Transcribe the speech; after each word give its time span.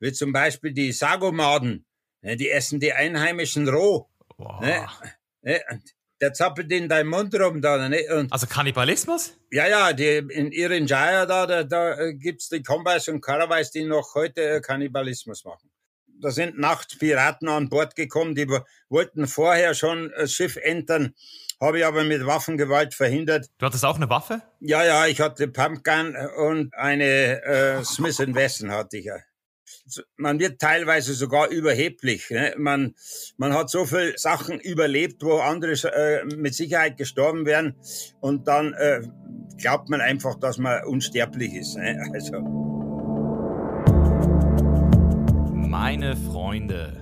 wie 0.00 0.12
zum 0.12 0.32
Beispiel 0.32 0.72
die 0.72 0.92
Sagomaden. 0.92 1.86
Ne, 2.22 2.36
die 2.36 2.50
essen 2.50 2.80
die 2.80 2.92
Einheimischen 2.92 3.68
roh. 3.68 4.08
Wow. 4.36 4.60
Ne? 4.60 4.86
Ne? 5.42 5.60
Der 6.20 6.34
zappelt 6.34 6.70
in 6.70 6.88
deinem 6.88 7.08
Mund 7.08 7.34
rum 7.34 7.62
da. 7.62 7.88
Ne? 7.88 8.04
Und 8.14 8.30
also 8.30 8.46
Kannibalismus? 8.46 9.38
Ja, 9.50 9.66
ja, 9.66 9.92
die, 9.94 10.18
in 10.18 10.52
ihren 10.52 10.86
Jaya 10.86 11.24
da, 11.24 11.46
da, 11.46 11.64
da 11.64 11.98
äh, 11.98 12.14
gibt's 12.14 12.50
die 12.50 12.62
Kombais 12.62 13.08
und 13.08 13.22
Karawais, 13.22 13.70
die 13.70 13.84
noch 13.84 14.14
heute 14.14 14.56
äh, 14.56 14.60
Kannibalismus 14.60 15.44
machen. 15.44 15.70
Da 16.20 16.30
sind 16.30 16.58
nachts 16.58 16.98
Piraten 16.98 17.48
an 17.48 17.70
Bord 17.70 17.96
gekommen, 17.96 18.34
die 18.34 18.46
wollten 18.90 19.26
vorher 19.26 19.72
schon 19.72 20.12
das 20.14 20.32
Schiff 20.32 20.56
entern, 20.56 21.14
habe 21.58 21.78
ich 21.78 21.86
aber 21.86 22.04
mit 22.04 22.26
Waffengewalt 22.26 22.92
verhindert. 22.92 23.46
Du 23.56 23.64
hattest 23.64 23.86
auch 23.86 23.96
eine 23.96 24.10
Waffe? 24.10 24.42
Ja, 24.60 24.84
ja, 24.84 25.06
ich 25.06 25.22
hatte 25.22 25.48
Pumpgun 25.48 26.14
und 26.36 26.74
eine 26.74 27.42
äh, 27.42 27.84
Smith 27.84 28.18
Wesson 28.18 28.70
hatte 28.70 28.98
ich 28.98 29.06
ja 29.06 29.16
man 30.16 30.38
wird 30.38 30.60
teilweise 30.60 31.14
sogar 31.14 31.48
überheblich. 31.48 32.30
Ne? 32.30 32.54
Man, 32.56 32.94
man 33.36 33.54
hat 33.54 33.70
so 33.70 33.84
viel 33.84 34.14
Sachen 34.16 34.60
überlebt, 34.60 35.22
wo 35.22 35.38
andere 35.38 35.72
äh, 35.72 36.24
mit 36.36 36.54
Sicherheit 36.54 36.96
gestorben 36.96 37.46
wären. 37.46 37.74
Und 38.20 38.48
dann 38.48 38.72
äh, 38.74 39.02
glaubt 39.58 39.88
man 39.88 40.00
einfach, 40.00 40.38
dass 40.38 40.58
man 40.58 40.84
unsterblich 40.84 41.54
ist. 41.54 41.76
Ne? 41.76 41.98
Also. 42.12 42.40
Meine 45.54 46.16
Freunde, 46.16 46.92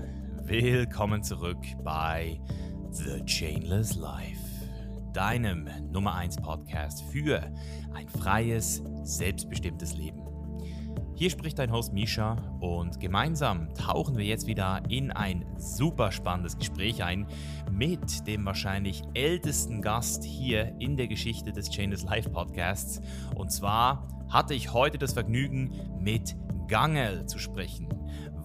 willkommen 0.45 1.23
zurück 1.23 1.65
bei 1.83 2.39
The 2.91 3.25
Chainless 3.25 3.97
Life, 3.97 4.41
deinem 5.13 5.69
Nummer 5.91 6.15
1 6.15 6.37
Podcast 6.37 7.03
für 7.11 7.41
ein 7.95 8.09
freies, 8.09 8.83
selbstbestimmtes 9.03 9.95
Leben. 9.95 10.23
Hier 11.15 11.31
spricht 11.31 11.59
dein 11.59 11.73
Host 11.73 11.93
Misha 11.93 12.37
und 12.61 13.01
gemeinsam 13.01 13.73
tauchen 13.75 14.17
wir 14.17 14.25
jetzt 14.25 14.47
wieder 14.47 14.83
in 14.89 15.11
ein 15.11 15.45
super 15.57 16.13
spannendes 16.13 16.59
Gespräch 16.59 17.03
ein 17.03 17.27
mit 17.71 18.27
dem 18.27 18.45
wahrscheinlich 18.45 19.03
ältesten 19.15 19.83
Gast 19.83 20.25
hier 20.25 20.75
in 20.79 20.97
der 20.97 21.09
Geschichte 21.09 21.53
des 21.53 21.71
Chainless 21.71 22.05
Life 22.05 22.31
Podcasts. 22.31 23.01
Und 23.35 23.51
zwar 23.51 24.07
hatte 24.29 24.55
ich 24.55 24.73
heute 24.73 24.99
das 24.99 25.13
Vergnügen, 25.13 25.73
mit 25.99 26.37
Gangel 26.69 27.27
zu 27.27 27.39
sprechen. 27.39 27.89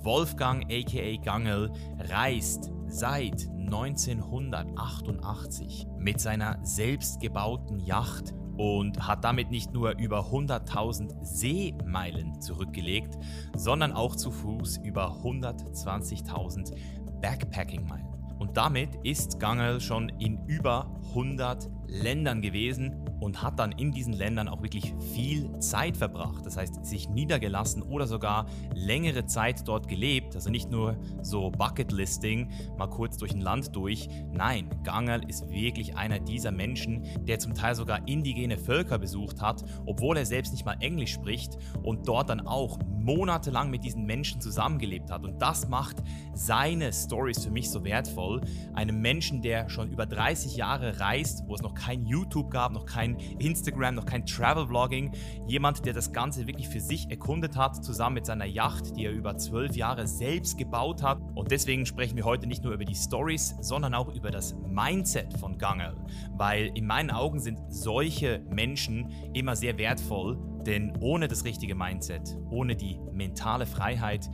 Wolfgang 0.04 0.66
aka 0.72 1.18
Gangel 1.22 1.72
reist 2.10 2.72
seit 2.88 3.48
1988 3.58 5.88
mit 5.98 6.20
seiner 6.20 6.60
selbstgebauten 6.64 7.80
Yacht 7.80 8.34
und 8.58 9.08
hat 9.08 9.24
damit 9.24 9.52
nicht 9.52 9.74
nur 9.74 9.98
über 9.98 10.32
100.000 10.32 11.24
Seemeilen 11.24 12.40
zurückgelegt, 12.42 13.18
sondern 13.56 13.92
auch 13.92 14.16
zu 14.16 14.32
Fuß 14.32 14.78
über 14.84 15.18
120.000 15.24 16.74
Backpacking-Meilen. 17.22 18.14
Und 18.40 18.58
damit 18.58 18.96
ist 19.04 19.40
Gangel 19.40 19.80
schon 19.80 20.10
in 20.20 20.46
über 20.48 20.94
100 21.10 21.70
Ländern 21.94 22.42
gewesen 22.42 22.96
und 23.20 23.42
hat 23.42 23.60
dann 23.60 23.72
in 23.72 23.92
diesen 23.92 24.14
Ländern 24.14 24.48
auch 24.48 24.62
wirklich 24.62 24.94
viel 25.14 25.58
Zeit 25.60 25.96
verbracht. 25.96 26.46
Das 26.46 26.58
heißt, 26.58 26.86
sich 26.86 27.08
niedergelassen 27.08 27.82
oder 27.84 28.08
sogar 28.08 28.48
längere 28.74 29.26
Zeit 29.26 29.68
dort 29.68 29.88
gelebt. 29.88 30.36
Also 30.36 30.50
nicht 30.50 30.72
nur 30.72 30.98
so 31.22 31.52
Bucketlisting, 31.52 32.50
mal 32.78 32.88
kurz 32.88 33.18
durch 33.18 33.34
ein 33.34 33.42
Land 33.42 33.76
durch. 33.76 34.10
Nein, 34.32 34.70
Gangerl 34.84 35.24
ist 35.30 35.50
wirklich 35.50 35.96
einer 35.96 36.20
dieser 36.20 36.52
Menschen, 36.52 37.04
der 37.26 37.40
zum 37.40 37.54
Teil 37.54 37.76
sogar 37.76 38.08
indigene 38.08 38.58
Völker 38.58 38.98
besucht 38.98 39.42
hat, 39.42 39.64
obwohl 39.86 40.18
er 40.18 40.26
selbst 40.26 40.52
nicht 40.52 40.66
mal 40.66 40.78
Englisch 40.80 41.14
spricht 41.14 41.58
und 41.84 42.08
dort 42.08 42.30
dann 42.30 42.42
auch 42.42 42.80
monatelang 43.04 43.70
mit 43.70 43.84
diesen 43.84 44.06
Menschen 44.06 44.42
zusammengelebt 44.42 45.12
hat. 45.12 45.24
Und 45.24 45.42
das 45.42 45.68
macht 45.68 45.98
seine 46.34 46.92
Stories 46.92 47.44
für 47.44 47.52
mich 47.52 47.70
so 47.70 47.84
wertvoll. 47.84 48.42
Einem 48.74 49.02
Menschen, 49.02 49.42
der 49.42 49.70
schon 49.70 49.92
über 49.92 50.06
30 50.06 50.56
Jahre 50.56 51.00
reist, 51.00 51.44
wo 51.48 51.56
es 51.56 51.62
noch 51.62 51.74
kein 51.84 52.06
YouTube 52.06 52.50
gab, 52.50 52.72
noch 52.72 52.86
kein 52.86 53.18
Instagram, 53.40 53.96
noch 53.96 54.06
kein 54.06 54.26
Travel-Vlogging. 54.26 55.12
Jemand, 55.48 55.86
der 55.86 55.94
das 55.94 56.14
Ganze 56.14 56.48
wirklich 56.48 56.70
für 56.70 56.80
sich 56.80 57.10
erkundet 57.10 57.58
hat, 57.58 57.84
zusammen 57.84 58.16
mit 58.16 58.26
seiner 58.26 58.46
Yacht, 58.46 58.96
die 58.96 59.06
er 59.06 59.12
über 59.12 59.38
zwölf 59.38 59.76
Jahre 59.76 60.08
selbst 60.08 60.58
gebaut 60.58 61.04
hat. 61.04 61.20
Und 61.36 61.52
deswegen 61.52 61.86
sprechen 61.86 62.16
wir 62.16 62.24
heute 62.24 62.48
nicht 62.48 62.64
nur 62.64 62.74
über 62.74 62.86
die 62.86 62.96
Stories, 62.96 63.56
sondern 63.60 63.94
auch 63.94 64.14
über 64.14 64.32
das 64.32 64.56
Mindset 64.66 65.38
von 65.38 65.58
Gangel. 65.58 65.96
Weil 66.38 66.72
in 66.76 66.88
meinen 66.88 67.12
Augen 67.12 67.40
sind 67.40 67.60
solche 67.68 68.40
Menschen 68.50 69.12
immer 69.34 69.56
sehr 69.56 69.78
wertvoll, 69.78 70.38
denn 70.66 70.94
ohne 71.02 71.28
das 71.28 71.44
richtige 71.44 71.76
Mindset, 71.76 72.38
ohne 72.50 72.78
die 72.78 72.98
mentale 73.12 73.66
Freiheit, 73.66 74.30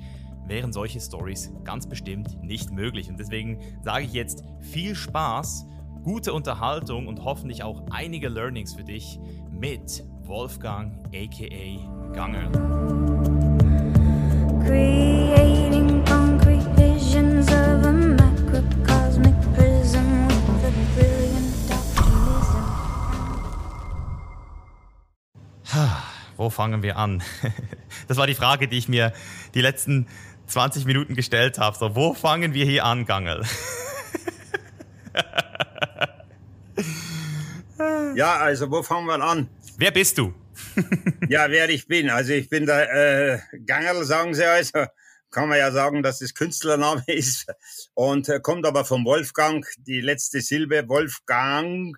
wären 0.46 0.74
solche 0.74 1.00
Stories 1.00 1.52
ganz 1.64 1.88
bestimmt 1.88 2.42
nicht 2.44 2.72
möglich. 2.72 3.10
Und 3.10 3.20
deswegen 3.20 3.60
sage 3.82 4.06
ich 4.06 4.14
jetzt 4.14 4.44
viel 4.60 4.96
Spaß 4.96 5.66
gute 6.04 6.34
Unterhaltung 6.34 7.08
und 7.08 7.24
hoffentlich 7.24 7.64
auch 7.64 7.84
einige 7.92 8.30
Learnings 8.30 8.74
für 8.74 8.84
dich 8.84 9.20
mit 9.52 10.04
Wolfgang 10.24 10.94
aka 11.08 12.14
Gange. 12.14 12.50
Creating 14.66 16.04
concrete 16.06 16.66
visions 16.76 17.48
of 17.48 17.86
a 17.86 17.92
macrocosmic 17.92 19.36
prism 19.56 20.28
with 20.28 20.66
a 20.66 20.72
brilliant 20.96 21.72
optimism. 21.72 22.64
Wo 26.38 26.50
fangen 26.50 26.84
wir 26.84 26.98
an? 26.98 27.22
Das 28.08 28.18
war 28.18 28.26
die 28.26 28.34
Frage, 28.34 28.68
die 28.68 28.78
ich 28.78 28.88
mir 28.88 29.14
die 29.54 29.62
letzten 29.62 30.08
20 30.48 30.86
Minuten 30.86 31.14
gestellt 31.14 31.60
habe. 31.60 31.78
So, 31.78 31.96
wo 31.96 32.16
fangen 32.16 32.56
wir 32.56 32.66
hier 32.66 32.86
an, 32.86 33.06
Gangel? 33.06 33.46
Ja, 38.16 38.38
also 38.38 38.70
wo 38.70 38.84
fangen 38.84 39.08
wir 39.08 39.22
an? 39.22 39.50
Wer 39.78 39.92
bist 39.92 40.18
du? 40.18 40.34
ja, 41.30 41.50
wer 41.50 41.70
ich 41.70 41.88
bin. 41.88 42.10
Also 42.10 42.34
ich 42.34 42.50
bin 42.50 42.66
der 42.66 42.92
äh, 42.92 43.58
Gangerl, 43.66 44.04
sagen 44.04 44.34
sie 44.34 44.46
also. 44.46 44.86
Kann 45.32 45.48
man 45.48 45.60
ja 45.60 45.72
sagen, 45.72 46.02
dass 46.02 46.20
das 46.20 46.34
Künstlername 46.34 47.04
ist. 47.08 47.48
Und 47.94 48.28
äh, 48.30 48.40
kommt 48.40 48.66
aber 48.66 48.84
vom 48.84 49.06
Wolfgang. 49.06 49.66
Die 49.78 50.02
letzte 50.02 50.42
Silbe, 50.42 50.88
Wolfgang, 50.90 51.96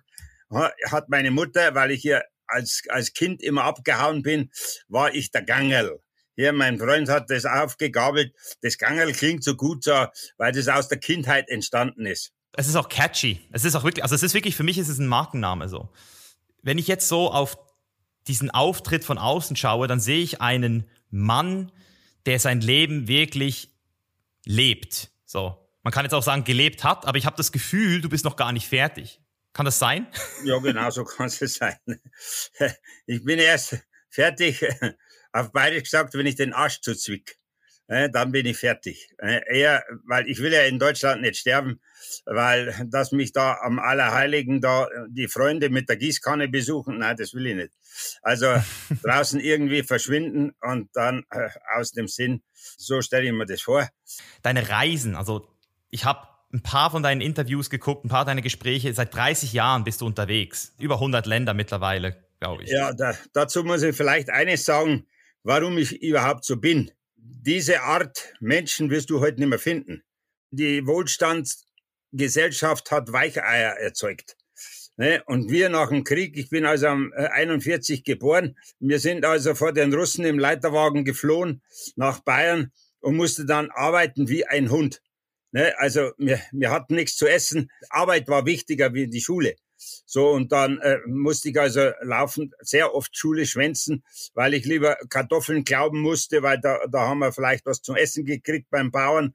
hat 0.50 1.08
meine 1.08 1.30
Mutter, 1.30 1.74
weil 1.74 1.90
ich 1.90 2.02
hier 2.02 2.22
als, 2.46 2.82
als 2.88 3.14
Kind 3.14 3.42
immer 3.42 3.64
abgehauen 3.64 4.22
bin, 4.22 4.50
war 4.88 5.14
ich 5.14 5.30
der 5.30 5.42
Gangerl. 5.42 6.00
Hier, 6.36 6.52
mein 6.52 6.78
Freund 6.78 7.08
hat 7.08 7.30
das 7.30 7.46
aufgegabelt. 7.46 8.34
Das 8.60 8.78
Gangerl 8.78 9.12
klingt 9.12 9.42
so 9.44 9.56
gut, 9.56 9.84
so, 9.84 10.06
weil 10.36 10.52
das 10.52 10.68
aus 10.68 10.88
der 10.88 10.98
Kindheit 10.98 11.48
entstanden 11.48 12.06
ist 12.06 12.32
es 12.54 12.68
ist 12.68 12.76
auch 12.76 12.88
catchy. 12.88 13.40
Es 13.50 13.64
ist 13.64 13.74
auch 13.74 13.84
wirklich, 13.84 14.02
also 14.02 14.14
es 14.14 14.22
ist 14.22 14.34
wirklich, 14.34 14.56
für 14.56 14.62
mich 14.62 14.78
ist 14.78 14.88
es 14.88 14.98
ein 14.98 15.06
Markenname 15.06 15.68
so. 15.68 15.90
Wenn 16.62 16.78
ich 16.78 16.86
jetzt 16.86 17.08
so 17.08 17.30
auf 17.30 17.56
diesen 18.28 18.50
Auftritt 18.50 19.04
von 19.04 19.18
außen 19.18 19.56
schaue, 19.56 19.88
dann 19.88 20.00
sehe 20.00 20.22
ich 20.22 20.40
einen 20.40 20.88
Mann, 21.10 21.72
der 22.26 22.38
sein 22.38 22.60
Leben 22.60 23.08
wirklich 23.08 23.70
lebt. 24.44 25.10
So. 25.24 25.58
Man 25.82 25.92
kann 25.92 26.04
jetzt 26.04 26.14
auch 26.14 26.22
sagen, 26.22 26.44
gelebt 26.44 26.84
hat, 26.84 27.06
aber 27.06 27.18
ich 27.18 27.26
habe 27.26 27.36
das 27.36 27.50
Gefühl, 27.50 28.00
du 28.00 28.08
bist 28.08 28.24
noch 28.24 28.36
gar 28.36 28.52
nicht 28.52 28.68
fertig. 28.68 29.20
Kann 29.52 29.66
das 29.66 29.78
sein? 29.78 30.06
Ja, 30.44 30.58
genau 30.58 30.90
so 30.90 31.04
kann 31.04 31.26
es 31.26 31.38
sein. 31.38 31.76
Ich 33.06 33.24
bin 33.24 33.38
erst 33.38 33.78
fertig, 34.08 34.64
auf 35.32 35.52
beide 35.52 35.80
gesagt, 35.80 36.14
wenn 36.14 36.26
ich 36.26 36.36
den 36.36 36.52
Arsch 36.52 36.80
zuzwick 36.80 37.38
dann 37.88 38.32
bin 38.32 38.46
ich 38.46 38.56
fertig. 38.56 39.10
Äh, 39.18 39.40
eher, 39.48 39.84
weil 40.06 40.28
ich 40.28 40.38
will 40.38 40.52
ja 40.52 40.62
in 40.62 40.78
Deutschland 40.78 41.22
nicht 41.22 41.36
sterben, 41.36 41.80
weil 42.24 42.74
dass 42.90 43.12
mich 43.12 43.32
da 43.32 43.58
am 43.62 43.78
Allerheiligen 43.78 44.60
da 44.60 44.88
die 45.08 45.28
Freunde 45.28 45.68
mit 45.68 45.88
der 45.88 45.96
Gießkanne 45.96 46.48
besuchen, 46.48 46.98
nein, 46.98 47.16
das 47.16 47.34
will 47.34 47.46
ich 47.46 47.54
nicht. 47.54 47.72
Also 48.22 48.46
draußen 49.02 49.40
irgendwie 49.40 49.82
verschwinden 49.82 50.52
und 50.60 50.90
dann 50.94 51.24
äh, 51.30 51.48
aus 51.76 51.92
dem 51.92 52.08
Sinn, 52.08 52.42
so 52.54 53.02
stelle 53.02 53.26
ich 53.26 53.32
mir 53.32 53.46
das 53.46 53.62
vor. 53.62 53.88
Deine 54.42 54.68
Reisen, 54.68 55.16
also 55.16 55.48
ich 55.90 56.04
habe 56.04 56.28
ein 56.52 56.62
paar 56.62 56.90
von 56.90 57.02
deinen 57.02 57.20
Interviews 57.20 57.70
geguckt, 57.70 58.04
ein 58.04 58.08
paar 58.08 58.24
deiner 58.24 58.42
Gespräche. 58.42 58.92
Seit 58.92 59.14
30 59.14 59.52
Jahren 59.52 59.84
bist 59.84 60.02
du 60.02 60.06
unterwegs. 60.06 60.74
Über 60.78 60.96
100 60.96 61.26
Länder 61.26 61.54
mittlerweile, 61.54 62.24
glaube 62.40 62.64
ich. 62.64 62.70
Ja, 62.70 62.92
da, 62.92 63.14
dazu 63.32 63.64
muss 63.64 63.82
ich 63.82 63.96
vielleicht 63.96 64.28
eines 64.28 64.64
sagen, 64.64 65.06
warum 65.42 65.78
ich 65.78 66.02
überhaupt 66.02 66.44
so 66.44 66.58
bin 66.58 66.90
diese 67.40 67.82
Art 67.82 68.34
Menschen 68.40 68.90
wirst 68.90 69.10
du 69.10 69.20
heute 69.20 69.38
nicht 69.40 69.48
mehr 69.48 69.58
finden. 69.58 70.02
Die 70.50 70.86
Wohlstandsgesellschaft 70.86 72.90
hat 72.90 73.12
Weicheier 73.12 73.78
erzeugt. 73.78 74.36
Ne? 74.96 75.22
Und 75.26 75.50
wir 75.50 75.68
nach 75.70 75.88
dem 75.88 76.04
Krieg, 76.04 76.36
ich 76.36 76.50
bin 76.50 76.66
also 76.66 76.88
am 76.88 77.12
41 77.14 78.00
äh, 78.00 78.02
geboren, 78.02 78.58
wir 78.78 79.00
sind 79.00 79.24
also 79.24 79.54
vor 79.54 79.72
den 79.72 79.94
Russen 79.94 80.26
im 80.26 80.38
Leiterwagen 80.38 81.04
geflohen 81.04 81.62
nach 81.96 82.20
Bayern 82.20 82.70
und 83.00 83.16
mussten 83.16 83.46
dann 83.46 83.70
arbeiten 83.70 84.28
wie 84.28 84.44
ein 84.44 84.70
Hund. 84.70 85.00
Ne? 85.52 85.72
Also 85.78 86.12
wir, 86.18 86.38
wir 86.52 86.70
hatten 86.70 86.94
nichts 86.94 87.16
zu 87.16 87.26
essen. 87.26 87.70
Arbeit 87.88 88.28
war 88.28 88.44
wichtiger 88.44 88.92
wie 88.92 89.08
die 89.08 89.22
Schule. 89.22 89.54
So, 90.06 90.30
und 90.30 90.52
dann 90.52 90.78
äh, 90.80 90.98
musste 91.06 91.50
ich 91.50 91.58
also 91.58 91.90
laufend 92.02 92.54
sehr 92.60 92.94
oft 92.94 93.16
Schule 93.16 93.46
schwänzen, 93.46 94.04
weil 94.34 94.54
ich 94.54 94.64
lieber 94.64 94.96
Kartoffeln 95.08 95.64
glauben 95.64 96.00
musste, 96.00 96.42
weil 96.42 96.60
da, 96.60 96.78
da 96.90 97.08
haben 97.08 97.20
wir 97.20 97.32
vielleicht 97.32 97.66
was 97.66 97.82
zum 97.82 97.96
Essen 97.96 98.24
gekriegt 98.24 98.68
beim 98.70 98.90
Bauern. 98.90 99.34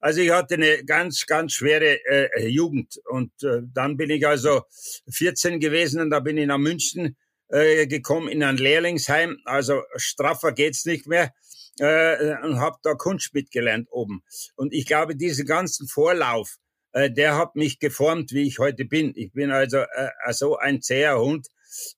Also 0.00 0.20
ich 0.20 0.30
hatte 0.30 0.54
eine 0.54 0.84
ganz, 0.84 1.26
ganz 1.26 1.52
schwere 1.52 1.98
äh, 2.06 2.48
Jugend. 2.48 3.00
Und 3.06 3.32
äh, 3.42 3.62
dann 3.72 3.96
bin 3.96 4.10
ich 4.10 4.26
also 4.26 4.62
14 5.10 5.60
gewesen 5.60 6.00
und 6.00 6.10
da 6.10 6.20
bin 6.20 6.36
ich 6.36 6.46
nach 6.46 6.58
München 6.58 7.16
äh, 7.48 7.86
gekommen 7.86 8.28
in 8.28 8.42
ein 8.42 8.56
Lehrlingsheim. 8.56 9.38
Also 9.44 9.82
straffer 9.96 10.52
geht's 10.52 10.84
nicht 10.84 11.06
mehr 11.06 11.32
äh, 11.78 12.36
und 12.42 12.60
habe 12.60 12.78
da 12.82 12.94
Kunst 12.94 13.34
mitgelernt 13.34 13.88
oben. 13.90 14.22
Und 14.56 14.72
ich 14.72 14.86
glaube, 14.86 15.16
diesen 15.16 15.46
ganzen 15.46 15.88
Vorlauf, 15.88 16.56
äh, 16.94 17.10
der 17.10 17.36
hat 17.36 17.56
mich 17.56 17.80
geformt, 17.80 18.32
wie 18.32 18.46
ich 18.46 18.58
heute 18.58 18.84
bin. 18.84 19.12
Ich 19.16 19.32
bin 19.32 19.50
also 19.50 19.78
äh, 19.78 20.32
so 20.32 20.56
ein 20.56 20.80
zäher 20.80 21.18
Hund 21.18 21.48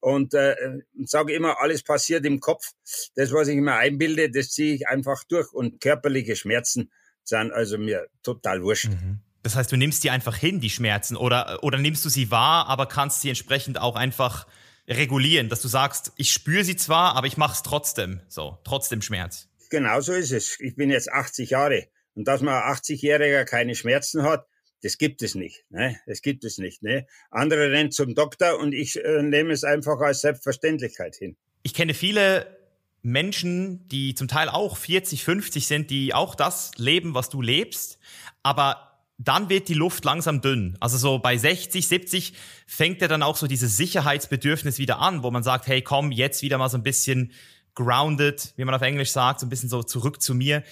und 0.00 0.32
äh, 0.32 0.56
sage 1.04 1.34
immer, 1.34 1.60
alles 1.60 1.82
passiert 1.82 2.24
im 2.24 2.40
Kopf. 2.40 2.72
Das, 3.14 3.30
was 3.32 3.48
ich 3.48 3.56
mir 3.56 3.74
einbilde, 3.74 4.30
das 4.30 4.50
ziehe 4.50 4.74
ich 4.74 4.88
einfach 4.88 5.22
durch. 5.24 5.52
Und 5.52 5.80
körperliche 5.80 6.34
Schmerzen 6.34 6.90
sind 7.24 7.52
also 7.52 7.76
mir 7.76 8.06
total 8.22 8.62
wurscht. 8.62 8.88
Mhm. 8.88 9.20
Das 9.42 9.54
heißt, 9.54 9.70
du 9.70 9.76
nimmst 9.76 10.02
die 10.02 10.10
einfach 10.10 10.34
hin, 10.34 10.60
die 10.60 10.70
Schmerzen, 10.70 11.16
oder, 11.16 11.62
oder 11.62 11.78
nimmst 11.78 12.04
du 12.04 12.08
sie 12.08 12.30
wahr, 12.30 12.66
aber 12.66 12.86
kannst 12.86 13.20
sie 13.20 13.28
entsprechend 13.28 13.78
auch 13.78 13.94
einfach 13.94 14.46
regulieren, 14.88 15.48
dass 15.48 15.60
du 15.60 15.68
sagst, 15.68 16.12
ich 16.16 16.32
spüre 16.32 16.64
sie 16.64 16.76
zwar, 16.76 17.14
aber 17.14 17.26
ich 17.26 17.36
mache 17.36 17.52
es 17.52 17.62
trotzdem, 17.62 18.20
so, 18.28 18.58
trotzdem 18.64 19.02
Schmerz. 19.02 19.48
Genau 19.68 20.00
so 20.00 20.14
ist 20.14 20.32
es. 20.32 20.58
Ich 20.58 20.74
bin 20.74 20.90
jetzt 20.90 21.12
80 21.12 21.50
Jahre 21.50 21.86
und 22.14 22.26
dass 22.26 22.40
man 22.40 22.54
80-Jähriger 22.54 23.44
keine 23.44 23.74
Schmerzen 23.74 24.22
hat, 24.22 24.46
das 24.82 24.98
gibt 24.98 25.22
es 25.22 25.34
nicht. 25.34 25.64
Ne? 25.70 25.98
Das 26.06 26.22
gibt 26.22 26.44
es 26.44 26.58
nicht. 26.58 26.82
Ne? 26.82 27.06
Andere 27.30 27.70
rennen 27.70 27.90
zum 27.90 28.14
Doktor 28.14 28.58
und 28.58 28.72
ich 28.72 29.02
äh, 29.02 29.22
nehme 29.22 29.52
es 29.52 29.64
einfach 29.64 30.00
als 30.00 30.20
Selbstverständlichkeit 30.20 31.16
hin. 31.16 31.36
Ich 31.62 31.74
kenne 31.74 31.94
viele 31.94 32.56
Menschen, 33.02 33.88
die 33.88 34.14
zum 34.14 34.28
Teil 34.28 34.48
auch 34.48 34.76
40, 34.76 35.24
50 35.24 35.66
sind, 35.66 35.90
die 35.90 36.12
auch 36.12 36.34
das 36.34 36.72
leben, 36.76 37.14
was 37.14 37.28
du 37.28 37.40
lebst, 37.40 37.98
aber 38.42 38.86
dann 39.18 39.48
wird 39.48 39.68
die 39.68 39.74
Luft 39.74 40.04
langsam 40.04 40.42
dünn. 40.42 40.76
Also 40.80 40.98
so 40.98 41.18
bei 41.18 41.36
60, 41.36 41.86
70 41.86 42.34
fängt 42.66 43.00
ja 43.00 43.08
dann 43.08 43.22
auch 43.22 43.36
so 43.36 43.46
dieses 43.46 43.76
Sicherheitsbedürfnis 43.76 44.78
wieder 44.78 44.98
an, 44.98 45.22
wo 45.22 45.30
man 45.30 45.42
sagt, 45.42 45.66
hey, 45.66 45.80
komm, 45.82 46.12
jetzt 46.12 46.42
wieder 46.42 46.58
mal 46.58 46.68
so 46.68 46.76
ein 46.76 46.82
bisschen 46.82 47.32
grounded, 47.74 48.52
wie 48.56 48.64
man 48.64 48.74
auf 48.74 48.82
Englisch 48.82 49.10
sagt, 49.10 49.40
so 49.40 49.46
ein 49.46 49.48
bisschen 49.48 49.68
so 49.68 49.82
zurück 49.82 50.20
zu 50.20 50.34
mir. 50.34 50.62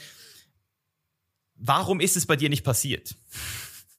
Warum 1.55 2.01
ist 2.01 2.17
es 2.17 2.27
bei 2.27 2.37
dir 2.37 2.51
nicht 2.51 2.65
passiert? 2.65 3.17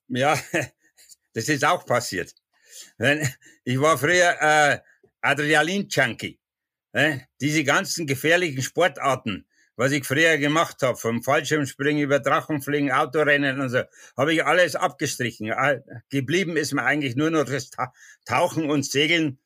Ja, 0.08 0.40
das 1.34 1.50
ist 1.50 1.66
auch 1.66 1.86
passiert. 1.86 2.34
Ich 3.64 3.80
war 3.80 3.98
früher 3.98 4.36
äh, 4.40 4.80
Adrenalin-Junkie. 5.22 6.40
Diese 7.42 7.64
ganzen 7.66 8.08
gefährlichen 8.08 8.62
Sportarten, 8.62 9.46
was 9.76 9.92
ich 9.92 10.06
früher 10.06 10.38
gemacht 10.38 10.82
habe, 10.82 10.98
vom 10.98 11.22
Fallschirmspringen 11.24 12.02
über 12.02 12.20
Drachenfliegen, 12.20 12.92
Autorennen 12.92 13.60
und 13.60 13.70
so, 13.70 13.82
habe 14.16 14.34
ich 14.34 14.46
alles 14.46 14.76
abgestrichen. 14.76 15.52
Geblieben 16.10 16.56
ist 16.56 16.74
mir 16.74 16.84
eigentlich 16.84 17.18
nur 17.18 17.32
noch 17.32 17.44
das 17.44 17.70
Tauchen 18.26 18.70
und 18.70 18.86
Segeln, 18.86 19.40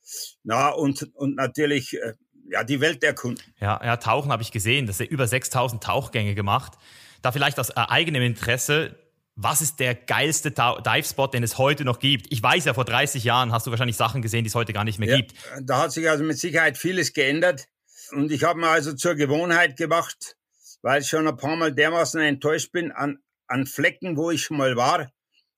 na 0.43 0.69
und 0.69 1.09
und 1.15 1.35
natürlich 1.35 1.95
äh, 1.95 2.13
ja 2.51 2.63
die 2.63 2.81
Welt 2.81 3.03
erkunden. 3.03 3.43
Ja, 3.59 3.81
ja, 3.83 3.97
Tauchen 3.97 4.31
habe 4.31 4.43
ich 4.43 4.51
gesehen, 4.51 4.85
dass 4.85 4.99
er 4.99 5.09
über 5.09 5.27
6000 5.27 5.83
Tauchgänge 5.83 6.35
gemacht. 6.35 6.73
Da 7.21 7.31
vielleicht 7.31 7.59
aus 7.59 7.71
äh, 7.71 7.73
eigenem 7.75 8.21
Interesse 8.21 8.95
was 9.41 9.61
ist 9.61 9.79
der 9.79 9.95
geilste 9.95 10.51
Dive-Spot, 10.51 11.27
den 11.27 11.43
es 11.43 11.57
heute 11.57 11.85
noch 11.85 11.99
gibt? 11.99 12.27
Ich 12.29 12.43
weiß 12.43 12.65
ja, 12.65 12.73
vor 12.73 12.83
30 12.83 13.23
Jahren 13.23 13.53
hast 13.53 13.65
du 13.65 13.71
wahrscheinlich 13.71 13.95
Sachen 13.95 14.21
gesehen, 14.21 14.43
die 14.43 14.49
es 14.49 14.55
heute 14.55 14.73
gar 14.73 14.83
nicht 14.83 14.99
mehr 14.99 15.09
ja, 15.09 15.15
gibt. 15.15 15.33
Da 15.61 15.83
hat 15.83 15.93
sich 15.93 16.09
also 16.09 16.25
mit 16.25 16.37
Sicherheit 16.37 16.77
vieles 16.77 17.13
geändert. 17.13 17.67
Und 18.11 18.31
ich 18.31 18.43
habe 18.43 18.59
mir 18.59 18.67
also 18.67 18.93
zur 18.93 19.15
Gewohnheit 19.15 19.77
gemacht, 19.77 20.35
weil 20.81 21.01
ich 21.01 21.07
schon 21.07 21.25
ein 21.25 21.37
paar 21.37 21.55
Mal 21.55 21.73
dermaßen 21.73 22.19
enttäuscht 22.19 22.73
bin, 22.73 22.91
an, 22.91 23.19
an 23.47 23.65
Flecken, 23.65 24.17
wo 24.17 24.29
ich 24.29 24.41
schon 24.41 24.57
mal 24.57 24.75
war, 24.75 25.09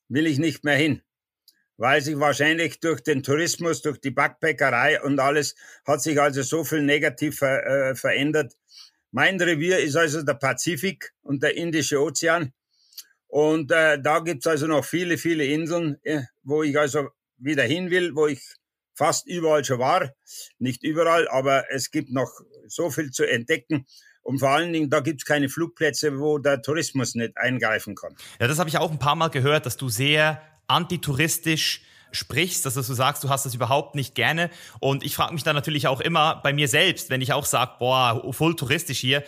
will 0.10 0.28
ich 0.28 0.38
nicht 0.38 0.63
mehr 0.63 0.78
hin. 0.78 1.01
Weil 1.78 2.01
sich 2.01 2.19
wahrscheinlich 2.19 2.80
durch 2.81 3.01
den 3.01 3.24
Tourismus, 3.24 3.81
durch 3.81 4.00
die 4.00 4.12
Backpackerei 4.12 5.01
und 5.01 5.19
alles, 5.19 5.56
hat 5.88 6.04
sich 6.04 6.22
also 6.22 6.44
so 6.44 6.63
viel 6.63 6.83
negativ 6.83 7.39
ver, 7.39 7.66
äh, 7.66 7.95
verändert. 7.95 8.54
Mein 9.10 9.42
Revier 9.42 9.80
ist 9.80 9.95
also 9.95 10.22
der 10.22 10.36
Pazifik 10.36 11.13
und 11.24 11.42
der 11.42 11.57
Indische 11.57 12.00
Ozean. 12.00 12.54
Und 13.31 13.72
äh, 13.72 13.98
da 14.01 14.19
gibt's 14.19 14.45
also 14.45 14.68
noch 14.68 14.83
viele, 14.83 15.18
viele 15.18 15.45
Inseln, 15.45 15.95
äh, 16.04 16.24
wo 16.44 16.63
ich 16.63 16.78
also 16.78 17.07
wieder 17.38 17.63
hin 17.63 17.89
will, 17.89 18.13
wo 18.13 18.28
ich 18.28 18.42
fast 18.94 19.25
überall 19.25 19.63
schon 19.63 19.80
war. 19.80 20.12
Nicht 20.60 20.83
überall, 20.83 21.30
aber 21.30 21.63
es 21.72 21.92
gibt 21.92 22.12
noch 22.12 22.30
so 22.68 22.89
viel 22.89 23.12
zu 23.12 23.24
entdecken. 23.24 23.86
Und 24.22 24.39
vor 24.39 24.50
allen 24.50 24.74
Dingen, 24.74 24.89
da 24.89 25.00
gibt's 25.00 25.24
keine 25.24 25.48
Flugplätze, 25.48 26.19
wo 26.19 26.39
der 26.39 26.62
Tourismus 26.62 27.16
nicht 27.16 27.38
eingreifen 27.38 27.95
kann. 27.95 28.18
Ja, 28.42 28.50
das 28.50 28.60
habe 28.60 28.68
ich 28.68 28.78
auch 28.78 28.92
ein 28.92 29.00
paar 29.00 29.16
Mal 29.16 29.30
gehört, 29.30 29.66
dass 29.66 29.78
du 29.78 29.88
sehr 29.88 30.42
antitouristisch 30.68 31.83
sprichst, 32.12 32.66
dass 32.66 32.74
du 32.74 32.81
sagst, 32.81 33.24
du 33.24 33.30
hast 33.30 33.45
das 33.45 33.56
überhaupt 33.56 33.95
nicht 33.95 34.13
gerne. 34.13 34.50
Und 34.81 35.04
ich 35.04 35.16
frage 35.16 35.33
mich 35.33 35.44
dann 35.44 35.56
natürlich 35.56 35.88
auch 35.88 36.01
immer 36.01 36.42
bei 36.44 36.51
mir 36.51 36.68
selbst, 36.68 37.10
wenn 37.10 37.22
ich 37.22 37.31
auch 37.31 37.45
sage, 37.45 37.75
boah, 37.80 38.33
voll 38.33 38.57
touristisch 38.57 39.00
hier, 39.00 39.24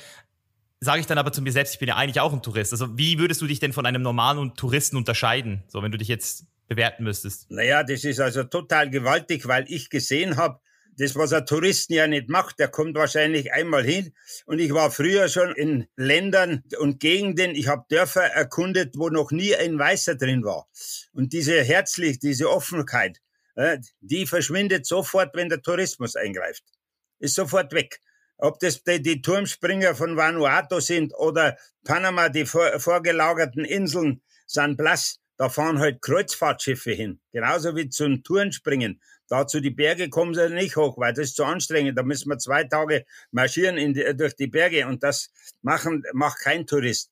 sage 0.84 1.00
ich 1.00 1.08
dann 1.08 1.18
aber 1.18 1.32
zu 1.32 1.42
mir 1.42 1.52
selbst, 1.52 1.74
ich 1.74 1.80
bin 1.80 1.88
ja 1.88 1.96
eigentlich 1.96 2.20
auch 2.20 2.34
ein 2.34 2.42
Tourist. 2.42 2.72
Also 2.72 2.98
wie 2.98 3.20
würdest 3.20 3.42
du 3.42 3.48
dich 3.48 3.60
denn 3.60 3.74
von 3.74 3.86
einem 3.86 4.02
normalen 4.02 4.54
Touristen 4.56 4.98
unterscheiden, 4.98 5.64
so 5.68 5.82
wenn 5.82 5.92
du 5.92 5.98
dich 5.98 6.08
jetzt 6.08 6.46
bewerten 6.68 7.04
müsstest? 7.04 7.50
Naja, 7.50 7.84
das 7.84 8.04
ist 8.04 8.20
also 8.20 8.44
total 8.44 8.90
gewaltig, 8.90 9.48
weil 9.48 9.66
ich 9.68 9.90
gesehen 9.90 10.38
habe, 10.38 10.60
das, 10.98 11.16
was 11.16 11.34
ein 11.34 11.46
Touristen 11.46 11.94
ja 11.94 12.06
nicht 12.06 12.30
macht, 12.30 12.60
der 12.60 12.68
kommt 12.68 12.96
wahrscheinlich 12.96 13.52
einmal 13.52 13.84
hin. 13.84 14.14
Und 14.46 14.60
ich 14.60 14.74
war 14.74 14.92
früher 14.92 15.28
schon 15.28 15.52
in 15.56 15.88
Ländern 15.96 16.64
und 16.78 17.00
Gegenden, 17.00 17.56
ich 17.56 17.68
habe 17.68 17.86
Dörfer 17.90 18.26
erkundet, 18.26 18.96
wo 18.96 19.10
noch 19.10 19.32
nie 19.32 19.56
ein 19.56 19.80
Weißer 19.80 20.16
drin 20.16 20.44
war. 20.44 20.68
Und 21.12 21.34
diese 21.34 21.64
Herzlich, 21.64 22.20
diese 22.20 22.50
Offenheit, 22.50 23.22
äh, 23.56 23.80
die 24.02 24.28
verschwindet 24.28 24.86
sofort, 24.86 25.36
wenn 25.36 25.50
der 25.50 25.62
Tourismus 25.62 26.16
eingreift. 26.16 26.64
Ist 27.20 27.36
sofort 27.36 27.74
weg 27.74 28.00
ob 28.44 28.60
das 28.60 28.84
die, 28.84 29.02
die 29.02 29.22
Turmspringer 29.22 29.96
von 29.96 30.18
Vanuatu 30.18 30.82
sind 30.82 31.14
oder 31.16 31.58
Panama, 31.86 32.28
die 32.28 32.46
vor, 32.46 32.78
vorgelagerten 32.78 33.64
Inseln 33.64 34.22
San 34.46 34.76
Blas, 34.76 35.22
da 35.38 35.48
fahren 35.48 35.80
halt 35.80 36.02
Kreuzfahrtschiffe 36.02 36.92
hin. 36.92 37.22
Genauso 37.32 37.76
wie 37.78 37.88
zum 37.88 38.22
Tourenspringen. 38.22 39.02
Dazu 39.30 39.62
die 39.62 39.72
Berge 39.72 40.10
kommen 40.10 40.34
sie 40.34 40.50
nicht 40.50 40.76
hoch, 40.76 40.98
weil 40.98 41.14
das 41.14 41.30
ist 41.30 41.38
zu 41.38 41.46
anstrengend. 41.46 41.98
Da 41.98 42.04
müssen 42.04 42.30
wir 42.30 42.38
zwei 42.38 42.66
Tage 42.66 43.06
marschieren 43.32 43.78
die, 43.94 44.14
durch 44.16 44.36
die 44.36 44.48
Berge 44.48 44.88
und 44.88 45.04
das 45.04 45.32
machen, 45.62 46.04
macht 46.12 46.40
kein 46.40 46.68
Tourist. 46.68 47.12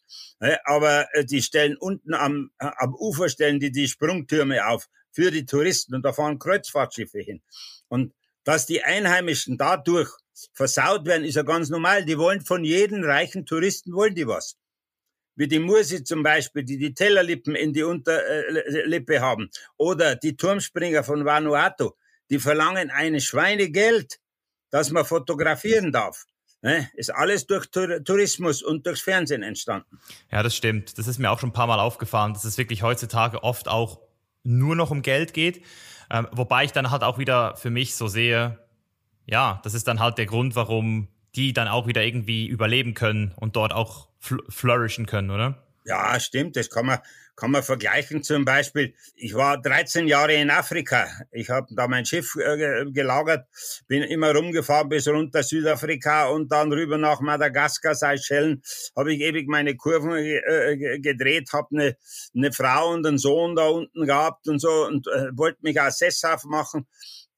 Aber 0.65 1.07
äh, 1.13 1.23
die 1.23 1.41
stellen 1.41 1.77
unten 1.77 2.13
am, 2.13 2.51
am 2.57 2.93
Ufer 2.93 3.29
stellen 3.29 3.61
die 3.61 3.71
die 3.71 3.87
Sprungtürme 3.87 4.67
auf 4.67 4.89
für 5.13 5.31
die 5.31 5.45
Touristen 5.45 5.95
und 5.95 6.03
da 6.03 6.11
fahren 6.11 6.39
Kreuzfahrtschiffe 6.39 7.19
hin. 7.19 7.41
Und 7.87 8.13
dass 8.43 8.65
die 8.65 8.83
Einheimischen 8.83 9.57
dadurch 9.57 10.11
versaut 10.53 11.05
werden, 11.05 11.23
ist 11.23 11.35
ja 11.35 11.43
ganz 11.43 11.69
normal. 11.69 12.05
Die 12.05 12.17
wollen 12.17 12.41
von 12.41 12.63
jedem 12.63 13.03
reichen 13.03 13.45
Touristen, 13.45 13.93
wollen 13.93 14.15
die 14.15 14.27
was. 14.27 14.57
Wie 15.35 15.47
die 15.47 15.59
Mursi 15.59 16.03
zum 16.03 16.23
Beispiel, 16.23 16.63
die 16.63 16.77
die 16.77 16.93
Tellerlippen 16.93 17.55
in 17.55 17.73
die 17.73 17.83
Unterlippe 17.83 19.21
haben. 19.21 19.49
Oder 19.77 20.15
die 20.15 20.35
Turmspringer 20.35 21.03
von 21.03 21.25
Vanuatu, 21.25 21.91
die 22.29 22.39
verlangen 22.39 22.91
eine 22.91 23.21
Schweinegeld, 23.21 24.19
dass 24.69 24.91
man 24.91 25.05
fotografieren 25.05 25.91
darf. 25.91 26.25
Ne? 26.61 26.89
Ist 26.93 27.09
alles 27.09 27.47
durch 27.47 27.67
Tourismus 27.71 28.61
und 28.61 28.85
durchs 28.85 29.01
Fernsehen 29.01 29.41
entstanden. 29.41 29.99
Ja, 30.31 30.43
das 30.43 30.55
stimmt. 30.55 30.97
Das 30.97 31.07
ist 31.07 31.17
mir 31.17 31.31
auch 31.31 31.39
schon 31.39 31.49
ein 31.49 31.53
paar 31.53 31.67
Mal 31.67 31.79
aufgefallen, 31.79 32.33
dass 32.33 32.45
es 32.45 32.57
wirklich 32.57 32.83
heutzutage 32.83 33.43
oft 33.43 33.67
auch 33.67 33.99
nur 34.43 34.75
noch 34.75 34.91
um 34.91 35.01
Geld 35.01 35.33
geht. 35.33 35.63
Ähm, 36.11 36.27
wobei 36.31 36.65
ich 36.65 36.71
dann 36.71 36.91
halt 36.91 37.03
auch 37.03 37.17
wieder 37.17 37.55
für 37.57 37.69
mich 37.69 37.95
so 37.95 38.07
sehe, 38.07 38.59
ja, 39.25 39.61
das 39.63 39.73
ist 39.73 39.87
dann 39.87 39.99
halt 39.99 40.17
der 40.17 40.25
Grund, 40.25 40.55
warum 40.55 41.07
die 41.35 41.53
dann 41.53 41.67
auch 41.67 41.87
wieder 41.87 42.03
irgendwie 42.03 42.47
überleben 42.47 42.93
können 42.93 43.33
und 43.37 43.55
dort 43.55 43.73
auch 43.73 44.09
fl 44.19 44.39
flourishen 44.49 45.05
können, 45.05 45.31
oder? 45.31 45.57
Ja, 45.83 46.19
stimmt. 46.19 46.55
Das 46.57 46.69
kann 46.69 46.85
man, 46.85 46.99
kann 47.35 47.49
man 47.49 47.63
vergleichen. 47.63 48.21
Zum 48.21 48.45
Beispiel, 48.45 48.93
ich 49.15 49.33
war 49.33 49.59
13 49.59 50.07
Jahre 50.07 50.33
in 50.35 50.51
Afrika. 50.51 51.07
Ich 51.31 51.49
habe 51.49 51.67
da 51.71 51.87
mein 51.87 52.05
Schiff 52.05 52.35
äh, 52.35 52.85
gelagert, 52.91 53.47
bin 53.87 54.03
immer 54.03 54.35
rumgefahren 54.35 54.89
bis 54.89 55.07
runter 55.07 55.41
Südafrika 55.41 56.27
und 56.27 56.51
dann 56.51 56.71
rüber 56.71 56.99
nach 56.99 57.19
Madagaskar, 57.19 57.95
Seychellen. 57.95 58.61
Habe 58.95 59.13
ich 59.13 59.21
ewig 59.21 59.47
meine 59.47 59.75
Kurven 59.75 60.11
äh, 60.13 60.99
gedreht, 60.99 61.49
habe 61.51 61.69
eine, 61.71 61.97
eine 62.35 62.51
Frau 62.51 62.93
und 62.93 63.07
einen 63.07 63.17
Sohn 63.17 63.55
da 63.55 63.65
unten 63.65 64.05
gehabt 64.05 64.47
und 64.47 64.59
so 64.59 64.85
und 64.85 65.07
äh, 65.07 65.29
wollte 65.33 65.59
mich 65.61 65.81
auch 65.81 65.89
sesshaft 65.89 66.45
machen. 66.45 66.85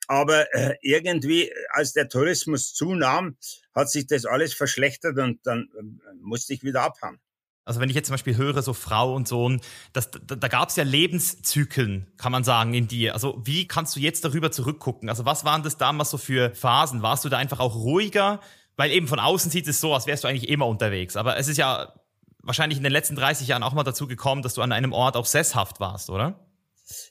Aber 0.08 0.54
äh, 0.54 0.76
irgendwie, 0.82 1.52
als 1.70 1.94
der 1.94 2.10
Tourismus 2.10 2.74
zunahm, 2.74 3.38
hat 3.74 3.90
sich 3.90 4.08
das 4.08 4.26
alles 4.26 4.54
verschlechtert 4.54 5.18
und 5.18 5.46
dann 5.46 5.70
äh, 5.78 6.14
musste 6.22 6.54
ich 6.54 6.64
wieder 6.64 6.82
abhauen. 6.82 7.20
Also 7.66 7.80
wenn 7.80 7.90
ich 7.90 7.96
jetzt 7.96 8.08
zum 8.08 8.14
Beispiel 8.14 8.36
höre, 8.36 8.62
so 8.62 8.74
Frau 8.74 9.16
und 9.16 9.28
Sohn, 9.28 9.62
das, 9.94 10.12
da, 10.12 10.36
da 10.36 10.48
gab 10.50 10.70
es 10.70 10.76
ja 10.76 10.84
Lebenszyklen, 10.84 12.12
kann 12.18 12.32
man 12.32 12.44
sagen, 12.44 12.74
in 12.74 12.90
dir. 12.90 13.14
Also 13.14 13.42
wie 13.46 13.68
kannst 13.68 13.96
du 13.96 14.02
jetzt 14.02 14.26
darüber 14.26 14.52
zurückgucken? 14.52 15.08
Also 15.08 15.26
was 15.26 15.46
waren 15.46 15.64
das 15.64 15.78
damals 15.78 16.10
so 16.10 16.18
für 16.18 16.54
Phasen? 16.56 17.02
Warst 17.02 17.24
du 17.24 17.30
da 17.30 17.38
einfach 17.38 17.60
auch 17.60 17.76
ruhiger? 17.76 18.42
Weil 18.76 18.92
eben 18.92 19.08
von 19.08 19.20
außen 19.20 19.50
sieht 19.50 19.68
es 19.68 19.80
so, 19.80 19.94
als 19.94 20.08
wärst 20.08 20.24
du 20.24 20.28
eigentlich 20.28 20.50
immer 20.50 20.68
unterwegs. 20.68 21.16
Aber 21.16 21.38
es 21.38 21.48
ist 21.48 21.58
ja 21.58 21.94
wahrscheinlich 22.40 22.78
in 22.78 22.84
den 22.84 22.92
letzten 22.92 23.16
30 23.16 23.48
Jahren 23.48 23.64
auch 23.64 23.74
mal 23.74 23.84
dazu 23.84 24.08
gekommen, 24.08 24.42
dass 24.42 24.56
du 24.56 24.62
an 24.62 24.74
einem 24.74 24.92
Ort 24.92 25.16
auch 25.16 25.26
sesshaft 25.26 25.80
warst, 25.80 26.10
oder? 26.10 26.46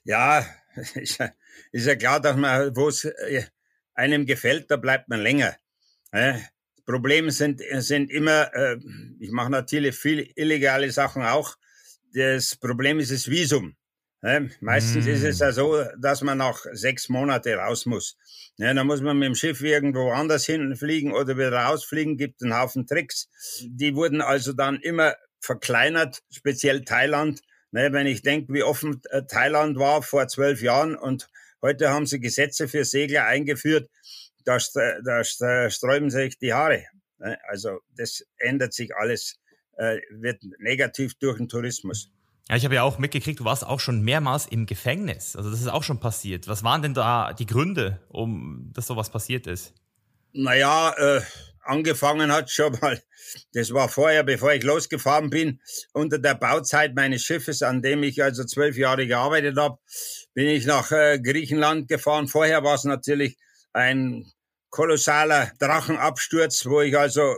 Ja, 0.05 0.45
ja, 1.19 1.31
ist 1.73 1.87
ja 1.87 1.97
klar, 1.97 2.21
dass 2.21 2.37
man, 2.37 2.75
wo 2.77 2.89
es 2.89 3.05
äh, 3.05 3.45
einem 3.95 4.27
gefällt, 4.27 4.71
da 4.71 4.77
bleibt 4.77 5.09
man 5.09 5.21
länger. 5.21 5.57
Problem 6.85 7.31
sind, 7.31 7.63
sind 7.79 8.11
immer, 8.11 8.55
äh, 8.55 8.77
ich 9.19 9.31
mache 9.31 9.51
natürlich 9.51 9.97
viel 9.97 10.31
illegale 10.35 10.91
Sachen 10.91 11.23
auch. 11.23 11.57
Das 12.13 12.57
Problem 12.57 12.99
ist 12.99 13.11
das 13.11 13.29
Visum. 13.29 13.77
Meistens 14.61 15.07
mm. 15.07 15.09
ist 15.09 15.23
es 15.25 15.39
mm. 15.39 15.43
ja 15.43 15.53
so, 15.53 15.85
dass 15.99 16.23
man 16.23 16.39
nach 16.39 16.65
sechs 16.73 17.09
Monate 17.09 17.55
raus 17.55 17.87
muss. 17.87 18.17
Ja, 18.57 18.73
dann 18.73 18.87
muss 18.87 19.01
man 19.01 19.19
mit 19.19 19.27
dem 19.27 19.35
Schiff 19.35 19.61
irgendwo 19.63 20.11
anders 20.13 20.47
hinfliegen 20.47 21.13
oder 21.13 21.37
wieder 21.37 21.53
rausfliegen, 21.53 22.17
gibt 22.17 22.43
einen 22.43 22.57
Haufen 22.57 22.87
Tricks. 22.87 23.29
Die 23.63 23.97
wurden 23.97 24.21
also 24.21 24.53
dann 24.53 24.77
immer 24.77 25.17
verkleinert, 25.41 26.23
speziell 26.31 26.85
Thailand. 26.85 27.41
Ne, 27.73 27.91
wenn 27.93 28.07
ich 28.07 28.21
denke, 28.21 28.53
wie 28.53 28.63
offen 28.63 29.01
äh, 29.11 29.23
Thailand 29.23 29.79
war 29.79 30.03
vor 30.03 30.29
zwölf 30.29 30.61
Jahren 30.61 30.95
und 30.95 31.29
heute 31.63 31.91
haben 31.91 32.07
sie 32.07 32.21
Gesetze 32.21 32.69
für 32.69 32.85
Segler 32.85 33.27
eingeführt, 33.27 33.89
da, 34.45 34.59
da 35.05 35.25
sträuben 35.71 36.11
sich 36.11 36.39
die 36.39 36.53
Haare. 36.53 36.85
Ne? 37.19 37.39
Also 37.49 37.79
das 37.97 38.25
ändert 38.39 38.75
sich 38.75 38.95
alles, 38.97 39.39
äh, 39.77 39.99
wird 40.11 40.43
negativ 40.59 41.15
durch 41.15 41.39
den 41.39 41.49
Tourismus. 41.49 42.11
Ja, 42.49 42.57
ich 42.57 42.65
habe 42.65 42.75
ja 42.75 42.83
auch 42.83 42.99
mitgekriegt, 42.99 43.41
du 43.41 43.45
warst 43.45 43.65
auch 43.65 43.81
schon 43.81 44.03
mehrmals 44.03 44.47
im 44.47 44.67
Gefängnis. 44.67 45.37
Also 45.37 45.51
das 45.51 45.61
ist 45.61 45.69
auch 45.69 45.85
schon 45.85 46.01
passiert. 46.01 46.49
Was 46.49 46.65
waren 46.65 46.83
denn 46.83 46.95
da 46.95 47.33
die 47.33 47.47
Gründe, 47.47 48.01
um 48.09 48.71
dass 48.75 48.89
sowas 48.89 49.11
passiert 49.11 49.47
ist? 49.47 49.73
Naja, 50.33 50.93
äh, 50.97 51.21
angefangen 51.61 52.33
hat 52.33 52.51
schon 52.51 52.77
mal, 52.81 53.01
das 53.53 53.73
war 53.73 53.89
vorher, 53.89 54.25
bevor 54.25 54.53
ich 54.53 54.65
losgefahren 54.65 55.31
bin, 55.31 55.61
unter 55.93 56.19
der 56.19 56.35
Bauzeit 56.35 56.95
meines 56.95 57.23
Schiffes, 57.23 57.63
an 57.63 57.83
dem 57.83 58.03
ich 58.03 58.23
also 58.23 58.45
zwölf 58.45 58.77
Jahre 58.77 59.07
gearbeitet 59.07 59.57
habe, 59.57 59.79
bin 60.35 60.49
ich 60.49 60.67
nach 60.67 60.91
äh, 60.93 61.21
Griechenland 61.21 61.89
gefahren. 61.89 62.29
Vorher 62.29 62.63
war 62.65 62.75
es 62.75 62.85
natürlich 62.85 63.37
ein 63.73 64.31
kolossaler 64.71 65.53
Drachenabsturz, 65.59 66.67
wo 66.67 66.81
ich 66.81 66.97
also 66.97 67.37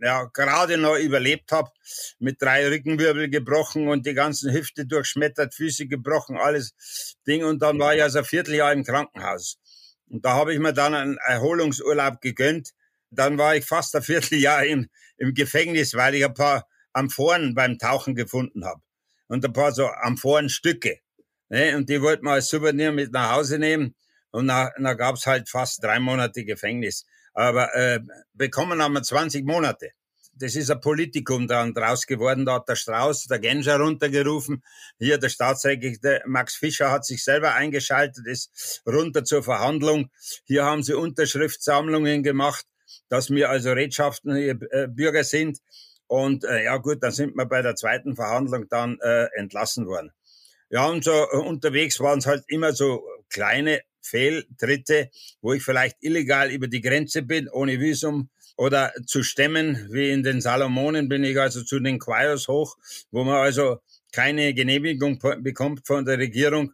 ja 0.00 0.24
gerade 0.34 0.76
noch 0.76 0.96
überlebt 0.96 1.50
habe, 1.50 1.70
mit 2.18 2.40
drei 2.42 2.68
Rückenwirbel 2.68 3.30
gebrochen 3.30 3.88
und 3.88 4.04
die 4.06 4.12
ganzen 4.12 4.52
Hüfte 4.52 4.86
durchschmettert, 4.86 5.54
Füße 5.54 5.86
gebrochen, 5.86 6.36
alles 6.36 7.16
Ding. 7.26 7.44
Und 7.44 7.62
dann 7.62 7.78
war 7.78 7.94
ich 7.94 8.02
also 8.02 8.18
ein 8.18 8.24
Vierteljahr 8.24 8.72
im 8.72 8.84
Krankenhaus. 8.84 9.56
Und 10.08 10.24
da 10.24 10.34
habe 10.34 10.52
ich 10.52 10.60
mir 10.60 10.74
dann 10.74 10.94
einen 10.94 11.16
Erholungsurlaub 11.16 12.20
gegönnt. 12.20 12.70
Dann 13.10 13.38
war 13.38 13.56
ich 13.56 13.64
fast 13.64 13.96
ein 13.96 14.02
Vierteljahr 14.02 14.64
im, 14.66 14.88
im 15.16 15.32
Gefängnis, 15.32 15.94
weil 15.94 16.14
ich 16.14 16.24
ein 16.24 16.34
paar 16.34 16.68
Amphoren 16.92 17.54
beim 17.54 17.78
Tauchen 17.78 18.14
gefunden 18.14 18.64
habe. 18.64 18.82
Und 19.28 19.44
ein 19.44 19.52
paar 19.54 19.72
so 19.72 19.86
Amphorenstücke. 19.86 20.98
Ne? 21.54 21.76
Und 21.76 21.88
die 21.88 22.02
wollten 22.02 22.24
wir 22.24 22.32
als 22.32 22.48
Souvenir 22.48 22.90
mit 22.90 23.12
nach 23.12 23.30
Hause 23.36 23.60
nehmen. 23.60 23.94
Und 24.32 24.48
da, 24.48 24.72
da 24.76 24.94
gab 24.94 25.14
es 25.14 25.24
halt 25.24 25.48
fast 25.48 25.84
drei 25.84 26.00
Monate 26.00 26.44
Gefängnis. 26.44 27.06
Aber 27.32 27.72
äh, 27.76 28.00
bekommen 28.32 28.82
haben 28.82 28.94
wir 28.94 29.04
20 29.04 29.46
Monate. 29.46 29.90
Das 30.32 30.56
ist 30.56 30.68
ein 30.72 30.80
Politikum 30.80 31.46
dann 31.46 31.72
draus 31.72 32.06
geworden. 32.06 32.44
Da 32.44 32.54
hat 32.54 32.68
der 32.68 32.74
Strauß, 32.74 33.26
der 33.26 33.38
Genscher 33.38 33.78
runtergerufen. 33.78 34.64
Hier 34.98 35.16
der 35.18 35.28
Staatssekretär 35.28 36.24
Max 36.26 36.56
Fischer 36.56 36.90
hat 36.90 37.04
sich 37.04 37.22
selber 37.22 37.54
eingeschaltet, 37.54 38.26
ist 38.26 38.82
runter 38.84 39.22
zur 39.22 39.44
Verhandlung. 39.44 40.10
Hier 40.46 40.64
haben 40.64 40.82
sie 40.82 40.94
Unterschriftsammlungen 40.94 42.24
gemacht, 42.24 42.66
dass 43.08 43.30
wir 43.30 43.48
also 43.48 43.70
Redschaften 43.70 44.30
äh, 44.34 44.88
Bürger 44.88 45.22
sind. 45.22 45.60
Und 46.08 46.42
äh, 46.42 46.64
ja 46.64 46.78
gut, 46.78 47.00
dann 47.00 47.12
sind 47.12 47.36
wir 47.36 47.46
bei 47.46 47.62
der 47.62 47.76
zweiten 47.76 48.16
Verhandlung 48.16 48.68
dann 48.68 48.98
äh, 49.00 49.26
entlassen 49.36 49.86
worden. 49.86 50.10
Ja, 50.70 50.86
und 50.88 51.04
so 51.04 51.12
äh, 51.12 51.36
unterwegs 51.36 52.00
waren 52.00 52.18
es 52.18 52.26
halt 52.26 52.44
immer 52.48 52.72
so 52.72 53.04
kleine 53.28 53.82
Fehltritte, 54.02 55.10
wo 55.40 55.52
ich 55.52 55.62
vielleicht 55.62 55.96
illegal 56.00 56.50
über 56.50 56.68
die 56.68 56.80
Grenze 56.80 57.22
bin, 57.22 57.48
ohne 57.48 57.80
Visum 57.80 58.28
oder 58.56 58.92
zu 59.06 59.22
stemmen, 59.22 59.88
wie 59.92 60.10
in 60.10 60.22
den 60.22 60.40
Salomonen 60.40 61.08
bin 61.08 61.24
ich 61.24 61.38
also 61.40 61.62
zu 61.62 61.80
den 61.80 61.98
Quaios 61.98 62.48
hoch, 62.48 62.76
wo 63.10 63.24
man 63.24 63.36
also 63.36 63.78
keine 64.12 64.54
Genehmigung 64.54 65.18
bekommt 65.40 65.86
von 65.86 66.04
der 66.04 66.18
Regierung, 66.18 66.72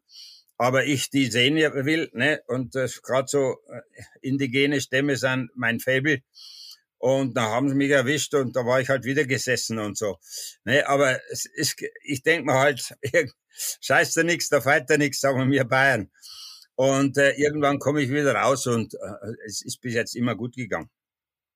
aber 0.58 0.84
ich 0.84 1.08
die 1.08 1.26
sehen 1.26 1.56
will, 1.56 2.10
ne? 2.12 2.42
Und 2.46 2.76
äh, 2.76 2.86
gerade 3.02 3.28
so 3.28 3.56
äh, 3.72 3.80
indigene 4.20 4.80
Stämme 4.80 5.16
sind 5.16 5.50
mein 5.54 5.80
Faible. 5.80 6.22
Und 6.98 7.34
da 7.34 7.44
haben 7.44 7.70
sie 7.70 7.74
mich 7.74 7.90
erwischt 7.90 8.34
und 8.34 8.54
da 8.56 8.66
war 8.66 8.78
ich 8.82 8.90
halt 8.90 9.04
wieder 9.04 9.24
gesessen 9.24 9.78
und 9.78 9.96
so. 9.96 10.18
Ne, 10.64 10.86
aber 10.86 11.18
es 11.30 11.46
ist, 11.46 11.76
ich 12.02 12.22
denk 12.22 12.44
mir 12.44 12.58
halt, 12.58 12.94
scheiß 13.80 14.14
da 14.14 14.22
nix, 14.22 14.48
da 14.48 14.60
feit 14.60 14.88
da 14.88 14.96
nix, 14.96 15.20
sagen 15.20 15.50
wir 15.50 15.64
Bayern. 15.64 16.10
Und 16.74 17.18
äh, 17.18 17.32
irgendwann 17.32 17.78
komme 17.78 18.00
ich 18.00 18.10
wieder 18.10 18.34
raus 18.34 18.66
und 18.66 18.94
äh, 18.94 18.98
es 19.46 19.62
ist 19.62 19.80
bis 19.80 19.94
jetzt 19.94 20.16
immer 20.16 20.34
gut 20.34 20.56
gegangen. 20.56 20.88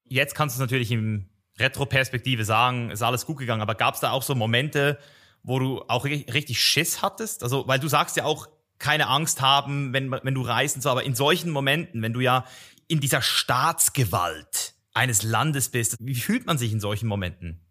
Jetzt 0.04 0.34
kannst 0.34 0.54
du 0.54 0.58
es 0.58 0.60
natürlich 0.60 0.90
im 0.90 1.30
Retroperspektive 1.58 2.44
sagen, 2.44 2.90
ist 2.90 3.02
alles 3.02 3.24
gut 3.24 3.38
gegangen, 3.38 3.62
aber 3.62 3.74
gab 3.74 3.94
es 3.94 4.00
da 4.00 4.10
auch 4.10 4.22
so 4.22 4.34
Momente, 4.34 4.98
wo 5.42 5.58
du 5.58 5.82
auch 5.88 6.04
richtig 6.04 6.60
Schiss 6.60 7.00
hattest? 7.00 7.42
Also, 7.42 7.66
weil 7.68 7.78
du 7.78 7.88
sagst 7.88 8.16
ja 8.16 8.24
auch, 8.24 8.48
keine 8.78 9.08
Angst 9.08 9.40
haben, 9.40 9.92
wenn, 9.92 10.10
wenn 10.10 10.34
du 10.34 10.42
reist 10.42 10.76
und 10.76 10.82
so, 10.82 10.90
aber 10.90 11.04
in 11.04 11.14
solchen 11.14 11.50
Momenten, 11.50 12.02
wenn 12.02 12.12
du 12.12 12.20
ja 12.20 12.44
in 12.88 13.00
dieser 13.00 13.22
Staatsgewalt 13.22 14.74
eines 14.92 15.22
Landes 15.22 15.70
bist, 15.70 15.96
wie 16.00 16.14
fühlt 16.14 16.44
man 16.46 16.58
sich 16.58 16.72
in 16.72 16.80
solchen 16.80 17.06
Momenten? 17.06 17.63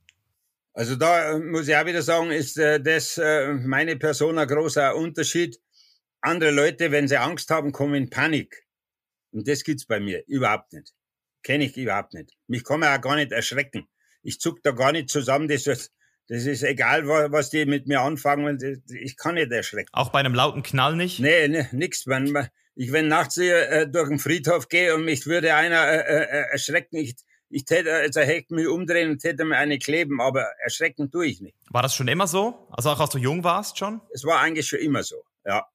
Also 0.74 0.96
da 0.96 1.34
äh, 1.34 1.40
muss 1.40 1.68
ich 1.68 1.76
auch 1.76 1.86
wieder 1.86 2.02
sagen, 2.02 2.32
ist 2.32 2.58
äh, 2.58 2.82
das 2.82 3.18
äh, 3.18 3.54
meine 3.54 3.96
Person 3.96 4.40
ein 4.40 4.48
großer 4.48 4.96
Unterschied. 4.96 5.60
Andere 6.22 6.52
Leute, 6.52 6.92
wenn 6.92 7.08
sie 7.08 7.18
Angst 7.18 7.50
haben, 7.52 7.72
kommen 7.72 7.96
in 7.96 8.10
Panik. 8.10 8.66
Und 9.32 9.48
das 9.48 9.64
gibt's 9.64 9.86
bei 9.86 10.00
mir 10.00 10.24
überhaupt 10.28 10.74
nicht. 10.74 10.94
Kenne 11.44 11.66
ich 11.66 11.78
überhaupt 11.78 12.14
nicht. 12.14 12.32
Mich 12.48 12.64
kann 12.64 12.80
man 12.80 12.98
auch 12.98 13.02
gar 13.02 13.16
nicht 13.16 13.32
erschrecken. 13.32 13.88
Ich 14.24 14.40
zuck 14.40 14.64
da 14.64 14.72
gar 14.72 14.94
nicht 14.94 15.10
zusammen. 15.10 15.48
Das 15.48 15.68
ist, 15.68 15.92
das 16.28 16.46
ist 16.46 16.64
egal, 16.64 17.08
was 17.08 17.50
die 17.50 17.66
mit 17.66 17.88
mir 17.88 18.02
anfangen. 18.02 18.58
Ich 18.90 19.18
kann 19.18 19.36
nicht 19.36 19.52
erschrecken. 19.52 19.90
Auch 19.92 20.10
bei 20.10 20.20
einem 20.20 20.34
lauten 20.34 20.64
Knall 20.64 20.96
nicht? 20.96 21.20
Nee, 21.20 21.50
nee 21.50 21.68
nix. 21.72 22.08
Wenn, 22.08 22.48
ich, 22.76 22.92
wenn 22.94 23.10
nachts 23.10 23.38
äh, 23.38 23.88
durch 23.88 24.08
den 24.08 24.20
Friedhof 24.20 24.70
gehe 24.70 24.96
und 24.96 25.04
mich 25.04 25.26
würde 25.28 25.54
einer 25.56 25.86
äh, 25.86 26.24
äh 26.24 26.46
erschrecken, 26.52 26.96
ich, 26.96 27.16
ich 27.54 27.66
täte, 27.66 27.94
also 27.94 28.22
hätte 28.22 28.54
mich 28.54 28.68
umdrehen 28.68 29.12
und 29.12 29.20
täte 29.20 29.46
mir 29.46 29.58
eine 29.58 29.78
kleben, 29.80 30.20
aber 30.22 30.46
erschrecken 30.64 31.12
tue 31.12 31.28
ich 31.28 31.42
nicht. 31.42 31.56
War 31.70 31.82
das 31.82 31.96
schon 31.96 32.08
immer 32.08 32.28
so? 32.28 32.68
Also 32.72 32.90
auch 32.90 33.00
als 33.00 33.12
du 33.12 33.20
jung 33.20 33.44
warst 33.44 33.78
schon? 33.78 34.02
Es 34.12 34.24
war 34.24 34.40
eigentlich 34.40 34.68
schon 34.68 34.80
immer 34.80 35.04
so, 35.04 35.24
ja. 35.46 35.66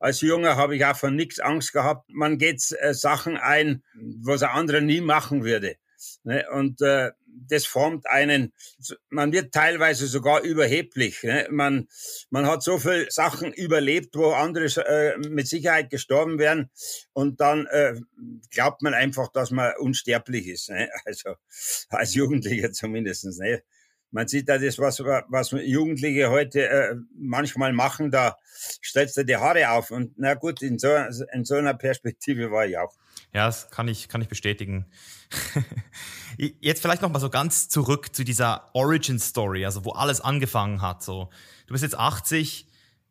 Als 0.00 0.20
Junge 0.20 0.56
habe 0.56 0.74
ich 0.74 0.84
auch 0.84 0.96
von 0.96 1.14
nichts 1.14 1.38
Angst 1.38 1.72
gehabt. 1.72 2.08
Man 2.08 2.38
geht 2.38 2.60
äh, 2.80 2.92
Sachen 2.92 3.36
ein, 3.36 3.84
was 3.94 4.42
ein 4.42 4.50
anderer 4.50 4.80
nie 4.80 5.00
machen 5.00 5.44
würde. 5.44 5.76
Ne? 6.24 6.44
Und 6.52 6.80
äh, 6.80 7.12
das 7.48 7.66
formt 7.66 8.06
einen, 8.08 8.52
man 9.10 9.32
wird 9.32 9.52
teilweise 9.52 10.06
sogar 10.06 10.42
überheblich. 10.42 11.22
Ne? 11.22 11.46
Man, 11.50 11.88
man 12.30 12.46
hat 12.46 12.62
so 12.62 12.78
viel 12.78 13.06
Sachen 13.10 13.52
überlebt, 13.52 14.16
wo 14.16 14.32
andere 14.32 14.64
äh, 14.64 15.18
mit 15.28 15.46
Sicherheit 15.46 15.90
gestorben 15.90 16.38
wären. 16.38 16.70
Und 17.12 17.40
dann 17.40 17.66
äh, 17.66 17.94
glaubt 18.50 18.82
man 18.82 18.94
einfach, 18.94 19.28
dass 19.32 19.50
man 19.50 19.72
unsterblich 19.78 20.46
ist. 20.46 20.70
Ne? 20.70 20.88
Also 21.04 21.34
als 21.88 22.14
Jugendlicher 22.14 22.72
zumindestens. 22.72 23.38
Ne? 23.38 23.62
Man 24.16 24.28
sieht 24.28 24.48
da 24.48 24.56
das, 24.56 24.78
was, 24.78 25.00
was 25.00 25.50
Jugendliche 25.50 26.30
heute 26.30 26.66
äh, 26.66 26.96
manchmal 27.18 27.74
machen, 27.74 28.10
da 28.10 28.38
stellst 28.82 29.18
du 29.18 29.26
die 29.26 29.36
Haare 29.36 29.68
auf. 29.72 29.90
Und 29.90 30.14
na 30.16 30.32
gut, 30.32 30.62
in 30.62 30.78
so, 30.78 30.88
in 31.34 31.44
so 31.44 31.56
einer 31.56 31.74
Perspektive 31.74 32.50
war 32.50 32.64
ich 32.64 32.78
auch. 32.78 32.94
Ja, 33.34 33.44
das 33.44 33.68
kann 33.68 33.88
ich, 33.88 34.08
kann 34.08 34.22
ich 34.22 34.28
bestätigen. 34.28 34.86
Jetzt 36.38 36.80
vielleicht 36.80 37.02
noch 37.02 37.12
mal 37.12 37.18
so 37.18 37.28
ganz 37.28 37.68
zurück 37.68 38.16
zu 38.16 38.24
dieser 38.24 38.70
Origin 38.72 39.18
Story, 39.18 39.66
also 39.66 39.84
wo 39.84 39.90
alles 39.90 40.22
angefangen 40.22 40.80
hat. 40.80 41.02
So, 41.02 41.28
du 41.66 41.74
bist 41.74 41.84
jetzt 41.84 41.98
80, 41.98 42.66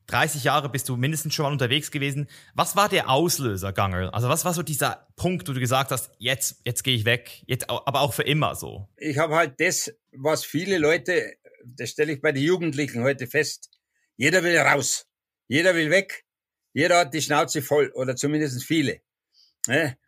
30 0.08 0.44
Jahre 0.44 0.70
bist 0.70 0.88
du 0.90 0.98
mindestens 0.98 1.34
schon 1.34 1.44
mal 1.44 1.52
unterwegs 1.52 1.92
gewesen. 1.92 2.28
Was 2.54 2.76
war 2.76 2.90
der 2.90 3.10
Auslöser, 3.10 3.74
Gangel? 3.74 4.10
Also 4.10 4.30
was 4.30 4.46
war 4.46 4.54
so 4.54 4.64
dieser 4.64 5.08
Punkt, 5.16 5.48
wo 5.50 5.54
du 5.54 5.60
gesagt 5.60 5.92
hast, 5.92 6.12
jetzt, 6.20 6.62
jetzt 6.66 6.84
gehe 6.84 6.96
ich 6.96 7.06
weg, 7.06 7.44
jetzt, 7.48 7.70
aber 7.70 8.02
auch 8.02 8.14
für 8.14 8.24
immer 8.24 8.56
so? 8.56 8.88
Ich 8.98 9.18
habe 9.18 9.36
halt 9.36 9.60
das, 9.60 9.92
was 10.12 10.46
viele 10.46 10.78
Leute, 10.78 11.34
das 11.64 11.90
stelle 11.90 12.14
ich 12.14 12.22
bei 12.22 12.32
den 12.32 12.44
Jugendlichen 12.44 13.04
heute 13.04 13.28
fest. 13.28 13.70
Jeder 14.18 14.44
will 14.44 14.58
raus, 14.58 15.08
jeder 15.48 15.76
will 15.76 15.90
weg, 15.90 16.26
jeder 16.74 17.00
hat 17.00 17.14
die 17.14 17.22
Schnauze 17.22 17.62
voll 17.62 17.92
oder 17.96 18.16
zumindest 18.16 18.64
viele. 18.64 19.02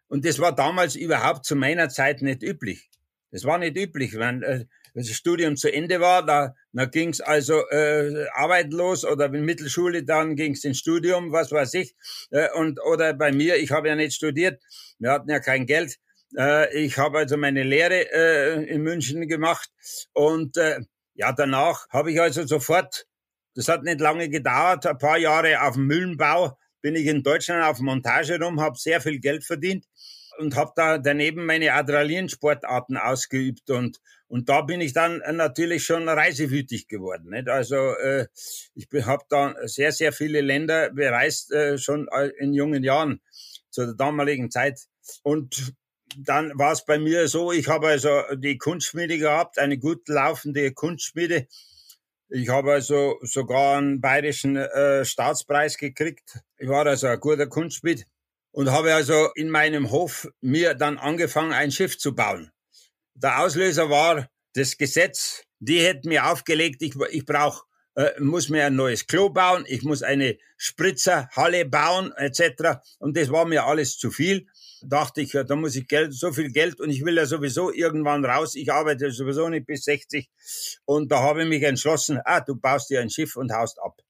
Und 0.08 0.26
das 0.26 0.40
war 0.40 0.54
damals 0.54 0.96
überhaupt 0.96 1.46
zu 1.46 1.56
meiner 1.56 1.90
Zeit 1.90 2.22
nicht 2.22 2.44
üblich. 2.44 2.90
Das 3.32 3.44
war 3.44 3.58
nicht 3.58 3.78
üblich. 3.78 4.18
Wenn 4.18 4.42
äh, 4.44 4.66
das 4.94 5.10
Studium 5.10 5.58
zu 5.58 5.72
Ende 5.72 6.00
war, 6.00 6.26
da, 6.26 6.56
da 6.72 6.86
ging 6.86 7.10
es 7.10 7.22
also 7.22 7.68
äh, 7.70 8.26
arbeitslos 8.34 9.06
oder 9.06 9.26
in 9.34 9.46
Mittelschule, 9.46 10.04
dann 10.04 10.36
ging 10.36 10.54
es 10.54 10.64
ins 10.64 10.80
Studium, 10.80 11.32
was 11.32 11.52
weiß 11.52 11.74
ich. 11.76 11.96
Äh, 12.32 12.50
und 12.54 12.80
oder 12.84 13.14
bei 13.14 13.32
mir, 13.32 13.58
ich 13.58 13.72
habe 13.72 13.90
ja 13.90 13.96
nicht 13.96 14.16
studiert, 14.16 14.62
wir 15.00 15.12
hatten 15.12 15.30
ja 15.30 15.40
kein 15.40 15.66
Geld. 15.66 15.98
Äh, 16.38 16.76
ich 16.78 16.98
habe 16.98 17.20
also 17.20 17.38
meine 17.38 17.64
Lehre 17.64 18.12
äh, 18.12 18.64
in 18.64 18.82
München 18.82 19.28
gemacht 19.28 19.70
und 20.14 20.58
äh, 20.58 20.80
ja, 21.14 21.32
danach 21.34 21.88
habe 21.90 22.12
ich 22.12 22.22
also 22.22 22.46
sofort, 22.46 23.08
das 23.56 23.68
hat 23.68 23.84
nicht 23.84 24.00
lange 24.00 24.30
gedauert, 24.30 24.86
ein 24.86 24.98
paar 24.98 25.18
Jahre 25.18 25.62
auf 25.62 25.76
dem 25.76 25.88
Mühlenbau 25.88 26.58
bin 26.82 26.96
ich 26.96 27.08
in 27.08 27.24
Deutschland 27.24 27.64
auf 27.64 27.80
Montage 27.80 28.40
rum, 28.40 28.62
habe 28.62 28.78
sehr 28.78 29.02
viel 29.02 29.20
Geld 29.20 29.44
verdient 29.44 29.86
und 30.38 30.56
habe 30.56 30.72
da 30.76 30.98
daneben 30.98 31.46
meine 31.46 31.74
Adrenalinsportarten 31.74 32.98
ausgeübt 32.98 33.70
und 33.70 34.00
und 34.30 34.50
da 34.50 34.62
bin 34.62 34.82
ich 34.82 34.92
dann 34.92 35.22
natürlich 35.38 35.86
schon 35.86 36.10
reisewütig 36.10 36.90
geworden. 36.90 37.30
Nicht? 37.30 37.48
Also 37.48 37.76
äh, 37.96 38.28
ich 38.76 38.90
habe 39.06 39.24
da 39.30 39.56
sehr 39.64 39.92
sehr 39.92 40.12
viele 40.12 40.42
Länder 40.42 40.90
bereist 40.90 41.52
äh, 41.54 41.78
schon 41.78 42.10
in 42.40 42.54
jungen 42.54 42.84
Jahren 42.84 43.22
zu 43.70 43.86
der 43.86 43.96
damaligen 43.96 44.52
Zeit 44.52 44.82
und 45.24 45.74
dann 46.18 46.52
war 46.58 46.72
es 46.72 46.86
bei 46.86 46.98
mir 46.98 47.28
so, 47.28 47.52
ich 47.52 47.68
habe 47.68 47.88
also 47.88 48.22
die 48.36 48.58
Kunstschmiede 48.58 49.18
gehabt, 49.18 49.60
eine 49.60 49.78
gut 49.78 50.08
laufende 50.08 50.72
Kunstschmiede. 50.72 51.48
Ich 52.30 52.50
habe 52.50 52.74
also 52.74 53.20
sogar 53.22 53.78
einen 53.78 54.02
bayerischen 54.02 54.58
äh, 54.58 55.06
Staatspreis 55.06 55.78
gekriegt. 55.78 56.40
Ich 56.58 56.68
war 56.68 56.86
also 56.86 57.08
ein 57.08 57.20
guter 57.20 57.48
Kunstschmied 57.48 58.06
und 58.58 58.72
habe 58.72 58.96
also 58.96 59.30
in 59.36 59.52
meinem 59.52 59.92
Hof 59.92 60.28
mir 60.42 60.74
dann 60.74 60.98
angefangen, 60.98 61.54
ein 61.54 61.72
Schiff 61.72 62.00
zu 62.00 62.16
bauen. 62.16 62.50
Der 63.14 63.40
Auslöser 63.42 63.92
war 63.92 64.32
das 64.56 64.78
Gesetz. 64.78 65.44
Die 65.60 65.80
hätten 65.82 66.10
mir 66.10 66.26
aufgelegt, 66.26 66.82
ich, 66.82 66.96
ich 67.12 67.24
brauche 67.24 67.66
äh, 67.94 68.20
muss 68.20 68.50
mir 68.50 68.66
ein 68.66 68.76
neues 68.76 69.06
Klo 69.06 69.30
bauen, 69.30 69.64
ich 69.68 69.84
muss 69.84 70.02
eine 70.02 70.40
Spritzerhalle 70.58 71.66
bauen 71.66 72.12
etc. 72.18 72.80
Und 72.98 73.16
das 73.16 73.30
war 73.32 73.46
mir 73.46 73.64
alles 73.66 74.00
zu 74.00 74.10
viel 74.10 74.48
dachte 74.84 75.22
ich, 75.22 75.34
ja, 75.34 75.44
da 75.44 75.56
muss 75.56 75.76
ich 75.76 75.88
Geld, 75.88 76.14
so 76.14 76.32
viel 76.32 76.52
Geld 76.52 76.80
und 76.80 76.90
ich 76.90 77.04
will 77.04 77.18
ja 77.18 77.26
sowieso 77.26 77.72
irgendwann 77.74 78.24
raus. 78.26 78.56
Ich 78.56 78.72
arbeite 78.72 79.12
sowieso 79.12 79.50
nicht 79.50 79.66
bis 79.66 79.84
60 79.86 80.30
und 80.86 81.12
da 81.12 81.22
habe 81.22 81.44
ich 81.44 81.50
mich 81.50 81.64
entschlossen, 81.64 82.20
ah, 82.26 82.42
du 82.42 82.56
baust 82.56 82.90
dir 82.90 83.02
ein 83.02 83.10
Schiff 83.10 83.36
und 83.36 83.52
haust 83.52 83.80
ab. 83.82 84.02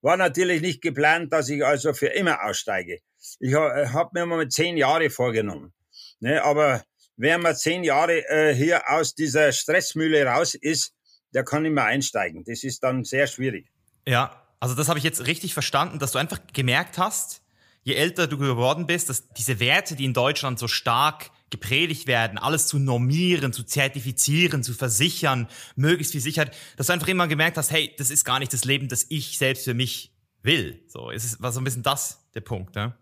War 0.00 0.16
natürlich 0.16 0.62
nicht 0.62 0.80
geplant, 0.80 1.32
dass 1.32 1.48
ich 1.48 1.64
also 1.64 1.92
für 1.92 2.08
immer 2.08 2.44
aussteige. 2.44 3.00
Ich 3.40 3.54
habe 3.54 3.92
hab 3.92 4.12
mir 4.12 4.26
mal 4.26 4.48
zehn 4.48 4.76
Jahre 4.76 5.10
vorgenommen. 5.10 5.72
Ne, 6.20 6.42
aber 6.42 6.82
wer 7.16 7.38
mal 7.38 7.56
zehn 7.56 7.84
Jahre 7.84 8.26
äh, 8.28 8.54
hier 8.54 8.88
aus 8.90 9.14
dieser 9.14 9.52
Stressmühle 9.52 10.24
raus 10.24 10.54
ist, 10.54 10.92
der 11.34 11.44
kann 11.44 11.62
nicht 11.62 11.72
mehr 11.72 11.84
einsteigen. 11.84 12.44
Das 12.44 12.64
ist 12.64 12.82
dann 12.82 13.04
sehr 13.04 13.26
schwierig. 13.26 13.66
Ja, 14.06 14.42
also 14.60 14.74
das 14.74 14.88
habe 14.88 14.98
ich 14.98 15.04
jetzt 15.04 15.26
richtig 15.26 15.54
verstanden, 15.54 15.98
dass 15.98 16.12
du 16.12 16.18
einfach 16.18 16.40
gemerkt 16.52 16.98
hast, 16.98 17.42
je 17.82 17.94
älter 17.94 18.26
du 18.26 18.38
geworden 18.38 18.86
bist, 18.86 19.08
dass 19.08 19.28
diese 19.28 19.60
Werte, 19.60 19.94
die 19.94 20.04
in 20.04 20.14
Deutschland 20.14 20.58
so 20.58 20.68
stark 20.68 21.30
gepredigt 21.50 22.06
werden, 22.06 22.38
alles 22.38 22.66
zu 22.66 22.78
normieren, 22.78 23.52
zu 23.52 23.64
zertifizieren, 23.64 24.62
zu 24.62 24.74
versichern, 24.74 25.48
möglichst 25.76 26.12
viel 26.12 26.20
Sicherheit, 26.20 26.56
dass 26.76 26.88
du 26.88 26.92
einfach 26.92 27.08
immer 27.08 27.28
gemerkt 27.28 27.56
hast, 27.56 27.70
hey, 27.70 27.94
das 27.96 28.10
ist 28.10 28.24
gar 28.24 28.38
nicht 28.38 28.52
das 28.52 28.64
Leben, 28.64 28.88
das 28.88 29.06
ich 29.08 29.38
selbst 29.38 29.64
für 29.64 29.74
mich 29.74 30.12
will. 30.42 30.82
So, 30.88 31.10
es 31.10 31.40
war 31.40 31.52
so 31.52 31.60
ein 31.60 31.64
bisschen 31.64 31.82
das 31.82 32.28
der 32.34 32.40
Punkt, 32.40 32.74
ne? 32.74 32.94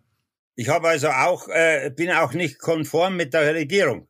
Ich 0.59 0.71
habe 0.71 0.89
also 0.89 1.09
auch, 1.09 1.49
äh, 1.49 1.93
bin 1.95 2.11
auch 2.11 2.33
nicht 2.33 2.59
konform 2.59 3.17
mit 3.17 3.35
der 3.35 3.55
Regierung. 3.55 4.09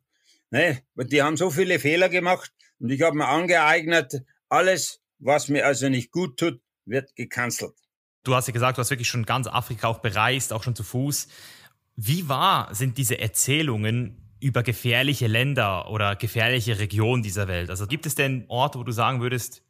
Ne? 0.50 0.80
Die 0.94 1.20
haben 1.20 1.36
so 1.36 1.50
viele 1.50 1.80
Fehler 1.80 2.08
gemacht 2.08 2.52
und 2.78 2.90
ich 2.90 3.02
habe 3.02 3.16
mir 3.16 3.26
angeeignet, 3.26 4.22
alles, 4.48 5.00
was 5.18 5.48
mir 5.48 5.66
also 5.66 5.88
nicht 5.88 6.12
gut 6.12 6.38
tut, 6.38 6.60
wird 6.84 7.14
gecancelt. 7.16 7.74
Du 8.22 8.34
hast 8.34 8.46
ja 8.46 8.52
gesagt, 8.52 8.78
du 8.78 8.80
hast 8.80 8.90
wirklich 8.90 9.08
schon 9.08 9.26
ganz 9.26 9.48
Afrika 9.48 9.88
auch 9.88 9.98
bereist, 9.98 10.52
auch 10.52 10.62
schon 10.62 10.76
zu 10.76 10.84
Fuß. 10.84 11.26
Wie 11.96 12.28
wahr 12.28 12.72
sind 12.74 12.96
diese 12.98 13.18
Erzählungen 13.18 14.25
über 14.40 14.62
gefährliche 14.62 15.26
Länder 15.26 15.90
oder 15.90 16.16
gefährliche 16.16 16.78
Regionen 16.78 17.22
dieser 17.22 17.48
Welt? 17.48 17.70
Also 17.70 17.86
gibt 17.86 18.06
es 18.06 18.14
denn 18.14 18.44
Orte, 18.48 18.78
wo 18.78 18.82
du 18.84 18.92
sagen 18.92 19.20
würdest, 19.20 19.62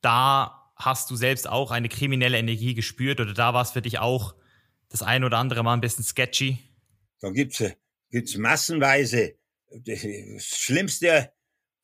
da 0.00 0.72
hast 0.76 1.10
du 1.10 1.16
selbst 1.16 1.48
auch 1.48 1.70
eine 1.70 1.88
kriminelle 1.88 2.38
Energie 2.38 2.74
gespürt 2.74 3.20
oder 3.20 3.34
da 3.34 3.54
war 3.54 3.62
es 3.62 3.70
für 3.70 3.82
dich 3.82 3.98
auch 3.98 4.34
das 4.88 5.02
ein 5.02 5.24
oder 5.24 5.38
andere 5.38 5.62
Mal 5.62 5.74
ein 5.74 5.80
bisschen 5.80 6.04
sketchy? 6.04 6.58
Da 7.20 7.30
gibt's 7.30 7.62
gibt's 8.10 8.36
massenweise. 8.36 9.36
Das 9.70 10.00
Schlimmste, 10.40 11.32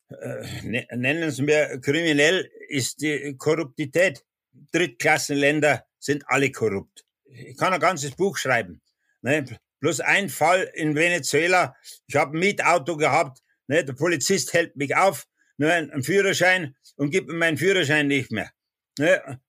äh, 0.09 0.61
ne, 0.63 0.87
nennen 0.95 1.23
es 1.23 1.39
mir 1.39 1.79
kriminell, 1.81 2.49
ist 2.67 3.01
die 3.01 3.35
Korruptität. 3.37 4.23
Drittklassenländer 4.71 5.85
sind 5.97 6.23
alle 6.27 6.51
korrupt. 6.51 7.05
Ich 7.25 7.57
kann 7.57 7.73
ein 7.73 7.79
ganzes 7.79 8.11
Buch 8.11 8.37
schreiben. 8.37 8.81
Ne? 9.21 9.45
Bloß 9.79 10.01
ein 10.01 10.29
Fall 10.29 10.69
in 10.73 10.95
Venezuela. 10.95 11.75
Ich 12.07 12.15
habe 12.15 12.37
ein 12.37 12.39
Mietauto 12.39 12.97
gehabt. 12.97 13.39
Ne? 13.67 13.83
Der 13.83 13.93
Polizist 13.93 14.53
hält 14.53 14.75
mich 14.75 14.95
auf, 14.95 15.27
ne? 15.57 15.73
einen 15.73 16.03
Führerschein 16.03 16.75
und 16.95 17.11
gibt 17.11 17.27
mir 17.27 17.35
meinen 17.35 17.57
Führerschein 17.57 18.07
nicht 18.07 18.31
mehr. 18.31 18.51
Ne? 18.97 19.39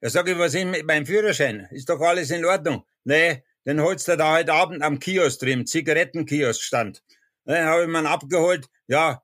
Da 0.00 0.10
sage 0.10 0.32
ich, 0.32 0.38
was 0.38 0.54
ist 0.54 0.64
mit 0.66 0.86
meinem 0.86 1.06
Führerschein? 1.06 1.68
Ist 1.70 1.88
doch 1.88 2.00
alles 2.00 2.30
in 2.30 2.44
Ordnung. 2.44 2.84
Ne, 3.04 3.42
den 3.64 3.80
holst 3.80 4.08
du 4.08 4.16
da 4.16 4.36
heute 4.36 4.52
Abend 4.52 4.82
am 4.82 4.98
Kiosk 4.98 5.40
drin, 5.40 5.66
Zigarettenkiosk 5.66 6.62
stand. 6.62 7.02
Ne, 7.44 7.64
habe 7.64 7.82
ich 7.82 7.88
mir 7.88 8.08
abgeholt, 8.08 8.66
ja, 8.88 9.22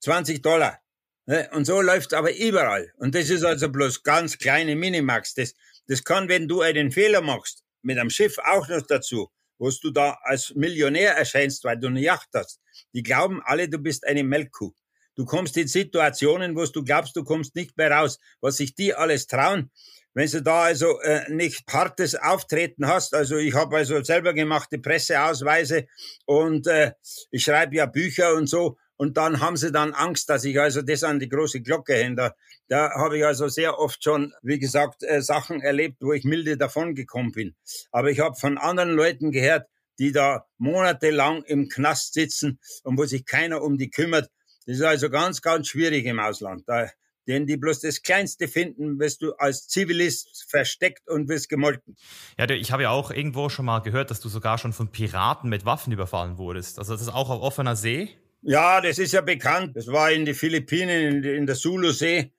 20 0.00 0.42
Dollar. 0.42 0.80
Ne, 1.26 1.48
und 1.52 1.64
so 1.64 1.80
läuft's 1.80 2.12
aber 2.12 2.36
überall. 2.36 2.92
Und 2.98 3.14
das 3.14 3.30
ist 3.30 3.44
also 3.44 3.70
bloß 3.70 4.02
ganz 4.02 4.36
kleine 4.36 4.76
Minimax. 4.76 5.34
Das, 5.34 5.54
das 5.86 6.04
kann, 6.04 6.28
wenn 6.28 6.48
du 6.48 6.60
einen 6.60 6.92
Fehler 6.92 7.22
machst, 7.22 7.64
mit 7.82 7.98
einem 7.98 8.10
Schiff 8.10 8.36
auch 8.38 8.68
noch 8.68 8.86
dazu, 8.86 9.30
wo 9.60 9.70
du 9.70 9.90
da 9.90 10.18
als 10.22 10.54
Millionär 10.56 11.12
erscheinst, 11.12 11.62
weil 11.64 11.78
du 11.78 11.88
eine 11.88 12.00
Yacht 12.00 12.30
hast. 12.34 12.60
Die 12.94 13.02
glauben 13.02 13.40
alle, 13.44 13.68
du 13.68 13.78
bist 13.78 14.06
eine 14.06 14.24
Melkkuh. 14.24 14.72
Du 15.14 15.26
kommst 15.26 15.56
in 15.58 15.68
Situationen, 15.68 16.56
wo 16.56 16.64
du 16.64 16.82
glaubst, 16.82 17.14
du 17.14 17.24
kommst 17.24 17.54
nicht 17.54 17.76
mehr 17.76 17.90
raus. 17.90 18.18
Was 18.40 18.56
sich 18.56 18.74
die 18.74 18.94
alles 18.94 19.26
trauen, 19.26 19.70
wenn 20.14 20.30
du 20.30 20.42
da 20.42 20.62
also 20.62 20.98
äh, 21.02 21.30
nicht 21.30 21.62
hartes 21.70 22.14
Auftreten 22.14 22.86
hast, 22.86 23.14
also 23.14 23.36
ich 23.36 23.54
habe 23.54 23.76
also 23.76 24.02
selber 24.02 24.32
gemachte 24.32 24.78
Presseausweise 24.78 25.86
und 26.24 26.66
äh, 26.66 26.92
ich 27.30 27.44
schreibe 27.44 27.76
ja 27.76 27.86
Bücher 27.86 28.34
und 28.34 28.48
so 28.48 28.78
und 29.00 29.16
dann 29.16 29.40
haben 29.40 29.56
sie 29.56 29.72
dann 29.72 29.94
Angst, 29.94 30.28
dass 30.28 30.44
ich 30.44 30.60
also 30.60 30.82
das 30.82 31.04
an 31.04 31.18
die 31.20 31.30
große 31.30 31.62
Glocke 31.62 31.94
hänge. 31.94 32.34
Da, 32.68 32.90
habe 32.90 33.16
ich 33.16 33.24
also 33.24 33.48
sehr 33.48 33.78
oft 33.78 34.04
schon, 34.04 34.34
wie 34.42 34.58
gesagt, 34.58 35.02
äh, 35.04 35.22
Sachen 35.22 35.62
erlebt, 35.62 36.02
wo 36.02 36.12
ich 36.12 36.24
milde 36.24 36.58
davon 36.58 36.94
gekommen 36.94 37.32
bin. 37.32 37.54
Aber 37.92 38.10
ich 38.10 38.20
habe 38.20 38.36
von 38.36 38.58
anderen 38.58 38.90
Leuten 38.90 39.30
gehört, 39.30 39.66
die 39.98 40.12
da 40.12 40.44
monatelang 40.58 41.44
im 41.44 41.70
Knast 41.70 42.12
sitzen 42.12 42.60
und 42.82 42.98
wo 42.98 43.06
sich 43.06 43.24
keiner 43.24 43.62
um 43.62 43.78
die 43.78 43.88
kümmert. 43.88 44.28
Das 44.66 44.76
ist 44.76 44.82
also 44.82 45.08
ganz, 45.08 45.40
ganz 45.40 45.68
schwierig 45.68 46.04
im 46.04 46.20
Ausland. 46.20 46.64
Da, 46.66 46.90
denn 47.26 47.46
die 47.46 47.56
bloß 47.56 47.80
das 47.80 48.02
Kleinste 48.02 48.48
finden, 48.48 48.98
wirst 48.98 49.22
du 49.22 49.32
als 49.32 49.66
Zivilist 49.66 50.44
versteckt 50.46 51.08
und 51.08 51.26
wirst 51.30 51.48
gemolken. 51.48 51.96
Ja, 52.38 52.50
ich 52.50 52.70
habe 52.70 52.82
ja 52.82 52.90
auch 52.90 53.10
irgendwo 53.10 53.48
schon 53.48 53.64
mal 53.64 53.78
gehört, 53.78 54.10
dass 54.10 54.20
du 54.20 54.28
sogar 54.28 54.58
schon 54.58 54.74
von 54.74 54.88
Piraten 54.88 55.48
mit 55.48 55.64
Waffen 55.64 55.90
überfallen 55.90 56.36
wurdest. 56.36 56.78
Also 56.78 56.92
das 56.92 57.00
ist 57.00 57.08
auch 57.08 57.30
auf 57.30 57.40
offener 57.40 57.76
See? 57.76 58.14
Ja, 58.42 58.80
das 58.80 58.98
ist 58.98 59.12
ja 59.12 59.20
bekannt. 59.20 59.76
Das 59.76 59.86
war 59.88 60.10
in 60.10 60.24
die 60.24 60.34
Philippinen, 60.34 61.22
in, 61.22 61.24
in 61.24 61.46
der 61.46 61.56
Sulu-See. 61.56 62.32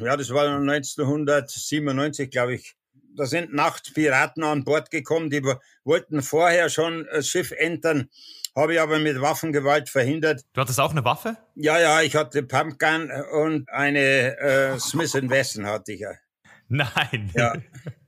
Ja, 0.00 0.16
das 0.16 0.30
war 0.30 0.46
1997, 0.46 2.30
glaube 2.30 2.54
ich. 2.54 2.74
Da 3.16 3.26
sind 3.26 3.52
nachts 3.52 3.92
Piraten 3.92 4.44
an 4.44 4.64
Bord 4.64 4.90
gekommen, 4.90 5.28
die 5.28 5.42
wollten 5.84 6.22
vorher 6.22 6.70
schon 6.70 7.06
das 7.10 7.26
Schiff 7.26 7.50
entern, 7.50 8.08
habe 8.54 8.74
ich 8.74 8.80
aber 8.80 9.00
mit 9.00 9.20
Waffengewalt 9.20 9.88
verhindert. 9.88 10.44
Du 10.52 10.60
hattest 10.60 10.78
auch 10.78 10.92
eine 10.92 11.04
Waffe? 11.04 11.36
Ja, 11.56 11.80
ja, 11.80 12.00
ich 12.02 12.14
hatte 12.14 12.44
Pumpgun 12.44 13.10
und 13.32 13.68
eine 13.70 14.38
äh, 14.38 14.78
Smith 14.78 15.14
Wesson 15.14 15.66
hatte 15.66 15.94
ich 15.94 16.00
ja. 16.00 16.12
Nein. 16.68 17.32
Ja. 17.34 17.54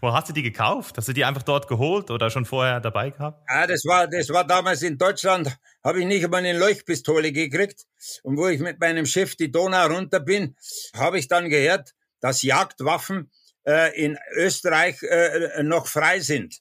Wo 0.00 0.12
hast 0.12 0.28
du 0.28 0.32
die 0.32 0.42
gekauft? 0.42 0.96
Hast 0.96 1.08
du 1.08 1.12
die 1.12 1.24
einfach 1.24 1.42
dort 1.42 1.68
geholt 1.68 2.10
oder 2.10 2.30
schon 2.30 2.44
vorher 2.44 2.80
dabei 2.80 3.10
gehabt? 3.10 3.42
Ah, 3.48 3.66
das 3.66 3.84
war, 3.84 4.06
das 4.06 4.28
war 4.30 4.46
damals 4.46 4.82
in 4.82 4.98
Deutschland, 4.98 5.56
habe 5.84 6.00
ich 6.00 6.06
nicht 6.06 6.24
einmal 6.24 6.40
eine 6.40 6.58
Leuchtpistole 6.58 7.32
gekriegt. 7.32 7.84
Und 8.22 8.36
wo 8.36 8.48
ich 8.48 8.60
mit 8.60 8.80
meinem 8.80 9.06
Schiff 9.06 9.36
die 9.36 9.50
Donau 9.50 9.86
runter 9.86 10.20
bin, 10.20 10.56
habe 10.94 11.18
ich 11.18 11.28
dann 11.28 11.48
gehört, 11.48 11.92
dass 12.20 12.42
Jagdwaffen 12.42 13.30
äh, 13.66 13.98
in 14.00 14.18
Österreich 14.34 15.02
äh, 15.02 15.62
noch 15.62 15.86
frei 15.86 16.20
sind. 16.20 16.60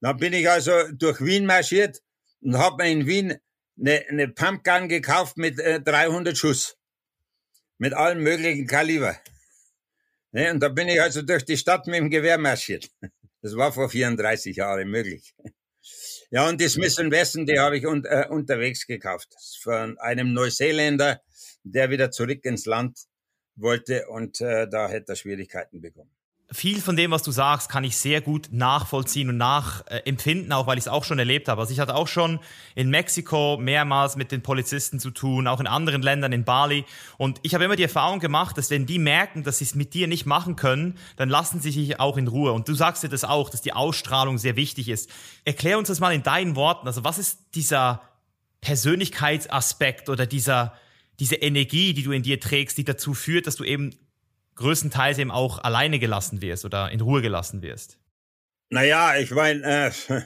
Dann 0.00 0.16
bin 0.16 0.32
ich 0.32 0.48
also 0.50 0.72
durch 0.92 1.20
Wien 1.20 1.46
marschiert 1.46 2.02
und 2.40 2.58
habe 2.58 2.82
mir 2.82 2.90
in 2.90 3.06
Wien 3.06 3.38
eine, 3.78 4.04
eine 4.08 4.28
Pumpgun 4.28 4.88
gekauft 4.88 5.36
mit 5.36 5.58
äh, 5.58 5.80
300 5.80 6.36
Schuss. 6.36 6.76
Mit 7.78 7.94
allen 7.94 8.20
möglichen 8.20 8.66
Kaliber. 8.66 9.16
Ne, 10.32 10.50
und 10.50 10.60
da 10.60 10.68
bin 10.68 10.88
ich 10.88 11.00
also 11.00 11.22
durch 11.22 11.44
die 11.44 11.56
Stadt 11.56 11.86
mit 11.86 11.96
dem 11.96 12.10
Gewehr 12.10 12.38
marschiert. 12.38 12.90
Das 13.44 13.56
war 13.56 13.72
vor 13.72 13.90
34 13.90 14.54
Jahren 14.54 14.88
möglich. 14.88 15.34
Ja, 16.30 16.48
und 16.48 16.60
die 16.60 16.68
Smith 16.68 16.96
Wesson, 16.96 17.44
die 17.44 17.58
habe 17.58 17.76
ich 17.76 17.84
un 17.84 18.04
äh, 18.04 18.28
unterwegs 18.30 18.86
gekauft. 18.86 19.34
Von 19.60 19.98
einem 19.98 20.32
Neuseeländer, 20.32 21.20
der 21.64 21.90
wieder 21.90 22.12
zurück 22.12 22.44
ins 22.44 22.66
Land 22.66 23.00
wollte 23.56 24.06
und 24.06 24.40
äh, 24.40 24.68
da 24.68 24.88
hätte 24.88 25.14
er 25.14 25.16
Schwierigkeiten 25.16 25.80
bekommen 25.80 26.14
viel 26.52 26.80
von 26.80 26.96
dem, 26.96 27.10
was 27.10 27.22
du 27.22 27.30
sagst, 27.30 27.70
kann 27.70 27.82
ich 27.82 27.96
sehr 27.96 28.20
gut 28.20 28.48
nachvollziehen 28.52 29.30
und 29.30 29.38
nachempfinden, 29.38 30.52
auch 30.52 30.66
weil 30.66 30.76
ich 30.76 30.84
es 30.84 30.88
auch 30.88 31.04
schon 31.04 31.18
erlebt 31.18 31.48
habe. 31.48 31.60
Also 31.60 31.72
ich 31.72 31.80
hatte 31.80 31.94
auch 31.94 32.08
schon 32.08 32.40
in 32.74 32.90
Mexiko 32.90 33.56
mehrmals 33.58 34.16
mit 34.16 34.32
den 34.32 34.42
Polizisten 34.42 35.00
zu 35.00 35.10
tun, 35.10 35.46
auch 35.46 35.60
in 35.60 35.66
anderen 35.66 36.02
Ländern, 36.02 36.32
in 36.32 36.44
Bali. 36.44 36.84
Und 37.16 37.40
ich 37.42 37.54
habe 37.54 37.64
immer 37.64 37.76
die 37.76 37.82
Erfahrung 37.82 38.20
gemacht, 38.20 38.58
dass 38.58 38.70
wenn 38.70 38.86
die 38.86 38.98
merken, 38.98 39.44
dass 39.44 39.58
sie 39.58 39.64
es 39.64 39.74
mit 39.74 39.94
dir 39.94 40.06
nicht 40.06 40.26
machen 40.26 40.56
können, 40.56 40.98
dann 41.16 41.30
lassen 41.30 41.60
sie 41.60 41.70
sich 41.70 41.98
auch 41.98 42.16
in 42.16 42.28
Ruhe. 42.28 42.52
Und 42.52 42.68
du 42.68 42.74
sagst 42.74 43.02
dir 43.02 43.08
das 43.08 43.24
auch, 43.24 43.48
dass 43.48 43.62
die 43.62 43.72
Ausstrahlung 43.72 44.36
sehr 44.36 44.56
wichtig 44.56 44.88
ist. 44.88 45.08
Erklär 45.44 45.78
uns 45.78 45.88
das 45.88 46.00
mal 46.00 46.12
in 46.12 46.22
deinen 46.22 46.54
Worten. 46.54 46.86
Also 46.86 47.02
was 47.02 47.18
ist 47.18 47.38
dieser 47.54 48.02
Persönlichkeitsaspekt 48.60 50.08
oder 50.08 50.26
dieser, 50.26 50.74
diese 51.18 51.36
Energie, 51.36 51.94
die 51.94 52.02
du 52.02 52.12
in 52.12 52.22
dir 52.22 52.40
trägst, 52.40 52.76
die 52.76 52.84
dazu 52.84 53.14
führt, 53.14 53.46
dass 53.46 53.56
du 53.56 53.64
eben 53.64 53.90
größtenteils 54.56 55.18
eben 55.18 55.30
auch 55.30 55.58
alleine 55.58 55.98
gelassen 55.98 56.42
wirst 56.42 56.64
oder 56.64 56.90
in 56.90 57.00
Ruhe 57.00 57.22
gelassen 57.22 57.62
wirst? 57.62 57.98
Naja, 58.70 59.16
ich 59.16 59.30
meine, 59.30 59.90
äh, 60.08 60.22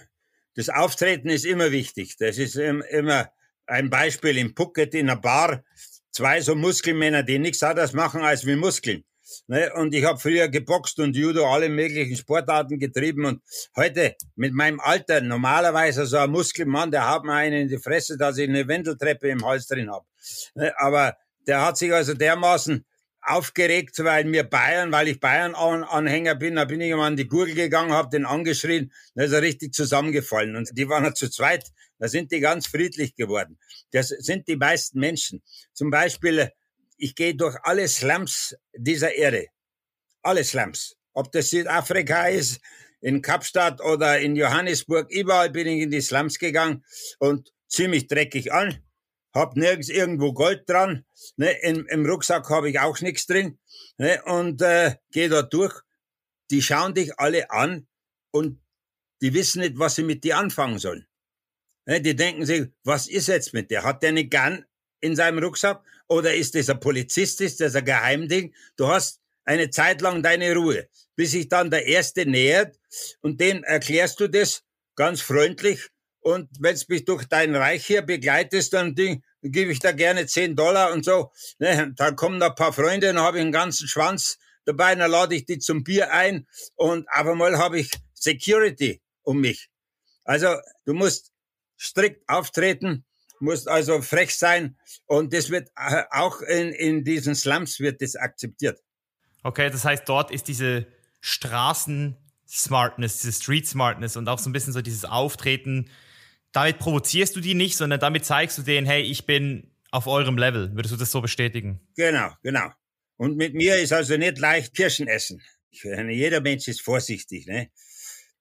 das 0.55 0.69
Auftreten 0.69 1.29
ist 1.29 1.45
immer 1.45 1.73
wichtig. 1.73 2.17
Das 2.19 2.39
ist 2.39 2.57
immer 2.57 3.31
ein 3.67 3.91
Beispiel 3.91 4.39
im 4.39 4.55
Phuket 4.57 4.95
in 4.95 5.11
einer 5.11 5.21
Bar. 5.21 5.65
Zwei 6.11 6.41
so 6.41 6.55
Muskelmänner, 6.55 7.23
die 7.23 7.39
nichts 7.39 7.62
anderes 7.62 7.93
machen 7.93 8.23
als 8.23 8.47
wie 8.47 8.57
Muskeln. 8.57 9.05
Ne? 9.49 9.73
Und 9.75 9.95
ich 9.95 10.05
habe 10.05 10.19
früher 10.19 10.49
geboxt 10.49 10.99
und 11.01 11.17
Judo, 11.17 11.47
alle 11.47 11.69
möglichen 11.69 12.17
Sportarten 12.17 12.79
getrieben. 12.79 13.25
Und 13.25 13.43
heute 13.77 14.15
mit 14.35 14.55
meinem 14.55 14.81
Alter, 14.81 15.21
normalerweise 15.21 16.07
so 16.07 16.17
ein 16.19 16.31
Muskelmann, 16.31 16.91
der 16.91 17.09
hat 17.09 17.25
mir 17.25 17.35
einen 17.35 17.62
in 17.62 17.69
die 17.69 17.79
Fresse, 17.79 18.17
dass 18.17 18.39
ich 18.39 18.49
eine 18.49 18.67
Wendeltreppe 18.69 19.29
im 19.29 19.45
Hals 19.45 19.67
drin 19.67 19.91
habe. 19.91 20.07
Ne? 20.55 20.73
Aber 20.79 21.17
der 21.47 21.65
hat 21.65 21.77
sich 21.77 21.93
also 21.93 22.15
dermaßen 22.15 22.85
aufgeregt, 23.27 23.99
weil 24.05 24.25
mir 24.25 24.45
Bayern, 24.45 24.93
weil 24.93 25.09
ich 25.09 25.21
Bayern-Anhänger 25.21 26.35
bin, 26.37 26.57
da 26.57 26.65
bin 26.65 26.81
ich 26.81 26.91
immer 26.91 27.05
an 27.05 27.17
die 27.17 27.27
Gurgel 27.27 27.55
gegangen, 27.55 27.93
habe 27.93 28.09
den 28.09 28.25
angeschrien, 28.25 28.93
da 29.15 29.25
ist 29.25 29.33
er 29.33 29.43
richtig 29.43 29.75
zusammengefallen. 29.75 30.57
Und 30.57 30.71
die 30.73 30.89
waren 30.89 31.05
ja 31.05 31.12
zu 31.12 31.29
zweit, 31.29 31.71
da 31.99 32.09
sind 32.09 32.33
die 32.33 32.41
ganz 32.41 32.67
friedlich 32.67 33.15
geworden. 33.15 33.59
Das 33.91 34.09
sind 34.09 34.49
die 34.49 34.57
meisten 34.57 35.01
Menschen. 35.01 35.43
Zum 35.73 35.91
Beispiel, 35.91 36.51
ich 36.97 37.15
gehe 37.15 37.35
durch 37.35 37.57
alle 37.62 37.89
Slums 37.89 38.57
dieser 38.75 39.15
Erde. 39.15 39.47
Alle 40.23 40.45
Slums. 40.45 40.97
Ob 41.12 41.33
das 41.33 41.51
Südafrika 41.51 42.29
ist, 42.29 42.61
in 43.01 43.23
Kapstadt 43.23 43.81
oder 43.81 44.19
in 44.21 44.37
Johannesburg, 44.37 45.11
überall 45.11 45.51
bin 45.51 45.67
ich 45.67 45.83
in 45.83 45.91
die 45.91 46.01
Slums 46.01 46.39
gegangen 46.39 46.85
und 47.19 47.53
ziemlich 47.69 48.07
dreckig 48.07 48.53
an 48.53 48.86
hab 49.37 49.57
nirgends 49.57 49.88
irgendwo 49.88 50.33
Gold 50.33 50.68
dran, 50.68 51.05
ne, 51.37 51.53
im, 51.62 51.87
im 51.87 52.07
Rucksack 52.07 52.49
habe 52.51 52.70
ich 52.70 52.81
auch 52.81 53.01
nichts 53.01 53.27
drin, 53.27 53.59
ne, 53.99 54.22
und 54.25 54.62
äh, 54.62 54.96
gehe 55.12 55.29
da 55.29 55.42
durch. 55.42 55.81
Die 56.51 56.62
schauen 56.62 56.94
dich 56.94 57.18
alle 57.18 57.51
an 57.51 57.87
und 58.31 58.61
die 59.20 59.35
wissen 59.35 59.61
nicht, 59.61 59.79
was 59.79 59.96
sie 59.96 60.05
mit 60.05 60.25
dir 60.25 60.38
anfangen 60.38 60.79
sollen. 60.79 61.07
Ne, 61.87 62.01
die 62.01 62.16
denken 62.16 62.46
sich, 62.46 62.68
was 62.85 63.09
ist 63.09 63.29
jetzt 63.29 63.53
mit 63.53 63.70
dir? 63.70 63.83
Hat 63.83 64.03
der 64.03 64.11
eine 64.11 64.29
Gun 64.29 64.64
in 65.01 65.16
seinem 65.16 65.42
Rucksack 65.42 65.83
oder 66.09 66.35
ist 66.35 66.55
das 66.55 66.70
ein 66.70 66.81
Polizist, 66.81 67.40
ist 67.40 67.61
das 67.61 67.75
ein 67.75 67.85
Geheimding? 67.85 68.55
Du 68.77 68.88
hast 68.88 69.20
eine 69.44 69.70
Zeit 69.70 70.01
lang 70.01 70.22
deine 70.22 70.55
Ruhe, 70.55 70.88
bis 71.14 71.33
sich 71.33 71.49
dann 71.49 71.70
der 71.70 71.87
Erste 71.87 72.27
nähert 72.27 72.79
und 73.20 73.40
dem 73.40 73.62
erklärst 73.64 74.18
du 74.20 74.29
das 74.29 74.64
ganz 74.96 75.20
freundlich 75.20 75.90
und 76.27 76.51
wenn 76.59 76.75
du 76.75 76.83
mich 76.89 77.05
durch 77.05 77.25
dein 77.27 77.55
Reich 77.55 77.87
hier 77.87 78.03
begleitest, 78.03 78.73
dann 78.73 78.97
Ding, 78.97 79.23
gebe 79.43 79.71
ich 79.71 79.79
da 79.79 79.93
gerne 79.93 80.27
10 80.27 80.57
Dollar 80.57 80.93
und 80.93 81.05
so. 81.05 81.31
Ne, 81.61 81.93
dann 81.95 82.17
kommen 82.17 82.41
da 82.41 82.49
ein 82.49 82.57
paar 82.57 82.73
Freunde, 82.73 83.07
dann 83.07 83.21
habe 83.21 83.39
ich 83.39 83.43
einen 83.43 83.53
ganzen 83.53 83.87
Schwanz 83.87 84.37
dabei, 84.65 84.97
dann 84.97 85.09
lade 85.09 85.37
ich 85.37 85.45
die 85.45 85.61
zum 85.61 85.85
Bier 85.85 86.12
ein 86.12 86.49
und 86.75 87.09
auf 87.11 87.29
einmal 87.29 87.59
habe 87.59 87.79
ich 87.79 87.93
Security 88.12 89.01
um 89.23 89.41
mich. 89.41 89.71
Also 90.25 90.57
du 90.85 90.95
musst 90.95 91.31
strikt 91.79 92.29
auftreten, 92.29 93.05
musst 93.39 93.69
also 93.69 94.03
frech 94.03 94.37
sein 94.37 94.77
und 95.07 95.33
das 95.33 95.51
wird 95.51 95.69
äh, 95.77 96.03
auch 96.11 96.41
in, 96.41 96.73
in 96.73 97.05
diesen 97.05 97.37
Slums 97.37 97.79
wird 97.79 98.03
das 98.03 98.17
akzeptiert. 98.17 98.83
Okay, 99.45 99.71
das 99.71 99.85
heißt, 99.85 100.09
dort 100.09 100.33
ist 100.33 100.49
diese 100.49 100.89
Straßen-Smartness, 101.21 103.21
diese 103.21 103.33
Street-Smartness 103.33 104.17
und 104.17 104.29
auch 104.29 104.41
so 104.41 104.51
ein 104.51 104.53
bisschen 104.53 104.73
so 104.73 104.83
dieses 104.83 105.05
Auftreten, 105.05 105.89
damit 106.57 106.79
provozierst 106.79 107.37
du 107.37 107.40
die 107.40 107.53
nicht, 107.53 107.77
sondern 107.77 108.01
damit 108.01 108.25
zeigst 108.25 108.57
du 108.57 108.62
denen, 108.62 108.87
hey, 108.87 109.03
ich 109.03 109.27
bin 109.27 109.71
auf 109.90 110.07
eurem 110.07 110.38
Level. 110.38 110.75
Würdest 110.75 110.95
du 110.95 110.97
das 110.97 111.11
so 111.11 111.21
bestätigen? 111.21 111.81
Genau, 111.97 112.31
genau. 112.42 112.71
Und 113.19 113.37
mit 113.37 113.53
mir 113.53 113.77
ist 113.77 113.92
also 113.92 114.16
nicht 114.16 114.38
leicht 114.38 114.75
Kirschen 114.75 115.07
essen. 115.07 115.42
Jeder 115.71 116.40
Mensch 116.40 116.66
ist 116.66 116.81
vorsichtig, 116.81 117.47
ne? 117.47 117.69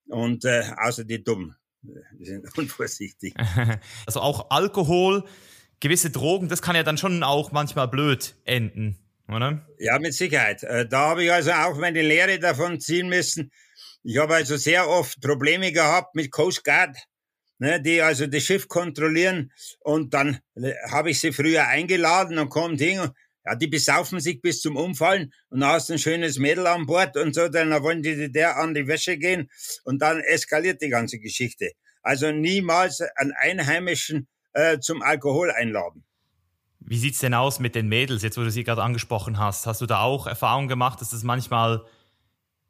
Und 0.07 0.45
äh, 0.45 0.63
außer 0.77 1.03
die 1.03 1.21
Dummen. 1.25 1.57
Die 1.81 2.25
sind 2.25 2.45
unvorsichtig. 2.57 3.33
Also 4.05 4.21
auch 4.21 4.49
Alkohol, 4.49 5.25
gewisse 5.81 6.09
Drogen, 6.09 6.47
das 6.47 6.61
kann 6.61 6.77
ja 6.77 6.83
dann 6.83 6.97
schon 6.97 7.21
auch 7.21 7.51
manchmal 7.51 7.89
blöd 7.89 8.35
enden, 8.45 8.97
oder? 9.27 9.67
Ja, 9.77 9.99
mit 9.99 10.13
Sicherheit. 10.13 10.63
Äh, 10.63 10.87
da 10.87 11.09
habe 11.09 11.25
ich 11.25 11.31
also 11.33 11.51
auch 11.51 11.77
meine 11.77 12.01
Lehre 12.01 12.39
davon 12.39 12.79
ziehen 12.79 13.09
müssen. 13.09 13.51
Ich 14.03 14.17
habe 14.17 14.35
also 14.35 14.55
sehr 14.55 14.87
oft 14.87 15.19
Probleme 15.19 15.73
gehabt 15.73 16.15
mit 16.15 16.31
Coast 16.31 16.63
Guard 16.63 16.95
ne, 17.59 17.81
die 17.81 18.01
also 18.01 18.27
das 18.27 18.43
Schiff 18.43 18.67
kontrollieren. 18.67 19.51
Und 19.79 20.13
dann 20.13 20.39
äh, 20.55 20.73
habe 20.89 21.11
ich 21.11 21.19
sie 21.19 21.33
früher 21.33 21.67
eingeladen 21.67 22.37
und 22.37 22.49
kommt 22.49 22.81
hin. 22.81 23.09
Ja, 23.45 23.53
die 23.55 23.67
besaufen 23.67 24.19
sich 24.19 24.41
bis 24.41 24.61
zum 24.61 24.75
Umfallen 24.75 25.31
und 25.49 25.59
dann 25.59 25.69
hast 25.69 25.89
du 25.89 25.93
ein 25.93 25.99
schönes 25.99 26.39
Mädel 26.39 26.65
an 26.65 26.87
Bord 26.87 27.15
und 27.15 27.35
so, 27.35 27.47
dann 27.47 27.69
wollen 27.83 28.01
die 28.01 28.31
der 28.31 28.57
an 28.57 28.73
die 28.73 28.87
Wäsche 28.87 29.17
gehen 29.17 29.51
und 29.83 30.01
dann 30.01 30.19
eskaliert 30.19 30.81
die 30.81 30.89
ganze 30.89 31.19
Geschichte. 31.19 31.69
Also 32.01 32.31
niemals 32.31 33.01
einen 33.15 33.33
Einheimischen 33.33 34.27
äh, 34.53 34.79
zum 34.79 35.03
Alkohol 35.03 35.51
einladen. 35.51 36.03
Wie 36.79 36.97
sieht's 36.97 37.19
denn 37.19 37.35
aus 37.35 37.59
mit 37.59 37.75
den 37.75 37.87
Mädels, 37.87 38.23
jetzt 38.23 38.37
wo 38.37 38.41
du 38.41 38.49
sie 38.49 38.63
gerade 38.63 38.81
angesprochen 38.81 39.37
hast? 39.37 39.67
Hast 39.67 39.81
du 39.81 39.85
da 39.85 40.01
auch 40.01 40.25
Erfahrung 40.25 40.67
gemacht, 40.67 41.01
dass 41.01 41.11
das 41.11 41.23
manchmal 41.23 41.85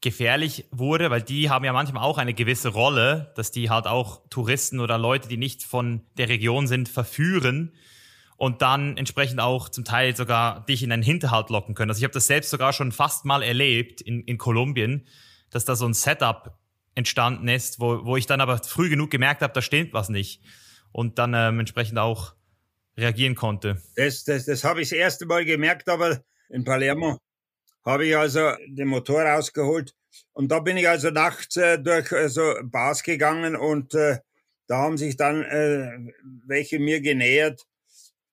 gefährlich 0.06 0.65
wurde, 0.70 1.10
weil 1.10 1.24
die 1.24 1.50
haben 1.50 1.65
ja 1.65 1.74
manchmal 1.74 2.04
auch 2.04 2.20
eine 2.20 2.36
gewisse 2.36 2.70
Rolle, 2.70 3.34
dass 3.36 3.50
die 3.50 3.72
halt 3.72 3.88
auch 3.88 4.22
Touristen 4.30 4.80
oder 4.80 5.00
Leute, 5.00 5.28
die 5.28 5.36
nicht 5.36 5.63
von 5.63 6.06
der 6.18 6.30
Region 6.30 6.68
sind, 6.68 6.88
verführen 6.88 7.74
und 8.38 8.62
dann 8.62 8.98
entsprechend 8.98 9.39
auch 9.39 9.68
zum 9.68 9.84
Teil 9.84 10.15
sogar 10.15 10.63
dich 10.68 10.84
in 10.84 10.91
einen 10.91 11.02
Hinterhalt 11.02 11.50
locken 11.50 11.74
können. 11.74 11.89
Also 11.89 12.00
ich 12.00 12.04
habe 12.04 12.13
das 12.13 12.28
selbst 12.28 12.52
sogar 12.52 12.72
schon 12.72 12.91
fast 12.91 13.26
mal 13.26 13.41
erlebt 13.41 14.00
in, 14.00 14.22
in 14.22 14.38
Kolumbien, 14.38 15.08
dass 15.50 15.65
da 15.65 15.76
so 15.76 15.88
ein 15.88 15.96
Setup 15.96 16.56
entstanden 16.94 17.48
ist, 17.48 17.80
wo, 17.80 18.06
wo 18.06 18.15
ich 18.15 18.28
dann 18.28 18.41
aber 18.41 18.60
früh 18.60 18.89
genug 18.89 19.10
gemerkt 19.10 19.41
habe, 19.41 19.54
da 19.54 19.63
stimmt 19.63 19.91
was 19.94 20.10
nicht 20.10 20.44
und 20.91 21.18
dann 21.18 21.34
ähm, 21.34 21.60
entsprechend 21.60 21.98
auch 21.98 22.36
reagieren 22.96 23.34
konnte. 23.34 23.82
Das, 23.96 24.24
das, 24.24 24.46
das 24.46 24.63
habe 24.63 24.84
ich 24.84 24.89
das 24.89 25.00
erste 25.00 25.26
Mal 25.26 25.46
gemerkt, 25.46 25.89
aber 25.89 26.22
in 26.50 26.63
Palermo 26.63 27.18
habe 27.86 28.08
ich 28.08 28.17
also 28.17 28.52
den 28.67 28.88
Motor 28.88 29.24
rausgeholt 29.24 29.95
und 30.34 30.52
da 30.52 30.60
bin 30.60 30.78
ich 30.78 30.89
also 30.89 31.12
nachts 31.12 31.56
äh, 31.58 31.80
durch 31.80 32.12
äh, 32.12 32.30
so 32.30 32.56
Bars 32.63 33.04
gegangen 33.04 33.56
und 33.56 33.93
äh, 33.93 34.17
da 34.67 34.78
haben 34.78 34.98
sich 34.98 35.15
dann 35.15 35.43
äh, 35.43 36.13
welche 36.48 36.80
mir 36.80 37.02
genähert. 37.02 37.65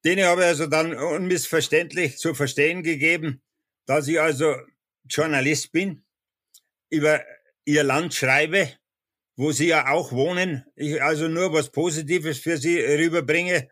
Denen 0.05 0.25
habe 0.25 0.41
ich 0.41 0.47
also 0.49 0.67
dann 0.67 0.95
unmissverständlich 0.95 2.19
zu 2.19 2.35
verstehen 2.35 2.83
gegeben, 2.83 3.43
dass 3.87 4.09
ich 4.09 4.21
also 4.21 4.57
Journalist 5.09 5.73
bin, 5.73 6.05
über 6.91 7.23
ihr 7.65 7.85
Land 7.85 8.15
schreibe, 8.15 8.71
wo 9.37 9.53
sie 9.53 9.69
ja 9.69 9.89
auch 9.91 10.13
wohnen. 10.13 10.65
Ich 10.75 11.03
also 11.03 11.29
nur 11.29 11.53
was 11.53 11.71
Positives 11.71 12.39
für 12.39 12.57
sie 12.57 12.81
rüberbringe 12.81 13.69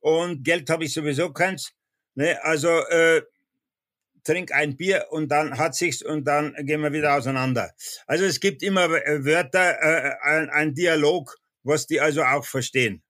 und 0.00 0.44
Geld 0.44 0.68
habe 0.70 0.84
ich 0.84 0.92
sowieso 0.92 1.32
keins. 1.32 1.72
Ne? 2.14 2.42
Also 2.44 2.68
äh, 2.68 3.22
trink 4.24 4.52
ein 4.52 4.76
Bier 4.76 5.06
und 5.10 5.28
dann 5.28 5.58
hat 5.58 5.74
sich's 5.74 6.02
und 6.02 6.24
dann 6.24 6.54
gehen 6.60 6.80
wir 6.80 6.92
wieder 6.92 7.16
auseinander. 7.16 7.72
Also 8.06 8.24
es 8.24 8.40
gibt 8.40 8.62
immer 8.62 8.84
äh, 8.84 9.24
Wörter, 9.24 9.80
äh, 9.80 10.14
ein, 10.22 10.50
ein 10.50 10.74
Dialog, 10.74 11.36
was 11.62 11.86
die 11.86 12.00
also 12.00 12.22
auch 12.22 12.44
verstehen. 12.44 13.02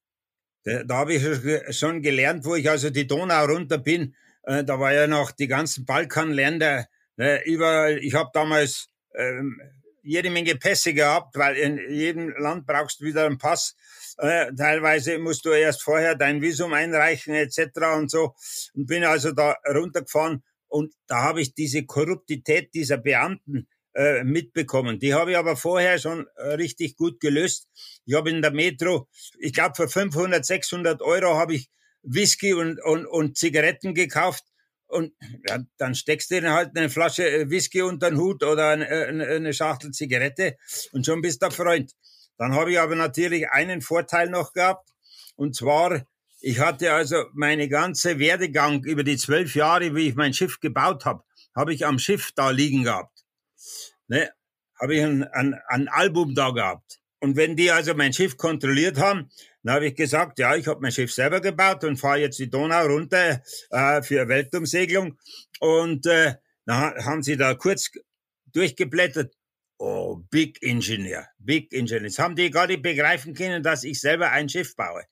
Da, 0.64 0.85
da 0.85 0.96
habe 0.96 1.14
ich 1.14 1.77
schon 1.77 2.03
gelernt, 2.03 2.44
wo 2.44 2.55
ich 2.55 2.68
also 2.68 2.90
die 2.90 3.07
Donau 3.07 3.44
runter 3.44 3.79
bin. 3.79 4.14
Äh, 4.44 4.64
da 4.64 4.79
war 4.79 4.92
ja 4.92 5.07
noch 5.07 5.31
die 5.33 5.48
ganzen 5.48 5.85
Balkanländer 5.85 6.87
äh, 7.18 7.42
überall. 7.44 7.98
Ich 7.98 8.14
habe 8.14 8.31
damals 8.33 8.88
ähm, 9.14 9.61
jede 10.03 10.31
Menge 10.31 10.57
Pässe 10.57 10.94
gehabt, 10.94 11.37
weil 11.37 11.57
in 11.57 11.79
jedem 11.90 12.31
Land 12.37 12.66
brauchst 12.66 13.01
du 13.01 13.05
wieder 13.05 13.27
einen 13.27 13.38
Pass. 13.38 13.77
Äh, 14.18 14.53
teilweise 14.55 15.18
musst 15.18 15.44
du 15.44 15.51
erst 15.51 15.83
vorher 15.83 16.14
dein 16.14 16.42
Visum 16.42 16.72
einreichen 16.72 17.35
etc. 17.35 17.61
und 17.96 18.11
so. 18.11 18.35
Und 18.75 18.87
bin 18.87 19.05
also 19.05 19.33
da 19.33 19.57
runtergefahren 19.66 20.42
und 20.73 20.95
da 21.07 21.23
habe 21.23 21.43
ich 21.43 21.55
diese 21.55 21.85
Korruptität 21.85 22.73
dieser 22.73 22.97
Beamten 22.97 23.69
äh, 23.95 24.25
mitbekommen. 24.25 24.99
Die 24.99 25.13
habe 25.13 25.33
ich 25.33 25.37
aber 25.37 25.55
vorher 25.55 25.99
schon 25.99 26.27
äh, 26.37 26.55
richtig 26.55 26.97
gut 26.97 27.21
gelöst. 27.21 27.69
Ich 28.07 28.15
habe 28.15 28.31
in 28.31 28.41
der 28.41 28.53
Metro, 28.53 29.07
ich 29.39 29.53
glaube 29.53 29.75
für 29.77 29.87
500, 29.87 30.43
600 30.45 31.03
Euro 31.03 31.37
habe 31.37 31.55
ich 31.57 31.69
Whisky 32.03 32.55
und, 32.55 32.83
und, 32.83 33.05
und 33.05 33.37
Zigaretten 33.37 33.95
gekauft. 33.95 34.45
Und 34.87 35.13
ja, 35.47 35.59
dann 35.77 35.95
steckst 35.95 36.31
du 36.31 36.41
dir 36.41 36.55
halt 36.55 36.75
eine 36.75 36.89
Flasche 36.89 37.29
äh, 37.29 37.51
Whisky 37.51 37.83
unter 37.83 38.09
den 38.09 38.19
Hut 38.19 38.43
oder 38.43 38.71
eine, 38.71 38.89
eine 38.89 39.53
Schachtel 39.53 39.91
Zigarette 39.91 40.57
und 40.93 41.05
schon 41.05 41.21
bist 41.21 41.43
du 41.43 41.51
Freund. 41.51 41.93
Dann 42.39 42.55
habe 42.55 42.73
ich 42.73 42.81
aber 42.81 42.97
natürlich 42.97 43.51
einen 43.51 43.83
Vorteil 43.83 44.31
noch 44.31 44.55
gehabt. 44.55 44.89
Und 45.37 45.55
zwar, 45.55 46.07
ich 46.43 46.59
hatte 46.59 46.93
also 46.93 47.25
meine 47.33 47.69
ganze 47.69 48.19
Werdegang 48.19 48.83
über 48.85 49.05
die 49.05 49.17
zwölf 49.17 49.55
Jahre, 49.55 49.95
wie 49.95 50.09
ich 50.09 50.17
mein 50.17 50.35
Schiff 50.35 50.59
gebaut 50.59 51.05
habe, 51.05 51.23
habe 51.55 51.73
ich 51.73 51.87
am 51.87 51.99
Schiff 51.99 52.33
da 52.35 52.51
liegen 52.51 52.83
gehabt. 52.83 53.25
Ne? 54.09 54.31
Habe 54.81 54.97
ich 54.97 55.03
ein, 55.03 55.23
ein, 55.23 55.55
ein 55.69 55.89
Album 55.89 56.35
da 56.35 56.51
gehabt. 56.51 57.01
Und 57.21 57.37
wenn 57.37 57.55
die 57.55 57.71
also 57.71 57.95
mein 57.95 58.13
Schiff 58.13 58.37
kontrolliert 58.37 58.99
haben, 58.99 59.31
dann 59.63 59.77
habe 59.77 59.87
ich 59.87 59.95
gesagt, 59.95 60.41
ja, 60.41 60.57
ich 60.57 60.67
habe 60.67 60.81
mein 60.81 60.91
Schiff 60.91 61.13
selber 61.13 61.41
gebaut 61.41 61.85
und 61.85 61.97
fahre 61.97 62.19
jetzt 62.19 62.41
die 62.41 62.51
Donau 62.51 62.87
runter 62.87 63.41
äh, 63.71 64.03
für 64.03 64.27
Weltumsegelung. 64.27 65.17
Und 65.61 66.07
äh, 66.07 66.35
dann 66.67 66.95
haben 67.05 67.23
sie 67.23 67.37
da 67.37 67.55
kurz 67.55 67.93
durchgeblättert. 68.53 69.33
Oh, 69.79 70.17
Big 70.31 70.61
Engineer, 70.63 71.29
Big 71.39 71.73
Engineer. 71.73 72.05
Jetzt 72.05 72.19
haben 72.19 72.35
die 72.35 72.51
gar 72.51 72.67
nicht 72.67 72.83
begreifen 72.83 73.35
können, 73.35 73.63
dass 73.63 73.85
ich 73.85 74.01
selber 74.01 74.31
ein 74.31 74.49
Schiff 74.49 74.75
baue. 74.75 75.05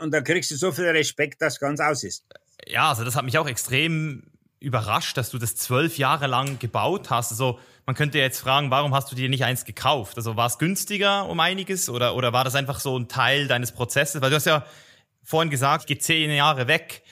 Und 0.00 0.12
da 0.12 0.20
kriegst 0.20 0.50
du 0.50 0.56
so 0.56 0.72
viel 0.72 0.88
Respekt, 0.88 1.40
dass 1.40 1.58
ganz 1.58 1.80
aus 1.80 2.04
ist. 2.04 2.26
Ja, 2.66 2.90
also 2.90 3.04
das 3.04 3.16
hat 3.16 3.24
mich 3.24 3.38
auch 3.38 3.48
extrem 3.48 4.24
überrascht, 4.60 5.16
dass 5.16 5.30
du 5.30 5.38
das 5.38 5.56
zwölf 5.56 5.96
Jahre 5.96 6.26
lang 6.26 6.58
gebaut 6.58 7.08
hast. 7.08 7.30
Also 7.30 7.58
man 7.86 7.96
könnte 7.96 8.18
jetzt 8.18 8.40
fragen, 8.40 8.70
warum 8.70 8.94
hast 8.94 9.10
du 9.10 9.16
dir 9.16 9.30
nicht 9.30 9.44
eins 9.44 9.64
gekauft? 9.64 10.18
Also 10.18 10.36
war 10.36 10.46
es 10.46 10.58
günstiger 10.58 11.26
um 11.28 11.40
einiges 11.40 11.88
oder, 11.88 12.14
oder 12.14 12.34
war 12.34 12.44
das 12.44 12.54
einfach 12.54 12.78
so 12.78 12.98
ein 12.98 13.08
Teil 13.08 13.48
deines 13.48 13.72
Prozesses? 13.72 14.20
Weil 14.20 14.28
du 14.28 14.36
hast 14.36 14.44
ja 14.44 14.66
vorhin 15.22 15.48
gesagt, 15.48 15.86
geht 15.86 16.02
zehn 16.02 16.30
Jahre 16.30 16.68
weg, 16.68 17.02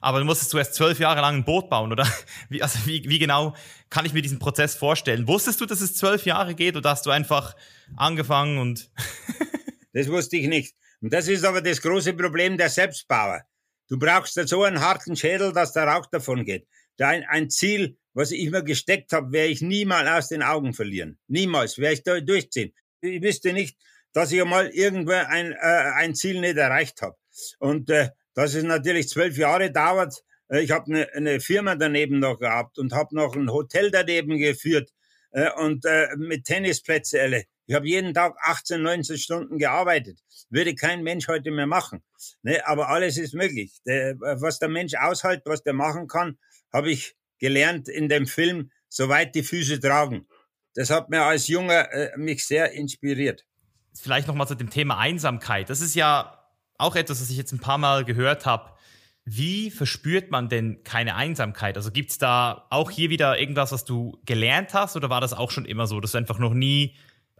aber 0.00 0.18
du 0.18 0.24
musstest 0.24 0.50
zuerst 0.50 0.74
zwölf 0.74 0.98
Jahre 0.98 1.20
lang 1.20 1.36
ein 1.36 1.44
Boot 1.44 1.70
bauen, 1.70 1.92
oder? 1.92 2.08
Wie, 2.48 2.60
also 2.60 2.78
wie, 2.86 3.08
wie 3.08 3.20
genau 3.20 3.54
kann 3.88 4.04
ich 4.04 4.12
mir 4.12 4.22
diesen 4.22 4.40
Prozess 4.40 4.74
vorstellen? 4.74 5.28
Wusstest 5.28 5.60
du, 5.60 5.66
dass 5.66 5.80
es 5.80 5.94
zwölf 5.94 6.26
Jahre 6.26 6.56
geht 6.56 6.76
oder 6.76 6.90
hast 6.90 7.06
du 7.06 7.10
einfach 7.10 7.54
angefangen 7.96 8.58
und... 8.58 8.90
das 9.92 10.08
wusste 10.08 10.36
ich 10.36 10.48
nicht. 10.48 10.74
Und 11.00 11.12
das 11.12 11.28
ist 11.28 11.44
aber 11.44 11.60
das 11.60 11.82
große 11.82 12.14
Problem 12.14 12.56
der 12.56 12.70
Selbstbauer. 12.70 13.42
Du 13.88 13.98
brauchst 13.98 14.34
so 14.34 14.64
einen 14.64 14.80
harten 14.80 15.16
Schädel, 15.16 15.52
dass 15.52 15.72
der 15.72 15.84
Rauch 15.84 16.06
davon 16.06 16.44
geht. 16.44 16.66
Ein, 16.98 17.24
ein 17.24 17.50
Ziel, 17.50 17.98
was 18.14 18.30
ich 18.30 18.50
mir 18.50 18.64
gesteckt 18.64 19.12
habe, 19.12 19.32
werde 19.32 19.50
ich 19.50 19.60
niemals 19.60 20.08
aus 20.08 20.28
den 20.28 20.42
Augen 20.42 20.72
verlieren. 20.72 21.18
Niemals 21.28 21.78
werde 21.78 21.94
ich 21.94 22.02
da 22.02 22.18
durchziehen. 22.20 22.72
Ich 23.00 23.22
wüsste 23.22 23.52
nicht, 23.52 23.76
dass 24.12 24.32
ich 24.32 24.40
einmal 24.40 24.68
irgendwo 24.68 25.12
ein, 25.12 25.52
äh, 25.52 25.56
ein 25.56 26.14
Ziel 26.14 26.40
nicht 26.40 26.56
erreicht 26.56 27.02
habe. 27.02 27.16
Und 27.58 27.90
äh, 27.90 28.08
dass 28.34 28.54
es 28.54 28.64
natürlich 28.64 29.08
zwölf 29.08 29.36
Jahre 29.36 29.70
dauert. 29.70 30.24
Äh, 30.48 30.60
ich 30.60 30.70
habe 30.70 30.86
eine, 30.86 31.12
eine 31.12 31.40
Firma 31.40 31.74
daneben 31.74 32.18
noch 32.18 32.38
gehabt 32.38 32.78
und 32.78 32.92
habe 32.94 33.14
noch 33.14 33.36
ein 33.36 33.50
Hotel 33.50 33.90
daneben 33.90 34.38
geführt 34.38 34.92
äh, 35.32 35.50
und 35.52 35.84
äh, 35.84 36.08
mit 36.16 36.44
Tennisplätze 36.44 37.20
alle. 37.20 37.44
Ich 37.66 37.74
habe 37.74 37.88
jeden 37.88 38.14
Tag 38.14 38.36
18, 38.42 38.80
19 38.80 39.18
Stunden 39.18 39.58
gearbeitet. 39.58 40.20
Würde 40.50 40.74
kein 40.74 41.02
Mensch 41.02 41.26
heute 41.26 41.50
mehr 41.50 41.66
machen. 41.66 42.02
Ne? 42.42 42.60
Aber 42.66 42.88
alles 42.88 43.18
ist 43.18 43.34
möglich. 43.34 43.80
Der, 43.84 44.14
was 44.20 44.60
der 44.60 44.68
Mensch 44.68 44.94
aushält, 44.94 45.42
was 45.44 45.62
der 45.62 45.72
machen 45.72 46.06
kann, 46.06 46.38
habe 46.72 46.90
ich 46.90 47.16
gelernt 47.38 47.88
in 47.88 48.08
dem 48.08 48.26
Film, 48.26 48.70
soweit 48.88 49.34
die 49.34 49.42
Füße 49.42 49.80
tragen. 49.80 50.28
Das 50.74 50.90
hat 50.90 51.10
mir 51.10 51.22
als 51.22 51.48
Junger 51.48 51.90
äh, 51.92 52.16
mich 52.16 52.46
sehr 52.46 52.72
inspiriert. 52.72 53.44
Vielleicht 53.94 54.28
nochmal 54.28 54.46
zu 54.46 54.54
dem 54.54 54.70
Thema 54.70 54.98
Einsamkeit. 54.98 55.68
Das 55.68 55.80
ist 55.80 55.94
ja 55.94 56.38
auch 56.78 56.94
etwas, 56.94 57.20
was 57.20 57.30
ich 57.30 57.36
jetzt 57.36 57.52
ein 57.52 57.60
paar 57.60 57.78
Mal 57.78 58.04
gehört 58.04 58.46
habe. 58.46 58.72
Wie 59.24 59.72
verspürt 59.72 60.30
man 60.30 60.48
denn 60.48 60.84
keine 60.84 61.16
Einsamkeit? 61.16 61.76
Also 61.76 61.90
gibt 61.90 62.10
es 62.10 62.18
da 62.18 62.66
auch 62.70 62.92
hier 62.92 63.10
wieder 63.10 63.40
irgendwas, 63.40 63.72
was 63.72 63.84
du 63.84 64.20
gelernt 64.24 64.72
hast 64.72 64.94
oder 64.94 65.10
war 65.10 65.20
das 65.20 65.32
auch 65.32 65.50
schon 65.50 65.64
immer 65.64 65.88
so, 65.88 65.98
dass 65.98 66.12
du 66.12 66.18
einfach 66.18 66.38
noch 66.38 66.54
nie 66.54 66.94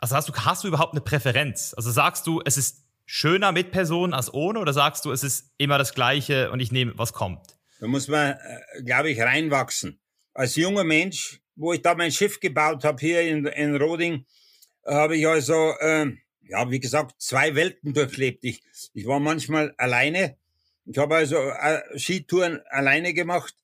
also 0.06 0.14
hast 0.14 0.28
du, 0.28 0.32
hast 0.34 0.62
du 0.62 0.68
überhaupt 0.68 0.92
eine 0.92 1.00
Präferenz? 1.00 1.74
Also 1.76 1.90
sagst 1.90 2.28
du, 2.28 2.40
es 2.44 2.56
ist 2.56 2.84
schöner 3.06 3.50
mit 3.50 3.72
Personen 3.72 4.14
als 4.14 4.32
ohne 4.32 4.60
oder 4.60 4.72
sagst 4.72 5.04
du, 5.04 5.10
es 5.10 5.24
ist 5.24 5.50
immer 5.58 5.78
das 5.78 5.94
Gleiche 5.94 6.52
und 6.52 6.60
ich 6.60 6.70
nehme, 6.70 6.92
was 6.96 7.12
kommt? 7.12 7.58
Da 7.80 7.88
muss 7.88 8.06
man, 8.06 8.34
äh, 8.34 8.82
glaube 8.84 9.10
ich, 9.10 9.20
reinwachsen. 9.20 9.98
Als 10.32 10.54
junger 10.54 10.84
Mensch, 10.84 11.40
wo 11.56 11.72
ich 11.72 11.82
da 11.82 11.96
mein 11.96 12.12
Schiff 12.12 12.38
gebaut 12.38 12.84
habe 12.84 13.00
hier 13.00 13.22
in, 13.22 13.46
in 13.46 13.74
Roding, 13.74 14.26
habe 14.86 15.16
ich 15.16 15.26
also, 15.26 15.74
äh, 15.80 16.12
ja, 16.42 16.70
wie 16.70 16.78
gesagt, 16.78 17.20
zwei 17.20 17.56
Welten 17.56 17.92
durchlebt. 17.92 18.44
Ich, 18.44 18.62
ich 18.94 19.06
war 19.06 19.18
manchmal 19.18 19.74
alleine. 19.76 20.36
Ich 20.84 20.98
habe 20.98 21.16
also 21.16 21.36
äh, 21.36 21.98
Skitouren 21.98 22.60
alleine 22.70 23.12
gemacht 23.12 23.56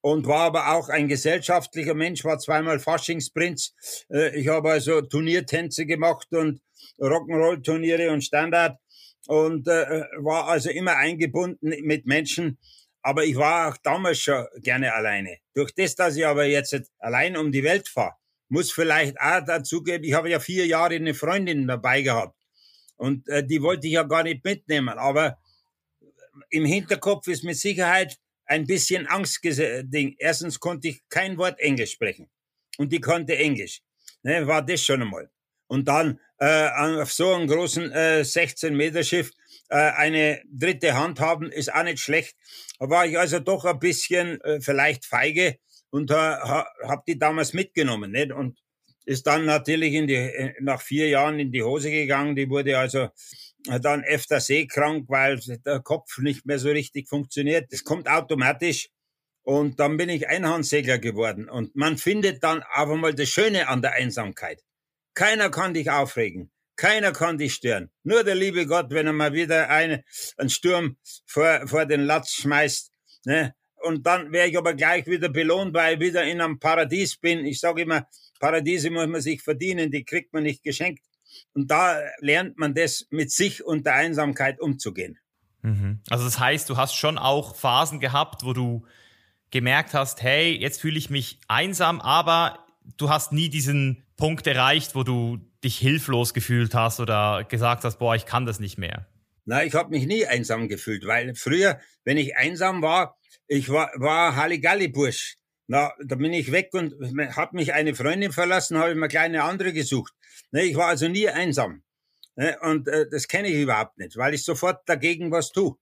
und 0.00 0.26
war 0.26 0.46
aber 0.46 0.74
auch 0.74 0.88
ein 0.88 1.08
gesellschaftlicher 1.08 1.94
Mensch, 1.94 2.24
war 2.24 2.38
zweimal 2.38 2.78
Faschingsprinz. 2.78 3.74
Äh, 4.10 4.38
ich 4.38 4.48
habe 4.48 4.70
also 4.70 5.00
Turniertänze 5.02 5.86
gemacht 5.86 6.28
und 6.32 6.60
Rock'n'Roll-Turniere 6.98 8.10
und 8.10 8.22
Standard 8.22 8.78
und 9.26 9.68
äh, 9.68 10.04
war 10.18 10.48
also 10.48 10.70
immer 10.70 10.96
eingebunden 10.96 11.74
mit 11.82 12.06
Menschen. 12.06 12.58
Aber 13.02 13.24
ich 13.24 13.36
war 13.36 13.70
auch 13.70 13.76
damals 13.78 14.18
schon 14.20 14.46
gerne 14.62 14.92
alleine. 14.92 15.38
Durch 15.54 15.72
das, 15.74 15.94
dass 15.94 16.16
ich 16.16 16.26
aber 16.26 16.44
jetzt 16.44 16.78
allein 16.98 17.36
um 17.36 17.50
die 17.50 17.64
Welt 17.64 17.88
fahre, 17.88 18.14
muss 18.48 18.72
vielleicht 18.72 19.18
auch 19.20 19.44
dazugeben, 19.44 20.04
ich 20.04 20.12
habe 20.12 20.28
ja 20.28 20.40
vier 20.40 20.66
Jahre 20.66 20.96
eine 20.96 21.14
Freundin 21.14 21.66
dabei 21.66 22.02
gehabt. 22.02 22.36
Und 22.96 23.26
äh, 23.28 23.46
die 23.46 23.62
wollte 23.62 23.86
ich 23.86 23.94
ja 23.94 24.02
gar 24.02 24.22
nicht 24.22 24.44
mitnehmen. 24.44 24.98
Aber 24.98 25.38
im 26.50 26.64
Hinterkopf 26.64 27.28
ist 27.28 27.44
mit 27.44 27.56
Sicherheit 27.56 28.18
ein 28.50 28.66
bisschen 28.66 29.06
Angstding. 29.06 30.16
Erstens 30.18 30.58
konnte 30.58 30.88
ich 30.88 31.02
kein 31.08 31.38
Wort 31.38 31.60
Englisch 31.60 31.92
sprechen. 31.92 32.28
Und 32.78 32.92
die 32.92 33.00
konnte 33.00 33.36
Englisch. 33.36 33.80
Ne, 34.22 34.46
war 34.46 34.62
das 34.62 34.82
schon 34.82 35.02
einmal. 35.02 35.30
Und 35.68 35.86
dann 35.86 36.18
äh, 36.38 36.68
auf 37.00 37.12
so 37.12 37.32
einem 37.32 37.46
großen 37.46 37.92
äh, 37.92 38.22
16-Meter-Schiff 38.22 39.30
äh, 39.68 39.76
eine 39.76 40.42
dritte 40.50 40.94
Hand 40.94 41.20
haben, 41.20 41.52
ist 41.52 41.72
auch 41.72 41.84
nicht 41.84 42.00
schlecht. 42.00 42.36
Da 42.80 42.90
war 42.90 43.06
ich 43.06 43.16
also 43.16 43.38
doch 43.38 43.64
ein 43.64 43.78
bisschen 43.78 44.40
äh, 44.40 44.60
vielleicht 44.60 45.04
feige 45.06 45.58
und 45.90 46.10
äh, 46.10 46.14
habe 46.14 47.02
die 47.06 47.18
damals 47.18 47.52
mitgenommen. 47.52 48.10
Nicht? 48.10 48.32
Und 48.32 48.58
ist 49.04 49.28
dann 49.28 49.44
natürlich 49.44 49.94
in 49.94 50.08
die, 50.08 50.14
äh, 50.14 50.54
nach 50.60 50.82
vier 50.82 51.08
Jahren 51.08 51.38
in 51.38 51.52
die 51.52 51.62
Hose 51.62 51.90
gegangen. 51.90 52.34
Die 52.34 52.50
wurde 52.50 52.76
also 52.76 53.10
dann 53.66 54.04
öfter 54.04 54.40
seekrank, 54.40 55.06
weil 55.08 55.38
der 55.64 55.80
Kopf 55.80 56.18
nicht 56.18 56.46
mehr 56.46 56.58
so 56.58 56.70
richtig 56.70 57.08
funktioniert. 57.08 57.72
Das 57.72 57.84
kommt 57.84 58.08
automatisch. 58.08 58.88
Und 59.42 59.80
dann 59.80 59.96
bin 59.96 60.08
ich 60.08 60.28
Einhandsegler 60.28 60.98
geworden. 60.98 61.48
Und 61.48 61.74
man 61.74 61.98
findet 61.98 62.42
dann 62.42 62.62
aber 62.72 62.96
mal 62.96 63.14
das 63.14 63.28
Schöne 63.28 63.68
an 63.68 63.82
der 63.82 63.92
Einsamkeit. 63.92 64.62
Keiner 65.14 65.50
kann 65.50 65.74
dich 65.74 65.90
aufregen. 65.90 66.50
Keiner 66.76 67.12
kann 67.12 67.36
dich 67.36 67.54
stören. 67.54 67.90
Nur 68.04 68.24
der 68.24 68.34
liebe 68.34 68.66
Gott, 68.66 68.90
wenn 68.90 69.06
er 69.06 69.12
mal 69.12 69.32
wieder 69.32 69.68
eine, 69.68 70.04
einen 70.36 70.50
Sturm 70.50 70.96
vor, 71.26 71.66
vor 71.66 71.84
den 71.84 72.02
Latz 72.02 72.32
schmeißt. 72.32 72.90
Ne? 73.26 73.54
Und 73.82 74.06
dann 74.06 74.32
wäre 74.32 74.48
ich 74.48 74.56
aber 74.56 74.74
gleich 74.74 75.06
wieder 75.06 75.28
belohnt, 75.28 75.74
weil 75.74 75.94
ich 75.94 76.00
wieder 76.00 76.24
in 76.24 76.40
einem 76.40 76.58
Paradies 76.58 77.16
bin. 77.16 77.44
Ich 77.44 77.60
sage 77.60 77.82
immer, 77.82 78.06
Paradiese 78.38 78.90
muss 78.90 79.06
man 79.06 79.20
sich 79.20 79.42
verdienen, 79.42 79.90
die 79.90 80.04
kriegt 80.04 80.32
man 80.32 80.42
nicht 80.42 80.62
geschenkt. 80.62 81.04
Und 81.54 81.70
da 81.70 82.00
lernt 82.20 82.58
man 82.58 82.74
das, 82.74 83.06
mit 83.10 83.30
sich 83.30 83.64
und 83.64 83.86
der 83.86 83.94
Einsamkeit 83.94 84.60
umzugehen. 84.60 85.18
Mhm. 85.62 86.00
Also 86.08 86.24
das 86.24 86.38
heißt, 86.38 86.68
du 86.70 86.76
hast 86.76 86.94
schon 86.94 87.18
auch 87.18 87.54
Phasen 87.54 88.00
gehabt, 88.00 88.44
wo 88.44 88.52
du 88.52 88.84
gemerkt 89.50 89.94
hast, 89.94 90.22
hey, 90.22 90.56
jetzt 90.56 90.80
fühle 90.80 90.98
ich 90.98 91.10
mich 91.10 91.40
einsam, 91.48 92.00
aber 92.00 92.64
du 92.96 93.10
hast 93.10 93.32
nie 93.32 93.48
diesen 93.48 94.04
Punkt 94.16 94.46
erreicht, 94.46 94.94
wo 94.94 95.02
du 95.02 95.38
dich 95.64 95.78
hilflos 95.78 96.34
gefühlt 96.34 96.74
hast 96.74 97.00
oder 97.00 97.44
gesagt 97.44 97.84
hast, 97.84 97.98
boah, 97.98 98.14
ich 98.14 98.26
kann 98.26 98.46
das 98.46 98.60
nicht 98.60 98.78
mehr. 98.78 99.06
Na, 99.44 99.64
ich 99.64 99.74
habe 99.74 99.90
mich 99.90 100.06
nie 100.06 100.26
einsam 100.26 100.68
gefühlt, 100.68 101.06
weil 101.06 101.34
früher, 101.34 101.80
wenn 102.04 102.16
ich 102.16 102.36
einsam 102.36 102.82
war, 102.82 103.16
ich 103.46 103.68
war, 103.68 103.90
war 103.96 104.36
Halligalli-Bursch. 104.36 105.36
Na, 105.72 105.94
da 106.04 106.16
bin 106.16 106.32
ich 106.32 106.50
weg 106.50 106.70
und 106.72 106.96
hat 107.36 107.52
mich 107.52 107.72
eine 107.72 107.94
Freundin 107.94 108.32
verlassen, 108.32 108.76
habe 108.76 108.90
ich 108.90 108.96
mir 108.96 109.06
kleine 109.06 109.44
andere 109.44 109.72
gesucht. 109.72 110.12
Ne, 110.50 110.64
ich 110.64 110.74
war 110.74 110.88
also 110.88 111.06
nie 111.06 111.28
einsam. 111.28 111.84
Ne, 112.34 112.58
und 112.62 112.88
äh, 112.88 113.08
das 113.08 113.28
kenne 113.28 113.46
ich 113.46 113.54
überhaupt 113.54 113.96
nicht, 113.96 114.16
weil 114.16 114.34
ich 114.34 114.42
sofort 114.42 114.88
dagegen 114.88 115.30
was 115.30 115.52
tue. 115.52 115.76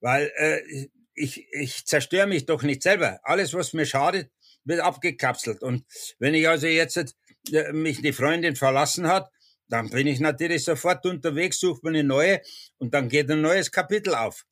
Weil 0.00 0.30
äh, 0.36 0.86
ich, 1.14 1.52
ich 1.52 1.84
zerstöre 1.84 2.28
mich 2.28 2.46
doch 2.46 2.62
nicht 2.62 2.80
selber. 2.80 3.18
Alles, 3.24 3.54
was 3.54 3.72
mir 3.72 3.86
schadet, 3.86 4.30
wird 4.62 4.78
abgekapselt. 4.78 5.64
Und 5.64 5.84
wenn 6.20 6.34
ich 6.34 6.48
also 6.48 6.68
jetzt 6.68 7.16
äh, 7.50 7.72
mich 7.72 8.02
die 8.02 8.12
Freundin 8.12 8.54
verlassen 8.54 9.08
hat, 9.08 9.32
dann 9.68 9.90
bin 9.90 10.06
ich 10.06 10.20
natürlich 10.20 10.62
sofort 10.62 11.04
unterwegs, 11.06 11.58
suche 11.58 11.80
mir 11.82 11.88
eine 11.88 12.04
neue 12.04 12.40
und 12.78 12.94
dann 12.94 13.08
geht 13.08 13.28
ein 13.32 13.40
neues 13.40 13.72
Kapitel 13.72 14.14
auf. 14.14 14.46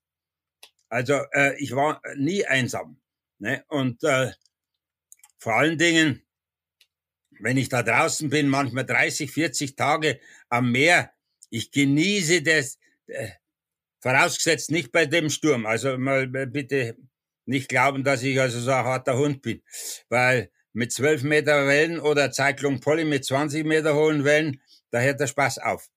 Also 0.89 1.21
äh, 1.31 1.57
ich 1.63 1.71
war 1.77 2.03
nie 2.17 2.45
einsam. 2.45 3.01
Ne? 3.39 3.65
Und 3.69 4.03
äh, 4.05 4.33
vor 5.39 5.55
allen 5.55 5.79
Dingen 5.79 6.25
wenn 7.41 7.57
ich 7.57 7.69
da 7.69 7.83
draußen 7.83 8.31
bin, 8.31 8.49
manchmal 8.49 8.85
30, 8.85 9.31
40 9.31 9.77
Tage 9.77 10.21
am 10.49 10.73
Meer, 10.73 11.13
ich 11.51 11.71
genieße 11.71 12.43
das, 12.43 12.79
äh, 13.07 13.29
vorausgesetzt 14.01 14.71
nicht 14.71 14.93
bei 14.93 15.07
dem 15.07 15.31
Sturm. 15.31 15.67
Also 15.67 15.97
mal 15.99 16.27
bitte 16.27 16.97
nicht 17.47 17.69
glauben, 17.69 18.05
dass 18.05 18.23
ich 18.23 18.41
also 18.41 18.61
so 18.61 18.71
ein 18.71 18.85
harter 18.85 19.19
Hund 19.19 19.43
bin, 19.43 19.63
weil 20.09 20.51
mit 20.73 20.93
12 20.93 21.23
Meter 21.23 21.67
Wellen 21.67 22.01
oder 22.01 22.33
Cyclone 22.33 22.81
Polly 22.81 23.05
mit 23.05 23.25
20 23.25 23.65
Meter 23.65 23.95
hohen 23.95 24.25
Wellen, 24.25 24.61
da 24.91 25.01
hört 25.01 25.21
der 25.21 25.27
Spaß 25.27 25.59
auf. 25.59 25.89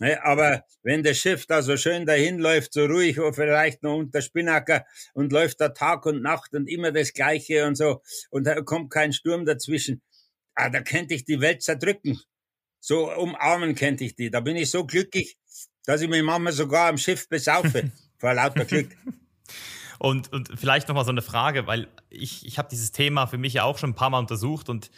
Ne, 0.00 0.20
aber 0.24 0.64
wenn 0.82 1.04
das 1.04 1.18
Schiff 1.18 1.46
da 1.46 1.62
so 1.62 1.76
schön 1.76 2.04
dahin 2.04 2.40
läuft, 2.40 2.72
so 2.72 2.84
ruhig, 2.84 3.20
oder 3.20 3.32
vielleicht 3.32 3.84
noch 3.84 3.96
unter 3.96 4.22
Spinnaker 4.22 4.84
und 5.12 5.32
läuft 5.32 5.60
da 5.60 5.68
Tag 5.68 6.04
und 6.06 6.20
Nacht 6.20 6.52
und 6.54 6.66
immer 6.66 6.90
das 6.90 7.12
Gleiche 7.12 7.64
und 7.66 7.76
so 7.76 8.02
und 8.30 8.44
da 8.44 8.60
kommt 8.62 8.90
kein 8.90 9.12
Sturm 9.12 9.44
dazwischen, 9.44 10.02
ah, 10.56 10.68
da 10.68 10.80
könnte 10.80 11.14
ich 11.14 11.24
die 11.24 11.40
Welt 11.40 11.62
zerdrücken. 11.62 12.20
So 12.80 13.12
umarmen 13.14 13.76
könnte 13.76 14.04
ich 14.04 14.16
die. 14.16 14.30
Da 14.30 14.40
bin 14.40 14.56
ich 14.56 14.70
so 14.70 14.84
glücklich, 14.84 15.38
dass 15.86 16.00
ich 16.00 16.08
mich 16.08 16.22
manchmal 16.22 16.52
sogar 16.52 16.88
am 16.88 16.98
Schiff 16.98 17.28
besaufe 17.28 17.92
vor 18.18 18.34
lauter 18.34 18.64
Glück. 18.64 18.90
Und, 20.00 20.32
und 20.32 20.50
vielleicht 20.58 20.88
nochmal 20.88 21.04
so 21.04 21.12
eine 21.12 21.22
Frage, 21.22 21.66
weil 21.66 21.88
ich, 22.10 22.44
ich 22.44 22.58
habe 22.58 22.68
dieses 22.68 22.90
Thema 22.92 23.26
für 23.26 23.38
mich 23.38 23.54
ja 23.54 23.62
auch 23.62 23.78
schon 23.78 23.90
ein 23.90 23.94
paar 23.94 24.10
Mal 24.10 24.18
untersucht 24.18 24.68
und 24.68 24.90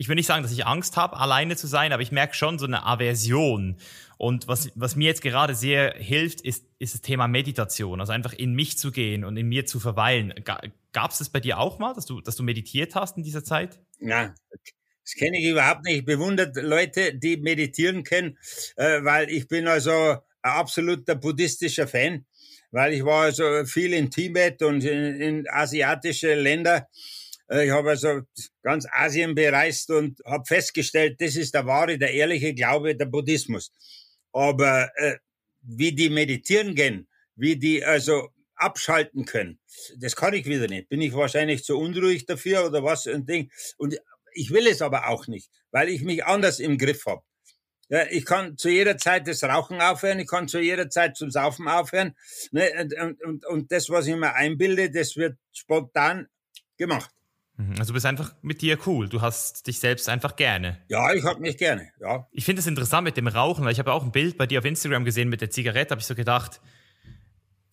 ich 0.00 0.08
will 0.08 0.14
nicht 0.14 0.26
sagen, 0.26 0.42
dass 0.42 0.50
ich 0.50 0.64
Angst 0.64 0.96
habe, 0.96 1.18
alleine 1.18 1.56
zu 1.56 1.66
sein, 1.66 1.92
aber 1.92 2.00
ich 2.00 2.10
merke 2.10 2.32
schon 2.32 2.58
so 2.58 2.64
eine 2.64 2.86
Aversion. 2.86 3.76
Und 4.16 4.48
was, 4.48 4.70
was 4.74 4.96
mir 4.96 5.08
jetzt 5.08 5.20
gerade 5.20 5.54
sehr 5.54 5.92
hilft, 5.92 6.40
ist, 6.40 6.64
ist 6.78 6.94
das 6.94 7.02
Thema 7.02 7.28
Meditation. 7.28 8.00
Also 8.00 8.10
einfach 8.14 8.32
in 8.32 8.54
mich 8.54 8.78
zu 8.78 8.92
gehen 8.92 9.24
und 9.24 9.36
in 9.36 9.46
mir 9.46 9.66
zu 9.66 9.78
verweilen. 9.78 10.32
Gab 10.92 11.10
es 11.10 11.18
das 11.18 11.28
bei 11.28 11.40
dir 11.40 11.58
auch 11.58 11.78
mal, 11.78 11.92
dass 11.92 12.06
du, 12.06 12.22
dass 12.22 12.34
du 12.34 12.42
meditiert 12.42 12.94
hast 12.94 13.18
in 13.18 13.24
dieser 13.24 13.44
Zeit? 13.44 13.78
Ja, 13.98 14.34
das 14.50 15.14
kenne 15.18 15.38
ich 15.38 15.44
überhaupt 15.44 15.84
nicht. 15.84 15.98
Ich 15.98 16.04
bewundere 16.06 16.50
Leute, 16.62 17.14
die 17.14 17.36
meditieren 17.36 18.02
können, 18.02 18.38
äh, 18.76 19.04
weil 19.04 19.28
ich 19.28 19.48
bin 19.48 19.68
also 19.68 19.90
ein 19.92 20.18
absoluter 20.40 21.14
buddhistischer 21.14 21.86
Fan, 21.86 22.24
weil 22.70 22.94
ich 22.94 23.04
war 23.04 23.24
also 23.24 23.66
viel 23.66 23.92
in 23.92 24.10
Tibet 24.10 24.62
und 24.62 24.82
in, 24.82 25.20
in 25.20 25.46
asiatische 25.50 26.34
Länder 26.36 26.88
ich 27.50 27.70
habe 27.70 27.90
also 27.90 28.22
ganz 28.62 28.86
Asien 28.90 29.34
bereist 29.34 29.90
und 29.90 30.20
habe 30.24 30.44
festgestellt, 30.46 31.20
das 31.20 31.34
ist 31.36 31.54
der 31.54 31.66
wahre, 31.66 31.98
der 31.98 32.12
ehrliche 32.12 32.54
Glaube, 32.54 32.94
der 32.94 33.06
Buddhismus. 33.06 33.72
Aber 34.32 34.90
äh, 34.96 35.16
wie 35.62 35.92
die 35.92 36.10
meditieren 36.10 36.74
gehen, 36.74 37.08
wie 37.34 37.56
die 37.56 37.84
also 37.84 38.28
abschalten 38.54 39.24
können, 39.24 39.58
das 39.98 40.14
kann 40.14 40.34
ich 40.34 40.46
wieder 40.46 40.68
nicht. 40.68 40.88
Bin 40.88 41.00
ich 41.00 41.12
wahrscheinlich 41.12 41.64
zu 41.64 41.76
unruhig 41.76 42.26
dafür 42.26 42.66
oder 42.66 42.84
was 42.84 43.06
ein 43.06 43.26
Ding. 43.26 43.50
Und 43.78 43.98
ich 44.32 44.50
will 44.50 44.68
es 44.68 44.80
aber 44.80 45.08
auch 45.08 45.26
nicht, 45.26 45.50
weil 45.72 45.88
ich 45.88 46.02
mich 46.02 46.24
anders 46.24 46.60
im 46.60 46.78
Griff 46.78 47.04
habe. 47.06 47.22
Ja, 47.88 48.06
ich 48.08 48.24
kann 48.24 48.56
zu 48.56 48.68
jeder 48.68 48.96
Zeit 48.96 49.26
das 49.26 49.42
Rauchen 49.42 49.80
aufhören, 49.80 50.20
ich 50.20 50.28
kann 50.28 50.46
zu 50.46 50.60
jeder 50.60 50.88
Zeit 50.88 51.16
zum 51.16 51.32
Saufen 51.32 51.66
aufhören. 51.66 52.14
Ne? 52.52 52.70
Und, 53.00 53.24
und, 53.24 53.46
und 53.46 53.72
das, 53.72 53.90
was 53.90 54.06
ich 54.06 54.14
mir 54.14 54.34
einbilde, 54.34 54.92
das 54.92 55.16
wird 55.16 55.36
spontan 55.52 56.28
gemacht. 56.76 57.10
Mhm. 57.60 57.74
Also 57.78 57.88
du 57.88 57.94
bist 57.94 58.06
einfach 58.06 58.34
mit 58.42 58.62
dir 58.62 58.78
cool. 58.86 59.08
Du 59.08 59.20
hast 59.20 59.66
dich 59.66 59.80
selbst 59.80 60.08
einfach 60.08 60.36
gerne. 60.36 60.82
Ja, 60.88 61.12
ich 61.12 61.24
habe 61.24 61.40
mich 61.40 61.58
gerne, 61.58 61.90
ja. 62.00 62.26
Ich 62.32 62.44
finde 62.44 62.60
es 62.60 62.66
interessant 62.66 63.04
mit 63.04 63.16
dem 63.16 63.26
Rauchen, 63.26 63.64
weil 63.64 63.72
ich 63.72 63.78
habe 63.78 63.92
auch 63.92 64.02
ein 64.02 64.12
Bild 64.12 64.38
bei 64.38 64.46
dir 64.46 64.60
auf 64.60 64.64
Instagram 64.64 65.04
gesehen 65.04 65.28
mit 65.28 65.40
der 65.40 65.50
Zigarette, 65.50 65.92
habe 65.92 66.00
ich 66.00 66.06
so 66.06 66.14
gedacht, 66.14 66.60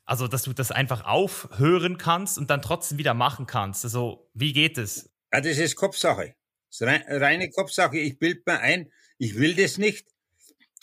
also 0.06 0.28
dass 0.28 0.44
du 0.44 0.54
das 0.54 0.72
einfach 0.72 1.06
aufhören 1.06 1.98
kannst 1.98 2.38
und 2.38 2.50
dann 2.50 2.62
trotzdem 2.62 2.98
wieder 2.98 3.14
machen 3.14 3.46
kannst. 3.46 3.86
Also 3.86 4.30
wie 4.34 4.52
geht 4.52 4.78
es? 4.78 5.10
Ja, 5.32 5.42
das 5.42 5.58
ist 5.58 5.76
Kopfsache. 5.76 6.36
Das 6.70 6.82
ist 6.82 6.88
reine 7.22 7.50
Kopfsache. 7.50 7.98
Ich 7.98 8.20
bild 8.20 8.46
mir 8.46 8.60
ein, 8.60 8.92
ich 9.18 9.36
will 9.36 9.56
das 9.56 9.78
nicht 9.78 10.08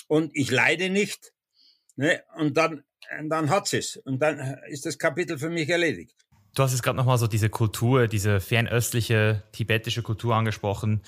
und 0.08 0.30
ich 0.34 0.50
leide 0.50 0.88
nicht. 0.88 1.32
Ne? 1.96 2.22
Und 2.36 2.56
dann, 2.56 2.84
dann 3.28 3.50
hat 3.50 3.72
es. 3.72 3.96
Und 3.98 4.20
dann 4.20 4.58
ist 4.68 4.86
das 4.86 4.98
Kapitel 4.98 5.38
für 5.38 5.50
mich 5.50 5.68
erledigt. 5.68 6.23
Du 6.54 6.62
hast 6.62 6.70
jetzt 6.70 6.82
gerade 6.82 6.96
nochmal 6.96 7.18
so 7.18 7.26
diese 7.26 7.50
Kultur, 7.50 8.06
diese 8.06 8.40
fernöstliche 8.40 9.42
tibetische 9.50 10.02
Kultur 10.02 10.36
angesprochen 10.36 11.02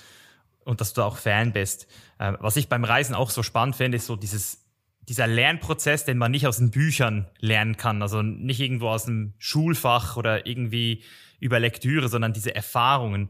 und 0.65 0.81
dass 0.81 0.93
du 0.93 1.01
da 1.01 1.07
auch 1.07 1.17
Fan 1.17 1.53
bist. 1.53 1.87
Ähm, 2.19 2.37
was 2.41 2.57
ich 2.57 2.67
beim 2.67 2.83
Reisen 2.83 3.15
auch 3.15 3.29
so 3.29 3.43
spannend 3.43 3.77
finde, 3.77 3.95
ist 3.95 4.07
so 4.07 4.17
dieses, 4.17 4.65
dieser 5.07 5.25
Lernprozess, 5.25 6.03
den 6.03 6.17
man 6.17 6.31
nicht 6.31 6.47
aus 6.47 6.57
den 6.57 6.69
Büchern 6.69 7.27
lernen 7.39 7.77
kann. 7.77 8.01
Also 8.01 8.21
nicht 8.21 8.59
irgendwo 8.59 8.89
aus 8.89 9.07
einem 9.07 9.33
Schulfach 9.37 10.17
oder 10.17 10.45
irgendwie 10.45 11.03
über 11.39 11.61
Lektüre, 11.61 12.09
sondern 12.09 12.33
diese 12.33 12.53
Erfahrungen. 12.53 13.29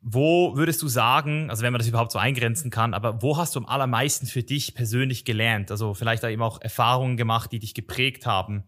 Wo 0.00 0.56
würdest 0.56 0.82
du 0.82 0.88
sagen, 0.88 1.50
also 1.50 1.62
wenn 1.62 1.72
man 1.72 1.78
das 1.78 1.86
überhaupt 1.86 2.10
so 2.10 2.18
eingrenzen 2.18 2.72
kann, 2.72 2.94
aber 2.94 3.22
wo 3.22 3.36
hast 3.36 3.54
du 3.54 3.60
am 3.60 3.66
allermeisten 3.66 4.26
für 4.26 4.42
dich 4.42 4.74
persönlich 4.74 5.24
gelernt? 5.24 5.70
Also 5.70 5.94
vielleicht 5.94 6.24
da 6.24 6.28
eben 6.28 6.42
auch 6.42 6.60
Erfahrungen 6.60 7.16
gemacht, 7.16 7.52
die 7.52 7.60
dich 7.60 7.74
geprägt 7.74 8.26
haben. 8.26 8.64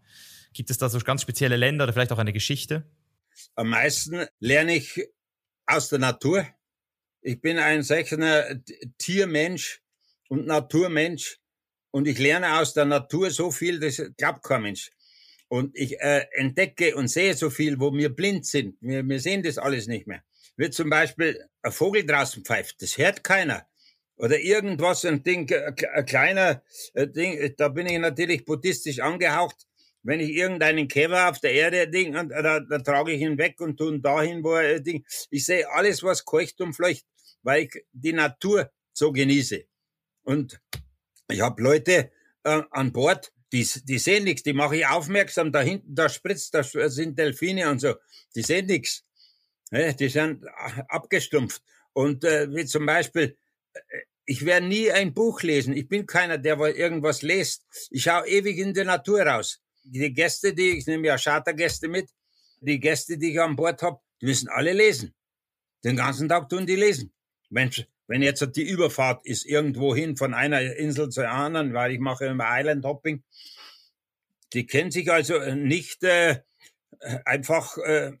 Gibt 0.55 0.69
es 0.69 0.77
da 0.77 0.87
so 0.87 0.97
ganz 0.99 1.21
spezielle 1.21 1.57
Länder 1.57 1.83
oder 1.83 1.91
vielleicht 1.91 2.13
auch 2.13 2.17
eine 2.17 2.31
Geschichte? 2.31 2.89
Am 3.55 3.69
meisten 3.69 4.25
lerne 4.39 4.77
ich 4.77 5.05
aus 5.65 5.89
der 5.89 5.99
Natur. 5.99 6.47
Ich 7.21 7.41
bin 7.41 7.59
ein 7.59 7.83
solcher 7.83 8.61
Tiermensch 8.97 9.81
und 10.29 10.47
Naturmensch 10.47 11.39
und 11.91 12.07
ich 12.07 12.17
lerne 12.19 12.57
aus 12.57 12.73
der 12.73 12.85
Natur 12.85 13.31
so 13.31 13.51
viel, 13.51 13.81
das 13.81 14.01
glaubt 14.15 14.43
kein 14.43 14.61
Mensch. 14.61 14.91
Und 15.49 15.75
ich 15.75 15.99
äh, 15.99 16.25
entdecke 16.31 16.95
und 16.95 17.09
sehe 17.09 17.33
so 17.33 17.49
viel, 17.49 17.77
wo 17.81 17.93
wir 17.93 18.15
blind 18.15 18.45
sind. 18.45 18.77
Wir, 18.79 19.05
wir 19.05 19.19
sehen 19.19 19.43
das 19.43 19.57
alles 19.57 19.87
nicht 19.87 20.07
mehr. 20.07 20.23
Wie 20.55 20.69
zum 20.69 20.89
Beispiel 20.89 21.37
ein 21.63 21.71
Vogel 21.73 22.05
draußen 22.05 22.45
pfeift, 22.45 22.81
das 22.81 22.97
hört 22.97 23.25
keiner. 23.25 23.67
Oder 24.15 24.39
irgendwas, 24.39 25.03
ein 25.03 25.21
Ding, 25.21 25.51
ein 25.53 26.05
kleiner 26.05 26.63
äh, 26.93 27.09
Ding, 27.09 27.53
da 27.57 27.67
bin 27.67 27.87
ich 27.87 27.99
natürlich 27.99 28.45
buddhistisch 28.45 29.01
angehaucht 29.01 29.67
wenn 30.05 30.19
ich 30.19 30.29
irgendeinen 30.29 30.87
Käfer 30.87 31.29
auf 31.29 31.39
der 31.39 31.51
Erde 31.53 31.89
ding, 31.89 32.13
da, 32.13 32.59
da 32.59 32.79
trage 32.79 33.11
ich 33.11 33.21
ihn 33.21 33.39
weg 33.39 33.59
und 33.59 33.77
tue 33.77 33.95
ihn 33.95 34.01
dahin, 34.03 34.43
wo 34.43 34.53
er 34.53 34.79
ding. 34.79 35.03
Ich 35.31 35.45
sehe 35.45 35.69
alles, 35.71 36.03
was 36.03 36.23
keucht 36.23 36.61
und 36.61 36.73
fleucht, 36.73 37.05
weil 37.41 37.63
ich 37.63 37.83
die 37.91 38.13
Natur 38.13 38.71
so 38.93 39.11
genieße. 39.11 39.65
Und 40.23 40.61
ich 41.27 41.41
habe 41.41 41.61
Leute 41.61 42.11
äh, 42.43 42.61
an 42.69 42.91
Bord, 42.91 43.33
die, 43.51 43.67
die 43.83 43.97
sehen 43.97 44.25
nichts, 44.25 44.43
die 44.43 44.53
mache 44.53 44.77
ich 44.77 44.85
aufmerksam, 44.85 45.51
da 45.51 45.61
hinten, 45.61 45.95
da 45.95 46.07
spritzt, 46.07 46.53
da 46.53 46.61
sind 46.63 47.17
Delfine 47.17 47.71
und 47.71 47.79
so, 47.79 47.95
die 48.35 48.43
sehen 48.43 48.67
nichts. 48.67 49.03
Die 49.71 50.09
sind 50.09 50.45
abgestumpft. 50.87 51.63
Und 51.93 52.23
äh, 52.23 52.53
wie 52.53 52.65
zum 52.65 52.85
Beispiel, 52.85 53.37
äh, 53.73 53.81
ich 54.25 54.45
werde 54.45 54.67
nie 54.67 54.91
ein 54.91 55.15
Buch 55.15 55.41
lesen. 55.41 55.75
Ich 55.75 55.87
bin 55.87 56.05
keiner, 56.05 56.37
der 56.37 56.59
irgendwas 56.59 57.23
liest. 57.23 57.65
Ich 57.89 58.03
schaue 58.03 58.27
ewig 58.27 58.59
in 58.59 58.73
die 58.73 58.83
Natur 58.83 59.23
raus 59.23 59.64
die 59.85 60.13
Gäste, 60.13 60.53
die, 60.53 60.77
ich 60.77 60.87
nehme 60.87 61.07
ja 61.07 61.17
Chartergäste 61.17 61.87
mit, 61.87 62.09
die 62.59 62.79
Gäste, 62.79 63.17
die 63.17 63.31
ich 63.31 63.41
an 63.41 63.55
Bord 63.55 63.81
habe, 63.81 63.99
die 64.21 64.25
müssen 64.25 64.49
alle 64.49 64.73
lesen. 64.73 65.13
Den 65.83 65.95
ganzen 65.95 66.27
Tag 66.27 66.49
tun 66.49 66.65
die 66.65 66.75
lesen. 66.75 67.13
Mensch, 67.49 67.85
wenn 68.07 68.21
jetzt 68.21 68.45
die 68.55 68.67
Überfahrt 68.67 69.25
ist 69.25 69.45
irgendwo 69.45 69.95
hin 69.95 70.17
von 70.17 70.33
einer 70.33 70.61
Insel 70.75 71.09
zur 71.09 71.29
anderen, 71.29 71.73
weil 71.73 71.91
ich 71.91 71.99
mache 71.99 72.25
immer 72.25 72.45
Island 72.47 72.85
Hopping, 72.85 73.23
die 74.53 74.65
können 74.65 74.91
sich 74.91 75.11
also 75.11 75.39
nicht 75.53 76.03
äh, 76.03 76.41
einfach 77.25 77.77
äh, 77.77 78.13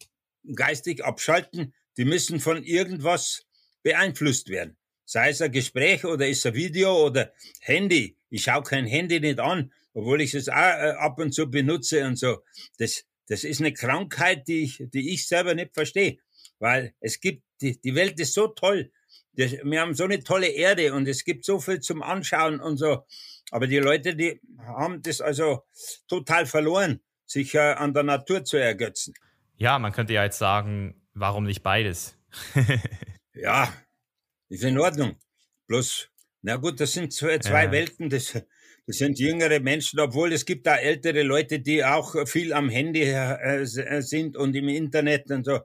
geistig 0.53 1.03
abschalten. 1.03 1.73
Die 1.97 2.05
müssen 2.05 2.39
von 2.39 2.63
irgendwas 2.63 3.45
beeinflusst 3.83 4.49
werden. 4.49 4.77
Sei 5.05 5.29
es 5.29 5.41
ein 5.41 5.51
Gespräch 5.51 6.03
oder 6.03 6.27
ist 6.27 6.45
ein 6.45 6.55
Video 6.55 7.05
oder 7.05 7.31
Handy. 7.61 8.17
Ich 8.29 8.43
schaue 8.43 8.63
kein 8.63 8.85
Handy 8.85 9.19
nicht 9.19 9.39
an, 9.39 9.71
obwohl 9.95 10.21
ich 10.21 10.35
es 10.35 10.49
auch 10.49 10.55
äh, 10.55 10.93
ab 10.99 11.17
und 11.19 11.33
zu 11.33 11.49
benutze 11.49 12.05
und 12.05 12.17
so. 12.17 12.43
Das, 12.77 13.05
das 13.27 13.43
ist 13.43 13.61
eine 13.61 13.73
Krankheit, 13.73 14.47
die 14.47 14.63
ich, 14.63 14.83
die 14.93 15.13
ich 15.13 15.27
selber 15.27 15.55
nicht 15.55 15.73
verstehe. 15.73 16.17
Weil 16.59 16.93
es 16.99 17.19
gibt, 17.19 17.43
die, 17.61 17.79
die 17.79 17.95
Welt 17.95 18.19
ist 18.19 18.33
so 18.33 18.47
toll. 18.47 18.91
Wir 19.31 19.81
haben 19.81 19.95
so 19.95 20.03
eine 20.03 20.23
tolle 20.23 20.47
Erde 20.47 20.93
und 20.93 21.07
es 21.07 21.23
gibt 21.23 21.43
so 21.45 21.59
viel 21.59 21.79
zum 21.79 22.03
Anschauen 22.03 22.59
und 22.59 22.77
so. 22.77 23.05
Aber 23.51 23.67
die 23.67 23.79
Leute, 23.79 24.15
die 24.15 24.39
haben 24.59 25.01
das 25.01 25.21
also 25.21 25.63
total 26.07 26.45
verloren, 26.45 27.01
sich 27.25 27.55
äh, 27.55 27.59
an 27.59 27.93
der 27.93 28.03
Natur 28.03 28.43
zu 28.43 28.57
ergötzen. 28.57 29.13
Ja, 29.57 29.79
man 29.79 29.93
könnte 29.93 30.13
ja 30.13 30.23
jetzt 30.23 30.37
sagen, 30.37 31.01
warum 31.13 31.45
nicht 31.45 31.63
beides? 31.63 32.17
ja, 33.33 33.73
ist 34.49 34.63
in 34.63 34.77
Ordnung. 34.77 35.17
Bloß, 35.67 36.09
na 36.41 36.57
gut, 36.57 36.79
das 36.79 36.93
sind 36.93 37.13
zwei, 37.13 37.39
zwei 37.39 37.65
ja. 37.65 37.71
Welten. 37.71 38.09
Das, 38.09 38.41
das 38.87 38.97
sind 38.97 39.19
jüngere 39.19 39.59
Menschen, 39.59 39.99
obwohl 39.99 40.31
es 40.31 40.45
gibt 40.45 40.67
da 40.67 40.75
ältere 40.75 41.23
Leute, 41.23 41.59
die 41.59 41.83
auch 41.83 42.15
viel 42.27 42.53
am 42.53 42.69
Handy 42.69 43.01
äh, 43.01 43.61
äh, 43.61 44.01
sind 44.01 44.37
und 44.37 44.55
im 44.55 44.69
Internet 44.69 45.31
und 45.31 45.45
so. 45.45 45.59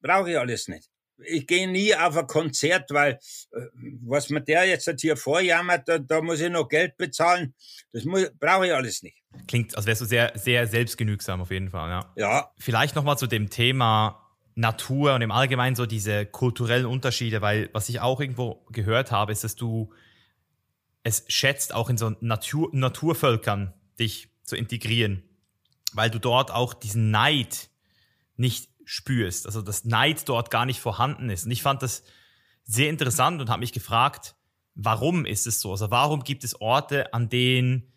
Brauche 0.00 0.30
ich 0.30 0.38
alles 0.38 0.68
nicht. 0.68 0.88
Ich 1.22 1.46
gehe 1.46 1.68
nie 1.68 1.94
auf 1.94 2.16
ein 2.16 2.26
Konzert, 2.26 2.90
weil 2.92 3.18
äh, 3.52 3.60
was 4.02 4.30
mir 4.30 4.40
der 4.40 4.64
jetzt 4.64 4.88
hier 5.00 5.16
vorjammert, 5.16 5.88
da, 5.88 5.98
da 5.98 6.22
muss 6.22 6.40
ich 6.40 6.48
noch 6.48 6.68
Geld 6.68 6.96
bezahlen. 6.96 7.54
Das 7.92 8.04
brauche 8.38 8.66
ich 8.66 8.72
alles 8.72 9.02
nicht. 9.02 9.18
Klingt, 9.48 9.76
als 9.76 9.86
wärst 9.86 10.02
du 10.02 10.06
sehr, 10.06 10.32
sehr 10.36 10.66
selbstgenügsam 10.66 11.40
auf 11.40 11.50
jeden 11.50 11.70
Fall, 11.70 11.90
ja. 11.90 12.12
Ja. 12.16 12.52
Vielleicht 12.56 12.94
nochmal 12.94 13.18
zu 13.18 13.26
dem 13.26 13.50
Thema 13.50 14.26
Natur 14.54 15.14
und 15.14 15.22
im 15.22 15.30
Allgemeinen 15.32 15.74
so 15.74 15.86
diese 15.86 16.24
kulturellen 16.24 16.86
Unterschiede, 16.86 17.40
weil 17.40 17.68
was 17.72 17.88
ich 17.88 18.00
auch 18.00 18.20
irgendwo 18.20 18.64
gehört 18.70 19.10
habe, 19.10 19.32
ist, 19.32 19.42
dass 19.42 19.56
du 19.56 19.92
es 21.02 21.24
schätzt, 21.28 21.74
auch 21.74 21.88
in 21.90 21.96
so 21.96 22.10
Natur, 22.20 22.70
Naturvölkern 22.72 23.74
dich 23.98 24.28
zu 24.42 24.56
integrieren, 24.56 25.22
weil 25.92 26.10
du 26.10 26.18
dort 26.18 26.50
auch 26.50 26.74
diesen 26.74 27.10
Neid 27.10 27.70
nicht 28.36 28.68
spürst, 28.84 29.46
also 29.46 29.62
das 29.62 29.84
Neid 29.84 30.28
dort 30.28 30.50
gar 30.50 30.66
nicht 30.66 30.80
vorhanden 30.80 31.30
ist. 31.30 31.44
Und 31.44 31.52
ich 31.52 31.62
fand 31.62 31.82
das 31.82 32.02
sehr 32.64 32.90
interessant 32.90 33.40
und 33.40 33.48
habe 33.48 33.60
mich 33.60 33.72
gefragt, 33.72 34.34
warum 34.74 35.24
ist 35.26 35.46
es 35.46 35.60
so? 35.60 35.72
Also 35.72 35.90
warum 35.90 36.24
gibt 36.24 36.44
es 36.44 36.60
Orte, 36.60 37.12
an 37.14 37.28
denen 37.28 37.92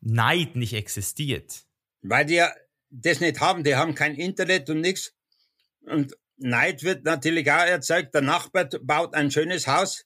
Neid 0.00 0.56
nicht 0.56 0.74
existiert? 0.74 1.64
Weil 2.02 2.26
die 2.26 2.34
ja 2.34 2.52
das 2.90 3.20
nicht 3.20 3.40
haben, 3.40 3.64
die 3.64 3.76
haben 3.76 3.94
kein 3.94 4.14
Internet 4.16 4.68
und 4.68 4.80
nichts. 4.80 5.14
Und 5.82 6.16
Neid 6.36 6.82
wird 6.82 7.04
natürlich 7.04 7.50
auch 7.50 7.64
erzeugt. 7.64 8.14
Der 8.14 8.22
Nachbar 8.22 8.68
baut 8.82 9.14
ein 9.14 9.30
schönes 9.30 9.66
Haus. 9.66 10.04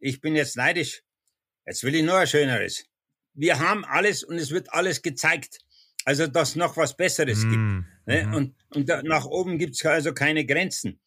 Ich 0.00 0.20
bin 0.20 0.34
jetzt 0.34 0.56
neidisch. 0.56 1.02
Jetzt 1.70 1.84
will 1.84 1.94
ich 1.94 2.02
nur 2.02 2.16
ein 2.16 2.26
schöneres. 2.26 2.84
Wir 3.32 3.60
haben 3.60 3.84
alles 3.84 4.24
und 4.24 4.38
es 4.38 4.50
wird 4.50 4.72
alles 4.72 5.02
gezeigt. 5.02 5.58
Also, 6.04 6.26
dass 6.26 6.56
noch 6.56 6.76
was 6.76 6.96
Besseres 6.96 7.44
mm. 7.44 7.50
gibt. 7.50 7.88
Ne? 8.06 8.26
Mhm. 8.26 8.34
Und, 8.34 8.54
und 8.74 8.88
da, 8.88 9.02
nach 9.04 9.24
oben 9.24 9.56
gibt's 9.56 9.86
also 9.86 10.12
keine 10.12 10.44
Grenzen. 10.44 11.00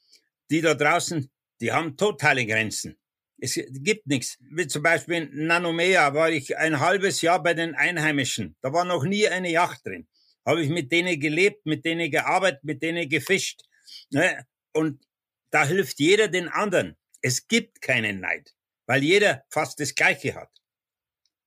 Die 0.49 0.61
da 0.61 0.73
draußen, 0.73 1.29
die 1.59 1.73
haben 1.73 1.97
totale 1.97 2.45
Grenzen. 2.45 2.97
Es 3.39 3.59
gibt 3.73 4.07
nichts. 4.07 4.37
Wie 4.39 4.65
zum 4.67 4.83
Beispiel 4.83 5.15
in 5.15 5.47
Nanomea 5.47 6.13
war 6.13 6.29
ich 6.29 6.57
ein 6.57 6.79
halbes 6.79 7.21
Jahr 7.21 7.43
bei 7.43 7.53
den 7.53 7.75
Einheimischen. 7.75 8.55
Da 8.61 8.71
war 8.71 8.85
noch 8.85 9.03
nie 9.03 9.27
eine 9.27 9.51
Yacht 9.51 9.85
drin. 9.85 10.07
Habe 10.45 10.63
ich 10.63 10.69
mit 10.69 10.93
denen 10.93 11.19
gelebt, 11.19 11.65
mit 11.65 11.83
denen 11.83 12.09
gearbeitet, 12.09 12.63
mit 12.63 12.81
denen 12.81 13.09
gefischt. 13.09 13.63
Ne? 14.11 14.45
Und 14.71 15.03
da 15.51 15.65
hilft 15.65 15.99
jeder 15.99 16.29
den 16.29 16.47
anderen. 16.47 16.95
Es 17.21 17.49
gibt 17.49 17.81
keinen 17.81 18.21
Neid, 18.21 18.53
weil 18.85 19.03
jeder 19.03 19.43
fast 19.49 19.79
das 19.79 19.95
Gleiche 19.95 20.35
hat. 20.35 20.49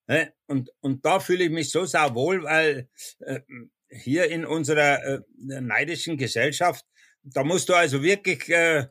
Ne? 0.06 0.32
Und, 0.46 0.70
und 0.80 1.04
da 1.04 1.20
fühle 1.20 1.44
ich 1.44 1.50
mich 1.50 1.70
so 1.70 1.84
sauwohl, 1.84 2.44
weil 2.44 2.88
äh, 3.20 3.40
hier 3.88 4.30
in 4.30 4.44
unserer 4.44 5.02
äh, 5.04 5.20
neidischen 5.36 6.16
Gesellschaft, 6.16 6.84
da 7.22 7.44
musst 7.44 7.68
du 7.68 7.74
also 7.74 8.02
wirklich 8.02 8.48
äh, 8.48 8.86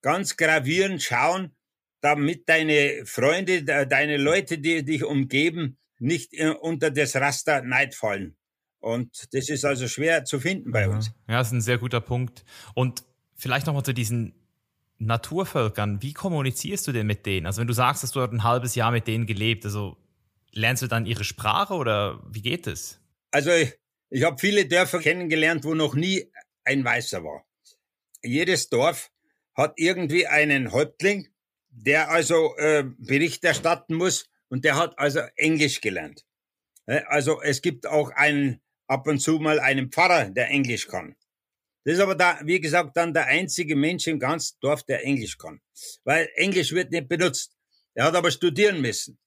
ganz 0.00 0.36
gravierend 0.36 1.02
schauen, 1.02 1.56
damit 2.00 2.48
deine 2.48 3.06
Freunde, 3.06 3.64
deine 3.64 4.18
Leute, 4.18 4.58
die 4.58 4.84
dich 4.84 5.04
umgeben, 5.04 5.78
nicht 5.98 6.34
äh, 6.34 6.50
unter 6.50 6.90
das 6.90 7.16
Raster 7.16 7.62
Neid 7.62 7.94
fallen. 7.94 8.36
Und 8.78 9.32
das 9.32 9.48
ist 9.48 9.64
also 9.64 9.88
schwer 9.88 10.26
zu 10.26 10.38
finden 10.38 10.70
bei 10.70 10.88
uns. 10.88 11.10
Ja, 11.26 11.38
das 11.38 11.48
ist 11.48 11.52
ein 11.54 11.60
sehr 11.62 11.78
guter 11.78 12.02
Punkt. 12.02 12.44
Und 12.74 13.02
vielleicht 13.34 13.66
nochmal 13.66 13.82
zu 13.82 13.94
diesen 13.94 14.34
Naturvölkern. 15.06 16.02
Wie 16.02 16.12
kommunizierst 16.12 16.86
du 16.86 16.92
denn 16.92 17.06
mit 17.06 17.26
denen? 17.26 17.46
Also 17.46 17.60
wenn 17.60 17.66
du 17.66 17.74
sagst, 17.74 18.02
dass 18.02 18.12
du 18.12 18.20
dort 18.20 18.32
ein 18.32 18.44
halbes 18.44 18.74
Jahr 18.74 18.90
mit 18.90 19.06
denen 19.06 19.26
gelebt, 19.26 19.64
also 19.64 19.96
lernst 20.52 20.82
du 20.82 20.86
dann 20.86 21.06
ihre 21.06 21.24
Sprache 21.24 21.74
oder 21.74 22.22
wie 22.30 22.42
geht 22.42 22.66
es? 22.66 23.00
Also 23.30 23.50
ich, 23.50 23.74
ich 24.10 24.22
habe 24.24 24.38
viele 24.38 24.66
Dörfer 24.66 25.00
kennengelernt, 25.00 25.64
wo 25.64 25.74
noch 25.74 25.94
nie 25.94 26.30
ein 26.64 26.84
Weißer 26.84 27.22
war. 27.24 27.44
Jedes 28.22 28.68
Dorf 28.68 29.10
hat 29.54 29.74
irgendwie 29.76 30.26
einen 30.26 30.72
Häuptling, 30.72 31.28
der 31.68 32.10
also 32.10 32.56
äh, 32.56 32.84
Bericht 32.98 33.44
erstatten 33.44 33.94
muss 33.94 34.28
und 34.48 34.64
der 34.64 34.76
hat 34.76 34.98
also 34.98 35.20
Englisch 35.36 35.80
gelernt. 35.80 36.24
Also 36.86 37.40
es 37.40 37.62
gibt 37.62 37.86
auch 37.86 38.10
einen 38.10 38.60
ab 38.86 39.06
und 39.06 39.18
zu 39.18 39.38
mal 39.38 39.58
einen 39.58 39.90
Pfarrer, 39.90 40.30
der 40.30 40.50
Englisch 40.50 40.86
kann. 40.86 41.16
Das 41.84 41.94
ist 41.94 42.00
aber 42.00 42.14
da, 42.14 42.40
wie 42.44 42.60
gesagt, 42.60 42.96
dann 42.96 43.12
der 43.12 43.26
einzige 43.26 43.76
Mensch 43.76 44.06
im 44.06 44.18
ganzen 44.18 44.56
Dorf, 44.60 44.82
der 44.84 45.04
Englisch 45.04 45.36
kann. 45.36 45.60
Weil 46.04 46.28
Englisch 46.34 46.72
wird 46.72 46.90
nicht 46.90 47.08
benutzt. 47.08 47.52
Er 47.94 48.04
hat 48.04 48.14
aber 48.14 48.30
studieren 48.30 48.80
müssen. 48.80 49.18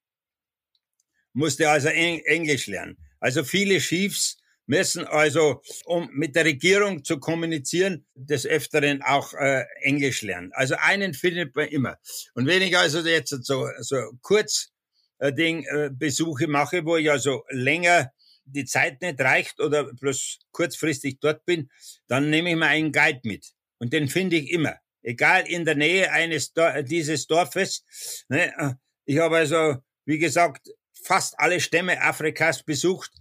Musste 1.34 1.70
also 1.70 1.90
Englisch 1.90 2.68
lernen. 2.68 2.98
Also 3.20 3.44
viele 3.44 3.78
Chiefs 3.80 4.38
müssen 4.66 5.06
also, 5.06 5.62
um 5.86 6.10
mit 6.12 6.36
der 6.36 6.46
Regierung 6.46 7.04
zu 7.04 7.20
kommunizieren, 7.20 8.06
des 8.16 8.46
Öfteren 8.46 9.02
auch 9.02 9.34
äh, 9.34 9.64
Englisch 9.82 10.24
lernen. 10.24 10.52
Also 10.54 10.76
einen 10.80 11.14
findet 11.14 11.56
man 11.56 11.68
immer. 11.70 11.98
Und 12.34 12.48
wenn 12.48 12.62
ich 12.62 12.78
also 12.78 13.00
jetzt 13.00 13.30
so, 13.46 13.68
so 13.80 13.98
kurz 14.22 14.72
äh, 15.20 15.32
Ding, 15.32 15.64
äh, 15.66 15.90
Besuche 15.92 16.48
mache, 16.48 16.86
wo 16.86 16.98
ich 16.98 17.10
also 17.10 17.44
länger 17.50 18.12
die 18.48 18.66
Zeit 18.66 19.02
nicht 19.02 19.20
reicht 19.20 19.60
oder 19.60 19.94
bloß 19.94 20.40
kurzfristig 20.52 21.20
dort 21.20 21.46
bin, 21.46 21.70
dann 22.08 22.30
nehme 22.30 22.52
ich 22.52 22.56
mir 22.56 22.68
einen 22.68 22.92
Guide 22.92 23.22
mit. 23.24 23.54
Und 23.80 23.94
den 23.94 24.08
finde 24.08 24.38
ich 24.38 24.52
immer. 24.52 24.76
Egal 25.02 25.48
in 25.48 25.66
der 25.66 25.76
Nähe 25.76 26.12
eines 26.12 26.54
dieses 26.84 27.28
Dorfes. 27.28 28.26
Ne? 28.30 28.78
Ich 29.06 29.20
habe 29.20 29.38
also, 29.38 29.78
wie 30.06 30.18
gesagt, 30.18 30.70
fast 31.08 31.40
alle 31.40 31.60
Stämme 31.60 32.02
Afrikas 32.02 32.64
besucht. 32.64 33.12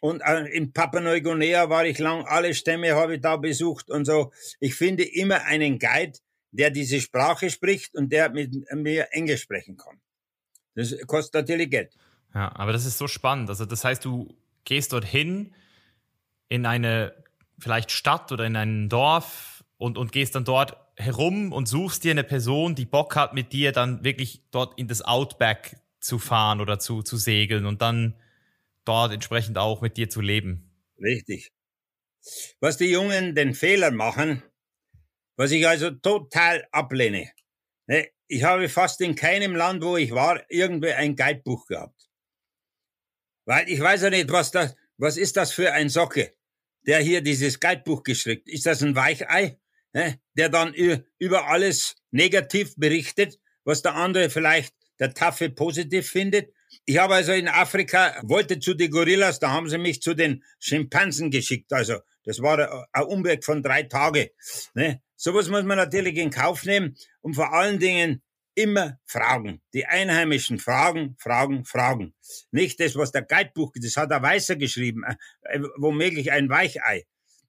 Und 0.00 0.20
äh, 0.20 0.46
in 0.46 0.72
Papua-Neuguinea 0.72 1.68
war 1.70 1.86
ich 1.86 1.98
lang, 1.98 2.24
alle 2.26 2.54
Stämme 2.54 2.94
habe 2.94 3.16
ich 3.16 3.20
da 3.20 3.36
besucht 3.36 3.90
und 3.90 4.04
so. 4.04 4.32
Ich 4.60 4.74
finde 4.74 5.04
immer 5.04 5.44
einen 5.44 5.78
Guide, 5.78 6.18
der 6.50 6.70
diese 6.70 7.00
Sprache 7.00 7.50
spricht 7.50 7.94
und 7.94 8.12
der 8.12 8.30
mit 8.30 8.54
mir 8.72 9.08
Englisch 9.12 9.42
sprechen 9.42 9.76
kann. 9.76 10.00
Das 10.74 10.94
kostet 11.06 11.34
natürlich 11.34 11.70
Geld. 11.70 11.94
Ja, 12.34 12.54
aber 12.54 12.72
das 12.72 12.84
ist 12.84 12.98
so 12.98 13.08
spannend. 13.08 13.48
Also 13.48 13.64
das 13.64 13.84
heißt, 13.84 14.04
du 14.04 14.34
gehst 14.66 14.92
dorthin 14.92 15.54
in 16.48 16.66
eine 16.66 17.14
vielleicht 17.58 17.90
Stadt 17.90 18.30
oder 18.32 18.44
in 18.44 18.56
ein 18.56 18.90
Dorf 18.90 19.64
und, 19.78 19.96
und 19.96 20.12
gehst 20.12 20.34
dann 20.34 20.44
dort 20.44 20.76
herum 20.96 21.52
und 21.52 21.66
suchst 21.66 22.04
dir 22.04 22.10
eine 22.10 22.24
Person, 22.24 22.74
die 22.74 22.84
Bock 22.84 23.16
hat, 23.16 23.32
mit 23.32 23.52
dir 23.52 23.72
dann 23.72 24.04
wirklich 24.04 24.42
dort 24.50 24.78
in 24.78 24.88
das 24.88 25.02
Outback 25.02 25.78
zu 26.00 26.18
fahren 26.18 26.60
oder 26.60 26.78
zu, 26.78 27.02
zu 27.02 27.16
segeln 27.16 27.66
und 27.66 27.82
dann 27.82 28.14
dort 28.84 29.12
entsprechend 29.12 29.58
auch 29.58 29.80
mit 29.80 29.96
dir 29.96 30.08
zu 30.08 30.20
leben. 30.20 30.70
Richtig. 31.00 31.52
Was 32.60 32.76
die 32.76 32.90
Jungen 32.90 33.34
den 33.34 33.54
Fehler 33.54 33.90
machen, 33.90 34.42
was 35.36 35.50
ich 35.50 35.66
also 35.66 35.90
total 35.90 36.66
ablehne. 36.72 37.30
Ne, 37.86 38.08
ich 38.26 38.42
habe 38.42 38.68
fast 38.68 39.00
in 39.00 39.14
keinem 39.14 39.54
Land, 39.54 39.82
wo 39.82 39.96
ich 39.96 40.12
war, 40.12 40.42
irgendwie 40.48 40.92
ein 40.92 41.14
Guidebuch 41.14 41.66
gehabt. 41.66 42.05
Weil 43.46 43.68
ich 43.70 43.80
weiß 43.80 44.02
ja 44.02 44.10
nicht, 44.10 44.30
was 44.30 44.50
das, 44.50 44.74
was 44.98 45.16
ist 45.16 45.36
das 45.36 45.52
für 45.52 45.72
ein 45.72 45.88
Socke, 45.88 46.34
der 46.86 46.98
hier 46.98 47.22
dieses 47.22 47.60
Guidebuch 47.60 48.02
geschrieben. 48.02 48.42
Ist 48.44 48.66
das 48.66 48.82
ein 48.82 48.94
Weichei, 48.96 49.58
ne, 49.92 50.20
der 50.34 50.48
dann 50.48 50.74
über 51.18 51.48
alles 51.48 51.94
negativ 52.10 52.74
berichtet, 52.76 53.38
was 53.64 53.82
der 53.82 53.94
andere 53.94 54.30
vielleicht 54.30 54.74
der 54.98 55.14
Taffe 55.14 55.48
positiv 55.48 56.10
findet? 56.10 56.52
Ich 56.84 56.98
habe 56.98 57.14
also 57.14 57.32
in 57.32 57.48
Afrika, 57.48 58.20
wollte 58.24 58.58
zu 58.58 58.74
den 58.74 58.90
Gorillas, 58.90 59.38
da 59.38 59.50
haben 59.50 59.68
sie 59.68 59.78
mich 59.78 60.02
zu 60.02 60.14
den 60.14 60.42
Schimpansen 60.58 61.30
geschickt. 61.30 61.72
Also 61.72 62.00
das 62.24 62.42
war 62.42 62.88
ein 62.92 63.02
Umweg 63.04 63.44
von 63.44 63.62
drei 63.62 63.84
Tagen. 63.84 64.26
Ne? 64.74 65.00
Sowas 65.14 65.48
muss 65.48 65.62
man 65.62 65.78
natürlich 65.78 66.16
in 66.16 66.30
Kauf 66.30 66.64
nehmen 66.64 66.96
und 67.20 67.34
vor 67.34 67.52
allen 67.52 67.78
Dingen 67.78 68.22
immer 68.56 68.98
fragen. 69.04 69.60
Die 69.72 69.86
Einheimischen 69.86 70.58
fragen, 70.58 71.14
fragen, 71.18 71.64
fragen. 71.64 72.14
Nicht 72.50 72.80
das, 72.80 72.96
was 72.96 73.12
der 73.12 73.22
Guidebuch, 73.22 73.72
das 73.76 73.96
hat 73.96 74.10
er 74.10 74.22
Weißer 74.22 74.56
geschrieben, 74.56 75.04
äh, 75.42 75.60
womöglich 75.76 76.32
ein 76.32 76.48
Weichei. 76.48 77.06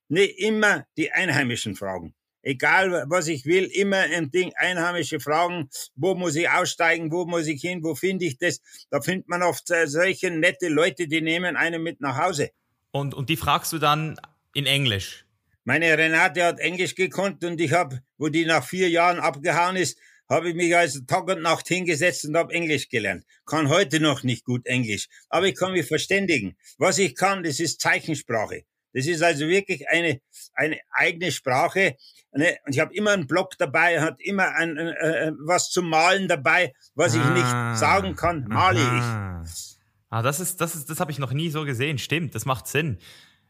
Nee, 0.09 0.25
immer 0.25 0.85
die 0.97 1.11
Einheimischen 1.11 1.75
fragen. 1.75 2.13
Egal, 2.43 3.05
was 3.07 3.27
ich 3.27 3.45
will, 3.45 3.65
immer 3.65 3.97
ein 3.97 4.31
Ding, 4.31 4.53
einheimische 4.55 5.19
Fragen, 5.19 5.69
wo 5.95 6.15
muss 6.15 6.35
ich 6.35 6.49
aussteigen, 6.49 7.11
wo 7.11 7.25
muss 7.25 7.47
ich 7.47 7.59
hin, 7.59 7.83
wo 7.83 7.95
finde 7.95 8.25
ich 8.25 8.37
das? 8.37 8.61
Da 8.89 9.01
findet 9.01 9.27
man 9.27 9.43
oft 9.43 9.67
solche 9.67 10.31
nette 10.31 10.69
Leute, 10.69 11.07
die 11.07 11.21
nehmen 11.21 11.57
einen 11.57 11.83
mit 11.83 11.99
nach 11.99 12.17
Hause. 12.17 12.51
Und, 12.91 13.13
und 13.13 13.29
die 13.29 13.35
fragst 13.35 13.73
du 13.73 13.79
dann 13.79 14.17
in 14.53 14.65
Englisch? 14.65 15.25
Meine 15.65 15.97
Renate 15.97 16.45
hat 16.45 16.59
Englisch 16.59 16.95
gekonnt 16.95 17.43
und 17.43 17.59
ich 17.59 17.73
habe, 17.73 18.01
wo 18.17 18.29
die 18.29 18.45
nach 18.45 18.63
vier 18.63 18.89
Jahren 18.89 19.19
abgehauen 19.19 19.75
ist, 19.75 19.99
habe 20.29 20.49
ich 20.49 20.55
mich 20.55 20.75
also 20.75 20.99
Tag 21.01 21.27
und 21.27 21.41
Nacht 21.41 21.67
hingesetzt 21.67 22.25
und 22.25 22.35
habe 22.35 22.53
Englisch 22.53 22.89
gelernt. 22.89 23.25
Kann 23.45 23.69
heute 23.69 23.99
noch 23.99 24.23
nicht 24.23 24.43
gut 24.43 24.65
Englisch, 24.65 25.07
aber 25.29 25.47
ich 25.47 25.55
kann 25.55 25.73
mich 25.73 25.87
verständigen. 25.87 26.57
Was 26.77 26.97
ich 26.97 27.15
kann, 27.15 27.43
das 27.43 27.59
ist 27.59 27.81
Zeichensprache. 27.81 28.63
Das 28.93 29.05
ist 29.05 29.21
also 29.21 29.47
wirklich 29.47 29.87
eine, 29.89 30.21
eine 30.53 30.79
eigene 30.91 31.31
Sprache. 31.31 31.95
Ne? 32.33 32.57
Und 32.65 32.73
ich 32.73 32.79
habe 32.79 32.93
immer 32.95 33.11
einen 33.11 33.27
Block 33.27 33.57
dabei, 33.57 34.01
hat 34.01 34.19
immer 34.19 34.55
ein, 34.55 34.77
äh, 34.77 35.31
was 35.39 35.69
zum 35.69 35.89
Malen 35.89 36.27
dabei, 36.27 36.73
was 36.95 37.13
ah, 37.13 37.17
ich 37.17 37.29
nicht 37.33 37.45
ah. 37.45 37.75
sagen 37.75 38.15
kann, 38.15 38.45
male 38.47 38.79
aha. 38.79 39.43
ich. 39.45 39.77
Ah, 40.09 40.21
das 40.21 40.39
ist, 40.39 40.61
das 40.61 40.75
ist, 40.75 40.89
das 40.89 40.99
habe 40.99 41.11
ich 41.11 41.19
noch 41.19 41.33
nie 41.33 41.49
so 41.49 41.65
gesehen. 41.65 41.97
Stimmt, 41.97 42.33
das 42.33 42.45
macht 42.45 42.67
Sinn. 42.67 42.97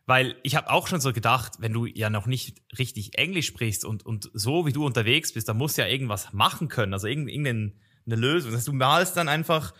Weil 0.07 0.37
ich 0.41 0.55
habe 0.55 0.69
auch 0.69 0.87
schon 0.87 1.01
so 1.01 1.11
gedacht, 1.11 1.55
wenn 1.59 1.73
du 1.73 1.85
ja 1.85 2.09
noch 2.09 2.27
nicht 2.27 2.61
richtig 2.79 3.17
Englisch 3.17 3.45
sprichst 3.45 3.83
und, 3.83 4.05
und 4.05 4.31
so 4.33 4.65
wie 4.65 4.71
du 4.71 4.85
unterwegs 4.85 5.33
bist, 5.33 5.49
da 5.49 5.53
musst 5.53 5.77
du 5.77 5.81
ja 5.81 5.87
irgendwas 5.89 6.31
machen 6.31 6.69
können, 6.69 6.93
also 6.93 7.07
irgendeine 7.07 7.73
Lösung. 8.05 8.51
Das 8.51 8.59
heißt, 8.59 8.69
du 8.69 8.73
malst 8.73 9.17
dann 9.17 9.27
einfach, 9.27 9.73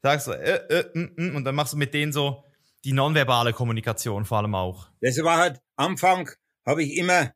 sagst 0.00 0.26
so, 0.26 0.32
äh, 0.32 0.60
äh, 0.68 0.84
mm, 0.94 1.14
mm, 1.16 1.36
und 1.36 1.44
dann 1.44 1.56
machst 1.56 1.72
du 1.72 1.76
mit 1.76 1.92
denen 1.94 2.12
so 2.12 2.44
die 2.84 2.92
nonverbale 2.92 3.52
Kommunikation 3.52 4.24
vor 4.24 4.38
allem 4.38 4.54
auch. 4.54 4.88
Das 5.00 5.18
war 5.18 5.38
halt, 5.38 5.60
Anfang 5.74 6.30
habe 6.64 6.84
ich 6.84 6.96
immer 6.96 7.32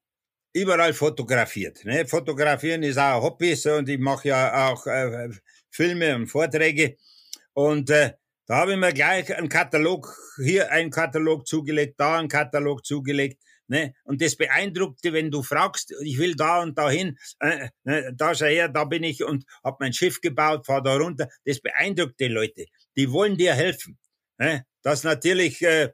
überall 0.52 0.94
fotografiert. 0.94 1.84
Ne? 1.84 2.06
Fotografieren 2.06 2.84
ist 2.84 2.96
auch 2.96 3.16
ein 3.16 3.22
Hobby 3.22 3.56
so, 3.56 3.72
und 3.72 3.88
ich 3.88 3.98
mache 3.98 4.28
ja 4.28 4.68
auch 4.68 4.86
äh, 4.86 5.30
Filme 5.70 6.14
und 6.14 6.28
Vorträge. 6.28 6.96
Und 7.54 7.90
äh, 7.90 8.12
da 8.46 8.58
habe 8.58 8.72
ich 8.72 8.78
mir 8.78 8.92
gleich 8.92 9.34
einen 9.36 9.48
Katalog, 9.48 10.16
hier 10.36 10.70
einen 10.70 10.90
Katalog 10.90 11.46
zugelegt, 11.46 11.98
da 11.98 12.18
einen 12.18 12.28
Katalog 12.28 12.84
zugelegt. 12.84 13.42
Ne? 13.68 13.94
Und 14.04 14.22
das 14.22 14.36
Beeindruckte, 14.36 15.12
wenn 15.12 15.32
du 15.32 15.42
fragst, 15.42 15.92
ich 16.02 16.18
will 16.18 16.36
da 16.36 16.62
und 16.62 16.78
dahin, 16.78 17.18
äh, 17.40 17.68
ne, 17.82 18.14
da 18.16 18.34
schau 18.34 18.46
her, 18.46 18.68
da 18.68 18.84
bin 18.84 19.02
ich 19.02 19.24
und 19.24 19.44
hab 19.64 19.80
mein 19.80 19.92
Schiff 19.92 20.20
gebaut, 20.20 20.66
fahr 20.66 20.82
da 20.82 20.96
runter. 20.96 21.28
Das 21.44 21.60
beeindruckt 21.60 22.20
die 22.20 22.28
Leute. 22.28 22.66
Die 22.96 23.10
wollen 23.10 23.36
dir 23.36 23.54
helfen. 23.54 23.98
Ne? 24.38 24.64
Das 24.82 25.02
natürlich, 25.02 25.62
äh, 25.62 25.90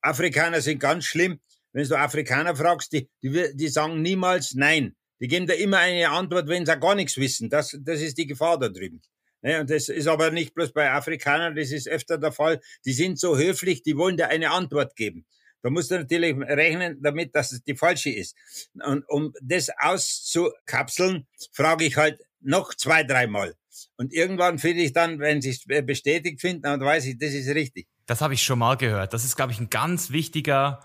Afrikaner 0.00 0.60
sind 0.60 0.80
ganz 0.80 1.04
schlimm. 1.04 1.40
Wenn 1.72 1.86
du 1.86 1.96
Afrikaner 1.96 2.56
fragst, 2.56 2.92
die, 2.92 3.08
die, 3.22 3.54
die 3.54 3.68
sagen 3.68 4.02
niemals 4.02 4.54
nein. 4.54 4.96
Die 5.20 5.28
geben 5.28 5.46
da 5.46 5.54
immer 5.54 5.78
eine 5.78 6.10
Antwort, 6.10 6.48
wenn 6.48 6.66
sie 6.66 6.76
gar 6.76 6.96
nichts 6.96 7.16
wissen. 7.16 7.48
Das, 7.48 7.78
das 7.80 8.00
ist 8.00 8.18
die 8.18 8.26
Gefahr 8.26 8.58
da 8.58 8.68
drüben. 8.68 9.00
Ne, 9.42 9.60
und 9.60 9.70
das 9.70 9.88
ist 9.88 10.06
aber 10.06 10.30
nicht 10.30 10.54
bloß 10.54 10.72
bei 10.72 10.90
Afrikanern, 10.90 11.56
das 11.56 11.72
ist 11.72 11.88
öfter 11.88 12.16
der 12.16 12.32
Fall. 12.32 12.60
Die 12.84 12.92
sind 12.92 13.18
so 13.18 13.36
höflich, 13.36 13.82
die 13.82 13.96
wollen 13.96 14.16
dir 14.16 14.28
eine 14.28 14.50
Antwort 14.50 14.94
geben. 14.94 15.26
Da 15.62 15.70
musst 15.70 15.90
du 15.90 15.96
natürlich 15.96 16.36
rechnen 16.36 16.98
damit, 17.02 17.34
dass 17.34 17.52
es 17.52 17.62
die 17.62 17.76
falsche 17.76 18.10
ist. 18.10 18.36
Und 18.74 19.08
um 19.08 19.32
das 19.40 19.70
auszukapseln, 19.78 21.26
frage 21.52 21.84
ich 21.84 21.96
halt 21.96 22.20
noch 22.40 22.74
zwei, 22.74 23.04
dreimal. 23.04 23.54
Und 23.96 24.12
irgendwann 24.12 24.58
finde 24.58 24.82
ich 24.82 24.92
dann, 24.92 25.18
wenn 25.18 25.40
sie 25.40 25.50
es 25.50 25.64
bestätigt 25.86 26.40
finden, 26.40 26.62
dann 26.62 26.80
weiß 26.80 27.06
ich, 27.06 27.18
das 27.18 27.32
ist 27.32 27.48
richtig. 27.48 27.86
Das 28.06 28.20
habe 28.20 28.34
ich 28.34 28.42
schon 28.42 28.58
mal 28.58 28.76
gehört. 28.76 29.12
Das 29.12 29.24
ist, 29.24 29.36
glaube 29.36 29.52
ich, 29.52 29.60
ein 29.60 29.70
ganz 29.70 30.10
wichtiger 30.10 30.80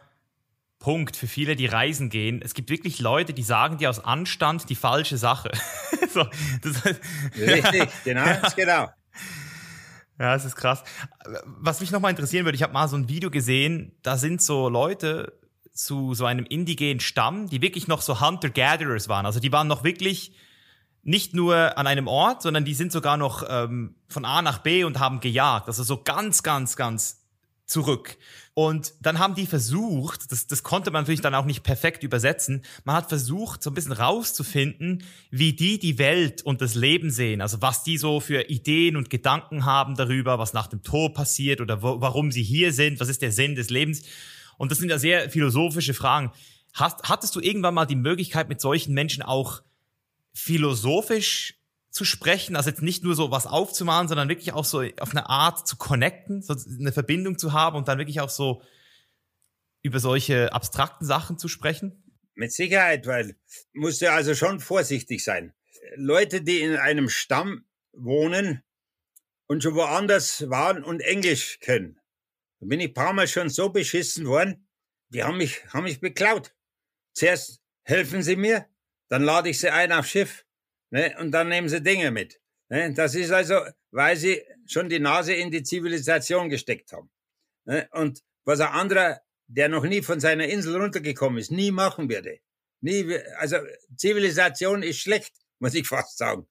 Punkt 0.80 1.16
für 1.16 1.28
viele, 1.28 1.56
die 1.56 1.66
reisen 1.66 2.10
gehen. 2.10 2.42
Es 2.42 2.54
gibt 2.54 2.70
wirklich 2.70 3.00
Leute, 3.00 3.34
die 3.34 3.44
sagen 3.44 3.78
dir 3.78 3.90
aus 3.90 4.00
Anstand 4.00 4.70
die 4.70 4.76
falsche 4.76 5.18
Sache. 5.18 5.52
so, 6.14 6.26
das, 6.62 6.86
Richtig, 7.36 7.90
genau, 8.04 8.26
ja. 8.26 8.42
genau. 8.56 8.90
Ja, 10.20 10.36
es 10.36 10.46
ist 10.46 10.56
krass. 10.56 10.84
Was 11.46 11.80
mich 11.80 11.92
nochmal 11.92 12.12
interessieren 12.12 12.46
würde, 12.46 12.56
ich 12.56 12.64
habe 12.64 12.74
mal 12.74 12.88
so 12.88 12.96
ein 12.96 13.08
Video 13.08 13.30
gesehen, 13.30 13.96
da 14.02 14.18
sind 14.18 14.42
so 14.42 14.70
Leute 14.70 15.34
zu 15.74 16.16
so 16.16 16.26
einem 16.26 16.46
indigenen 16.46 17.00
Stamm, 17.00 17.50
die 17.50 17.62
wirklich 17.62 17.88
noch 17.88 18.02
so 18.02 18.20
Hunter-Gatherers 18.20 19.10
waren. 19.10 19.26
Also 19.26 19.40
die 19.40 19.52
waren 19.52 19.68
noch 19.68 19.84
wirklich 19.84 20.34
nicht 21.04 21.34
nur 21.34 21.78
an 21.78 21.88
einem 21.88 22.08
Ort, 22.08 22.42
sondern 22.42 22.66
die 22.66 22.74
sind 22.74 22.92
sogar 22.92 23.16
noch 23.16 23.44
ähm, 23.48 23.96
von 24.10 24.26
A 24.26 24.42
nach 24.42 24.58
B 24.60 24.84
und 24.84 25.00
haben 25.00 25.20
gejagt. 25.20 25.68
Also 25.68 25.84
so 25.84 26.02
ganz, 26.04 26.44
ganz, 26.44 26.76
ganz 26.76 27.27
zurück. 27.68 28.18
Und 28.54 28.94
dann 29.02 29.20
haben 29.20 29.36
die 29.36 29.46
versucht, 29.46 30.32
das, 30.32 30.48
das 30.48 30.64
konnte 30.64 30.90
man 30.90 31.04
natürlich 31.04 31.22
dann 31.22 31.36
auch 31.36 31.46
nicht 31.46 31.64
perfekt 31.64 32.02
übersetzen, 32.02 32.64
man 32.86 32.96
hat 32.96 33.10
versucht, 33.10 33.62
so 33.62 33.70
ein 33.70 33.74
bisschen 33.74 33.92
rauszufinden, 33.92 35.04
wie 35.30 35.54
die 35.54 35.78
die 35.78 36.00
Welt 36.00 36.42
und 36.42 36.62
das 36.62 36.74
Leben 36.74 37.12
sehen, 37.12 37.42
also 37.42 37.62
was 37.62 37.84
die 37.84 37.98
so 37.98 38.20
für 38.20 38.50
Ideen 38.50 38.96
und 38.96 39.10
Gedanken 39.10 39.66
haben 39.66 39.96
darüber, 39.96 40.40
was 40.40 40.54
nach 40.54 40.68
dem 40.68 40.82
Tod 40.82 41.14
passiert 41.14 41.62
oder 41.62 41.84
wo, 41.84 42.02
warum 42.02 42.32
sie 42.32 42.42
hier 42.42 42.74
sind, 42.74 43.00
was 43.00 43.10
ist 43.10 43.22
der 43.22 43.32
Sinn 43.32 43.56
des 43.56 43.70
Lebens. 43.70 44.04
Und 44.58 44.72
das 44.72 44.80
sind 44.80 44.90
ja 44.90 44.98
sehr 44.98 45.30
philosophische 45.30 45.94
Fragen. 45.94 46.32
Hast, 46.74 47.04
hattest 47.04 47.36
du 47.36 47.42
irgendwann 47.42 47.74
mal 47.74 47.86
die 47.86 47.96
Möglichkeit, 47.96 48.50
mit 48.50 48.62
solchen 48.62 48.94
Menschen 48.94 49.22
auch 49.22 49.62
philosophisch 50.34 51.57
zu 51.98 52.06
sprechen, 52.06 52.56
also 52.56 52.70
jetzt 52.70 52.84
nicht 52.84 53.04
nur 53.04 53.16
so 53.16 53.32
was 53.32 53.48
aufzumalen, 53.48 54.08
sondern 54.08 54.30
wirklich 54.30 54.54
auch 54.54 54.66
so 54.66 54.84
auf 55.00 55.12
eine 55.12 55.30
Art 55.30 55.68
zu 55.68 55.78
connecten, 55.78 56.44
so 56.44 56.56
eine 56.80 56.92
Verbindung 56.92 57.40
zu 57.40 57.54
haben 57.54 57.76
und 57.76 57.88
dann 57.88 57.98
wirklich 57.98 58.22
auch 58.22 58.30
so 58.30 58.62
über 59.82 60.00
solche 60.00 60.54
abstrakten 60.54 61.08
Sachen 61.08 61.40
zu 61.40 61.48
sprechen? 61.48 62.04
Mit 62.36 62.54
Sicherheit, 62.54 63.08
weil 63.08 63.36
musst 63.74 64.02
du 64.02 64.12
also 64.12 64.36
schon 64.36 64.60
vorsichtig 64.60 65.24
sein. 65.24 65.54
Leute, 65.96 66.42
die 66.42 66.62
in 66.62 66.76
einem 66.76 67.10
Stamm 67.10 67.66
wohnen 67.94 68.62
und 69.48 69.64
schon 69.64 69.74
woanders 69.74 70.48
waren 70.50 70.84
und 70.84 71.02
Englisch 71.02 71.60
können, 71.62 72.00
da 72.60 72.68
bin 72.68 72.80
ich 72.80 72.94
paar 72.94 73.14
Mal 73.14 73.28
schon 73.28 73.50
so 73.50 73.70
beschissen 73.70 74.28
worden, 74.28 74.68
die 75.10 75.24
haben 75.24 75.38
mich, 75.38 75.66
haben 75.74 75.84
mich 75.86 76.00
beklaut. 76.00 76.54
Zuerst 77.14 77.64
helfen 77.82 78.22
sie 78.22 78.36
mir, 78.36 78.68
dann 79.10 79.24
lade 79.24 79.50
ich 79.50 79.60
sie 79.60 79.72
ein 79.72 79.92
aufs 79.92 80.10
Schiff 80.10 80.46
Ne? 80.90 81.16
Und 81.20 81.32
dann 81.32 81.50
nehmen 81.50 81.70
sie 81.70 81.82
Dinge 81.82 82.12
mit. 82.12 82.40
Ne? 82.70 82.94
Das 82.94 83.16
ist 83.16 83.32
also, 83.32 83.60
weil 83.92 84.16
sie 84.18 84.42
schon 84.66 84.90
die 84.90 85.00
Nase 85.00 85.34
in 85.34 85.52
die 85.52 85.64
Zivilisation 85.64 86.50
gesteckt 86.50 86.94
haben. 86.94 87.10
Ne? 87.66 87.88
Und 87.92 88.24
was 88.46 88.60
ein 88.60 88.70
anderer, 88.70 89.22
der 89.48 89.70
noch 89.70 89.84
nie 89.84 90.02
von 90.02 90.20
seiner 90.20 90.46
Insel 90.46 90.80
runtergekommen 90.82 91.40
ist, 91.40 91.52
nie 91.52 91.72
machen 91.72 92.10
würde. 92.10 92.40
Nie, 92.82 93.18
also 93.38 93.58
Zivilisation 93.96 94.84
ist 94.84 95.00
schlecht, 95.00 95.34
muss 95.60 95.74
ich 95.74 95.88
fast 95.88 96.18
sagen. 96.18 96.48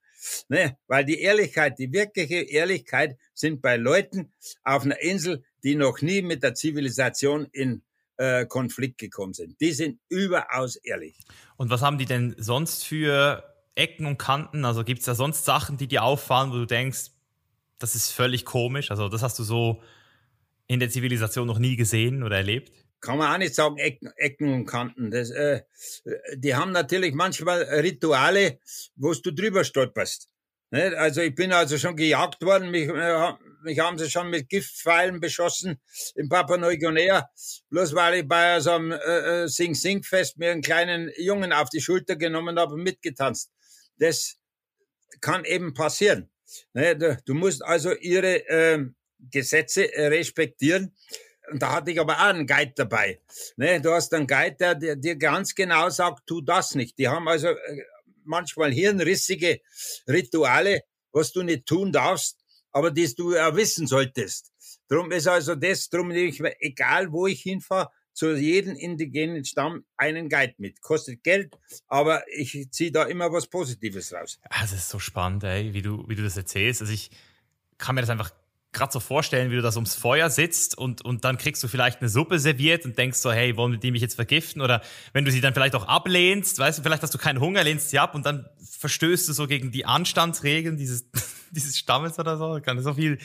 Ne? 0.49 0.77
Weil 0.87 1.05
die 1.05 1.21
Ehrlichkeit, 1.21 1.79
die 1.79 1.93
wirkliche 1.93 2.37
Ehrlichkeit 2.37 3.17
sind 3.33 3.63
bei 3.63 3.77
Leuten 3.77 4.33
auf 4.65 4.85
einer 4.85 5.01
Insel, 5.01 5.45
die 5.63 5.77
noch 5.77 6.01
nie 6.01 6.23
mit 6.23 6.43
der 6.43 6.55
Zivilisation 6.55 7.47
in 7.53 7.83
äh, 8.17 8.47
Konflikt 8.47 8.99
gekommen 8.99 9.35
sind. 9.35 9.61
Die 9.61 9.73
sind 9.73 10.01
überaus 10.09 10.77
ehrlich. 10.77 11.19
Und 11.57 11.71
was 11.71 11.83
haben 11.83 11.99
die 11.99 12.07
denn 12.07 12.35
sonst 12.39 12.85
für 12.85 13.56
Ecken 13.77 14.07
und 14.07 14.19
Kanten? 14.19 14.65
Also 14.65 14.83
gibt 14.83 15.01
es 15.01 15.07
da 15.07 15.15
sonst 15.15 15.45
Sachen, 15.45 15.77
die 15.77 15.87
dir 15.87 16.03
auffallen, 16.03 16.51
wo 16.51 16.57
du 16.57 16.67
denkst, 16.67 17.11
das 17.79 17.95
ist 17.95 18.11
völlig 18.11 18.45
komisch? 18.45 18.91
Also 18.91 19.09
das 19.09 19.23
hast 19.23 19.39
du 19.39 19.45
so 19.45 19.83
in 20.67 20.81
der 20.81 20.91
Zivilisation 20.91 21.47
noch 21.47 21.59
nie 21.59 21.77
gesehen 21.77 22.23
oder 22.23 22.37
erlebt? 22.37 22.73
Kann 23.01 23.19
man 23.19 23.33
auch 23.33 23.39
nicht 23.39 23.55
sagen, 23.55 23.77
Ecken, 23.77 24.11
Ecken 24.17 24.53
und 24.53 24.67
Kanten. 24.67 25.11
Das, 25.11 25.31
äh, 25.31 25.61
die 26.35 26.55
haben 26.55 26.73
natürlich 26.73 27.15
manchmal 27.15 27.63
Rituale, 27.63 28.59
wo 28.97 29.13
du 29.13 29.33
drüber 29.33 29.63
stolperst. 29.63 30.29
Ne? 30.71 30.97
Also 30.97 31.21
ich 31.21 31.35
bin 31.35 31.53
also 31.53 31.79
schon 31.79 31.95
gejagt 31.95 32.43
worden, 32.43 32.71
mich, 32.71 32.89
äh, 32.89 33.33
mich 33.63 33.79
haben 33.79 33.99
sie 33.99 34.11
schon 34.11 34.31
mit 34.31 34.49
Giftpfeilen 34.49 35.21
beschossen 35.21 35.79
in 36.15 36.29
Papua-Neuguinea, 36.29 37.29
bloß 37.71 37.95
weil 37.95 38.21
ich 38.21 38.29
bei 38.29 38.59
so 38.61 38.73
einem 38.73 38.93
äh, 38.93 39.45
äh 39.45 39.49
Sing-Sing-Fest 39.49 40.39
mir 40.39 40.51
einen 40.51 40.63
kleinen 40.63 41.13
Jungen 41.19 41.53
auf 41.53 41.69
die 41.69 41.81
Schulter 41.81 42.17
genommen 42.17 42.59
habe 42.59 42.75
und 42.75 42.83
mitgetanzt 42.83 43.53
das 43.99 44.39
kann 45.21 45.45
eben 45.45 45.75
passieren. 45.75 46.31
Ne, 46.73 46.97
du 47.25 47.35
musst 47.35 47.65
also 47.65 47.93
ihre 47.93 48.37
ähm, 48.49 48.95
Gesetze 49.19 49.93
äh, 49.93 50.07
respektieren. 50.07 50.95
Und 51.51 51.63
da 51.63 51.73
hatte 51.73 51.93
ich 51.93 52.01
aber 52.01 52.15
auch 52.15 52.35
einen 52.35 52.47
Guide 52.47 52.73
dabei. 52.77 53.21
Ne, 53.57 53.81
du 53.81 53.93
hast 53.93 54.13
einen 54.15 54.27
Guide, 54.27 54.77
der, 54.77 54.97
dir 54.97 55.17
ganz 55.17 55.55
genau 55.55 55.89
sagt, 55.91 56.27
tu 56.27 56.41
das 56.41 56.75
nicht. 56.75 56.99
Die 56.99 57.09
haben 57.09 57.29
also 57.29 57.49
äh, 57.49 57.83
manchmal 58.25 58.73
hirnrissige 58.73 59.61
Rituale, 60.09 60.83
was 61.13 61.33
du 61.33 61.43
nicht 61.43 61.67
tun 61.67 61.93
darfst, 61.93 62.39
aber 62.73 62.91
das 62.91 63.15
du 63.15 63.35
ja 63.35 63.55
wissen 63.57 63.87
solltest. 63.87 64.53
Drum 64.89 65.11
ist 65.11 65.27
also 65.27 65.55
das, 65.55 65.89
drum 65.89 66.11
ich, 66.11 66.41
egal 66.61 67.11
wo 67.13 67.27
ich 67.27 67.43
hinfahre, 67.43 67.91
zu 68.17 68.35
jedem 68.35 68.75
indigenen 68.77 69.45
Stamm 69.45 69.85
einen 69.99 70.31
Guide 70.31 70.55
mit. 70.57 70.81
Kostet 70.81 71.23
Geld, 71.23 71.55
aber 71.87 72.25
ich 72.35 72.71
ziehe 72.71 72.91
da 72.91 73.05
immer 73.05 73.31
was 73.31 73.47
Positives 73.47 74.13
raus. 74.13 74.41
Ah, 74.49 74.63
das 74.63 74.73
ist 74.73 74.89
so 74.89 74.99
spannend, 74.99 75.45
ey, 75.45 75.75
wie 75.75 75.83
du, 75.83 76.09
wie 76.09 76.15
du 76.15 76.23
das 76.23 76.37
erzählst. 76.37 76.81
Also 76.81 76.95
ich 76.95 77.11
kann 77.77 77.95
mir 77.95 78.01
das 78.01 78.09
einfach 78.09 78.33
gerade 78.73 78.91
so 78.91 79.01
vorstellen, 79.01 79.51
wie 79.51 79.57
du 79.57 79.63
das 79.63 79.77
ums 79.77 79.95
Feuer 79.95 80.31
sitzt 80.31 80.79
und, 80.79 81.05
und 81.05 81.25
dann 81.25 81.37
kriegst 81.37 81.63
du 81.63 81.69
vielleicht 81.69 82.01
eine 82.01 82.09
Suppe 82.09 82.39
serviert 82.39 82.87
und 82.87 82.97
denkst 82.97 83.19
so, 83.19 83.31
hey, 83.31 83.57
wollen 83.59 83.79
die 83.81 83.91
mich 83.91 84.03
jetzt 84.03 84.15
vergiften? 84.15 84.63
Oder 84.63 84.81
wenn 85.13 85.27
du 85.27 85.31
sie 85.31 85.43
dann 85.43 85.53
vielleicht 85.53 85.75
auch 85.75 85.87
ablehnst, 85.87 86.59
weißt 86.59 86.79
du, 86.79 86.83
vielleicht 86.83 87.03
hast 87.03 87.13
du 87.13 87.19
keinen 87.19 87.41
Hunger, 87.41 87.65
lehnst 87.65 87.91
sie 87.91 87.99
ab 87.99 88.15
und 88.15 88.25
dann 88.25 88.47
verstößt 88.79 89.29
du 89.29 89.35
so 89.35 89.47
gegen 89.47 89.73
die 89.73 89.85
Anstandsregeln 89.85 90.79
dieses, 90.79 91.07
dieses 91.51 91.79
Stammes 91.79 92.19
oder 92.19 92.37
so. 92.37 92.61
Kann 92.61 92.81
so 92.81 92.95
viel, 92.95 93.19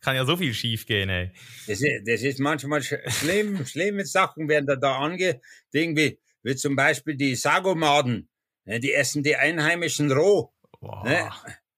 kann 0.00 0.16
ja 0.16 0.24
so 0.24 0.36
viel 0.36 0.54
schief 0.54 0.86
gehen, 0.86 1.08
ey. 1.08 1.30
Das 1.66 1.80
ist, 1.80 2.06
das 2.06 2.22
ist 2.22 2.38
manchmal 2.38 2.82
schlimm, 2.82 3.64
schlimme 3.66 4.06
Sachen 4.06 4.48
werden 4.48 4.66
da, 4.66 4.76
da 4.76 4.98
ange, 4.98 5.40
irgendwie, 5.72 6.18
wie 6.42 6.56
zum 6.56 6.76
Beispiel 6.76 7.16
die 7.16 7.34
Sagomaden, 7.34 8.28
ne, 8.64 8.80
die 8.80 8.92
essen 8.92 9.22
die 9.22 9.36
Einheimischen 9.36 10.12
roh. 10.12 10.52
Wow. 10.80 11.04
Ne, 11.04 11.30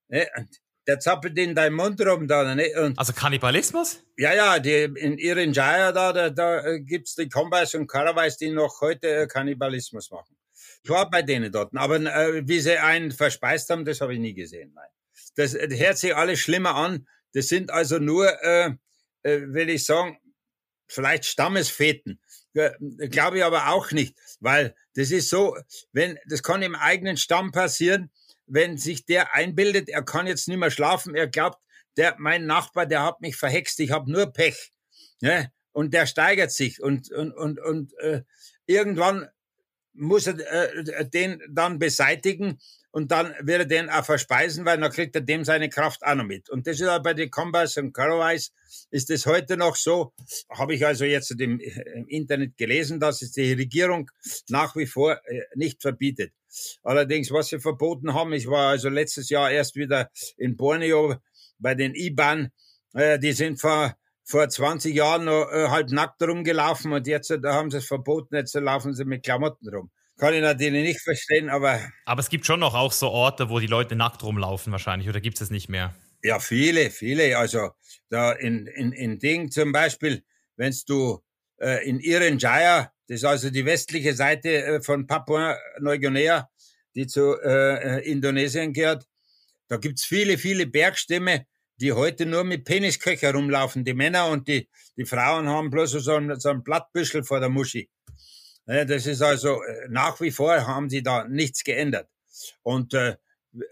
ne, 0.09 0.27
der 0.87 0.99
zappelt 0.99 1.37
in 1.37 1.55
deinem 1.55 1.75
Mund 1.75 2.01
rum 2.05 2.27
da. 2.27 2.55
Ne? 2.55 2.71
Und 2.81 2.97
also 2.97 3.13
Kannibalismus? 3.13 4.03
Ja, 4.17 4.33
ja, 4.33 4.59
die, 4.59 4.83
in 4.95 5.17
ihren 5.17 5.53
Jaya 5.53 5.91
da, 5.91 6.11
da, 6.11 6.29
da 6.29 6.65
äh, 6.65 6.79
gibt's 6.81 7.15
die 7.15 7.29
Kombais 7.29 7.75
und 7.75 7.87
Karawais, 7.87 8.37
die 8.37 8.49
noch 8.49 8.81
heute 8.81 9.07
äh, 9.07 9.27
Kannibalismus 9.27 10.11
machen. 10.11 10.35
Ich 10.83 10.89
war 10.89 11.09
bei 11.09 11.21
denen 11.21 11.51
dort, 11.51 11.75
aber 11.75 11.97
äh, 11.97 12.47
wie 12.47 12.59
sie 12.59 12.77
einen 12.77 13.11
verspeist 13.11 13.69
haben, 13.69 13.85
das 13.85 14.01
habe 14.01 14.13
ich 14.13 14.19
nie 14.19 14.33
gesehen. 14.33 14.73
Nein. 14.73 14.89
Das, 15.35 15.53
hört 15.53 15.97
sich 15.97 16.15
alles 16.15 16.39
schlimmer 16.39 16.75
an, 16.75 17.07
das 17.33 17.47
sind 17.47 17.71
also 17.71 17.99
nur, 17.99 18.27
äh, 18.43 18.71
äh, 19.23 19.41
will 19.47 19.69
ich 19.69 19.85
sagen, 19.85 20.19
vielleicht 20.87 21.25
Stammesfeten. 21.25 22.19
Äh, 22.53 22.71
Glaube 23.07 23.37
ich 23.37 23.43
aber 23.43 23.69
auch 23.69 23.91
nicht, 23.91 24.15
weil 24.39 24.75
das 24.95 25.11
ist 25.11 25.29
so, 25.29 25.57
wenn 25.93 26.19
das 26.25 26.43
kann 26.43 26.61
im 26.61 26.75
eigenen 26.75 27.17
Stamm 27.17 27.51
passieren, 27.51 28.11
wenn 28.45 28.77
sich 28.77 29.05
der 29.05 29.33
einbildet, 29.33 29.87
er 29.87 30.03
kann 30.03 30.27
jetzt 30.27 30.47
nicht 30.47 30.57
mehr 30.57 30.71
schlafen, 30.71 31.15
er 31.15 31.27
glaubt, 31.27 31.59
der 31.95 32.15
mein 32.19 32.45
Nachbar, 32.45 32.85
der 32.85 33.03
hat 33.03 33.21
mich 33.21 33.37
verhext, 33.37 33.79
ich 33.79 33.91
habe 33.91 34.11
nur 34.11 34.27
Pech, 34.27 34.71
ne? 35.21 35.51
Und 35.73 35.93
der 35.93 36.05
steigert 36.05 36.51
sich 36.51 36.81
und 36.81 37.09
und 37.11 37.31
und 37.31 37.59
und 37.61 37.97
äh, 37.99 38.23
irgendwann 38.65 39.29
muss 39.93 40.27
er 40.27 40.37
äh, 40.39 41.07
den 41.07 41.41
dann 41.49 41.79
beseitigen 41.79 42.59
und 42.91 43.11
dann 43.11 43.33
wird 43.41 43.59
er 43.59 43.65
den 43.65 43.89
auch 43.89 44.05
verspeisen, 44.05 44.65
weil 44.65 44.77
dann 44.77 44.91
kriegt 44.91 45.15
er 45.15 45.21
dem 45.21 45.45
seine 45.45 45.69
Kraft 45.69 46.03
auch 46.03 46.15
noch 46.15 46.25
mit. 46.25 46.49
Und 46.49 46.67
das 46.67 46.79
ist 46.79 46.87
auch 46.87 47.01
bei 47.01 47.13
den 47.13 47.31
Combas 47.31 47.77
und 47.77 47.93
Carrowies 47.93 48.53
ist 48.91 49.09
das 49.09 49.25
heute 49.25 49.57
noch 49.57 49.75
so. 49.75 50.13
Habe 50.49 50.75
ich 50.75 50.85
also 50.85 51.05
jetzt 51.05 51.31
im, 51.31 51.59
im, 51.59 52.07
Internet 52.07 52.57
gelesen, 52.57 52.99
dass 52.99 53.21
es 53.21 53.31
die 53.31 53.53
Regierung 53.53 54.09
nach 54.49 54.75
wie 54.75 54.85
vor 54.85 55.19
äh, 55.25 55.41
nicht 55.55 55.81
verbietet. 55.81 56.33
Allerdings, 56.83 57.31
was 57.31 57.47
sie 57.47 57.59
verboten 57.59 58.13
haben, 58.13 58.33
ich 58.33 58.47
war 58.47 58.69
also 58.69 58.89
letztes 58.89 59.29
Jahr 59.29 59.49
erst 59.49 59.75
wieder 59.75 60.09
in 60.37 60.57
Borneo 60.57 61.15
bei 61.59 61.75
den 61.75 61.95
IBAN, 61.95 62.51
äh, 62.93 63.17
die 63.19 63.33
sind 63.33 63.59
vor 63.59 63.95
vor 64.23 64.47
20 64.47 64.95
Jahren 64.95 65.25
noch 65.25 65.51
äh, 65.51 65.67
halb 65.67 65.91
nackt 65.91 66.21
rumgelaufen 66.23 66.93
und 66.93 67.05
jetzt 67.07 67.31
da 67.41 67.53
haben 67.53 67.71
sie 67.71 67.77
es 67.77 67.85
verboten, 67.85 68.35
jetzt 68.35 68.53
laufen 68.53 68.93
sie 68.93 69.03
mit 69.03 69.23
Klamotten 69.23 69.67
rum. 69.67 69.91
Kann 70.21 70.35
ich 70.35 70.41
natürlich 70.41 70.83
nicht 70.83 71.01
verstehen, 71.01 71.49
aber. 71.49 71.79
Aber 72.05 72.19
es 72.19 72.29
gibt 72.29 72.45
schon 72.45 72.59
noch 72.59 72.75
auch 72.75 72.91
so 72.91 73.09
Orte, 73.09 73.49
wo 73.49 73.59
die 73.59 73.65
Leute 73.65 73.95
nackt 73.95 74.21
rumlaufen 74.21 74.71
wahrscheinlich, 74.71 75.09
oder 75.09 75.19
gibt 75.19 75.41
es 75.41 75.49
nicht 75.49 75.67
mehr? 75.67 75.95
Ja, 76.21 76.37
viele, 76.37 76.91
viele. 76.91 77.35
Also 77.39 77.71
da 78.09 78.31
in, 78.33 78.67
in, 78.67 78.91
in 78.91 79.17
Ding 79.17 79.49
zum 79.49 79.71
Beispiel, 79.71 80.23
wenn 80.57 80.75
du 80.85 81.23
äh, 81.59 81.89
in 81.89 81.99
Irian-Jaya, 81.99 82.91
das 83.07 83.15
ist 83.15 83.25
also 83.25 83.49
die 83.49 83.65
westliche 83.65 84.13
Seite 84.13 84.63
äh, 84.63 84.81
von 84.83 85.07
Papua-Neuguinea, 85.07 86.51
die 86.93 87.07
zu 87.07 87.41
äh, 87.41 87.97
äh 87.97 88.11
Indonesien 88.11 88.73
gehört, 88.73 89.07
da 89.69 89.77
gibt's 89.77 90.05
viele, 90.05 90.37
viele 90.37 90.67
Bergstämme, 90.67 91.47
die 91.77 91.93
heute 91.93 92.27
nur 92.27 92.43
mit 92.43 92.65
Penisköcher 92.65 93.33
rumlaufen. 93.33 93.83
Die 93.83 93.95
Männer 93.95 94.27
und 94.27 94.47
die, 94.47 94.69
die 94.97 95.05
Frauen 95.05 95.49
haben 95.49 95.71
bloß 95.71 95.93
so 95.93 96.13
ein, 96.13 96.39
so 96.39 96.49
ein 96.49 96.61
Blattbüschel 96.61 97.23
vor 97.23 97.39
der 97.39 97.49
Muschi. 97.49 97.89
Das 98.65 99.05
ist 99.05 99.21
also 99.21 99.61
äh, 99.63 99.87
nach 99.89 100.19
wie 100.21 100.31
vor 100.31 100.67
haben 100.67 100.89
sie 100.89 101.03
da 101.03 101.27
nichts 101.27 101.63
geändert. 101.63 102.09
Und 102.63 102.93
äh, 102.93 103.17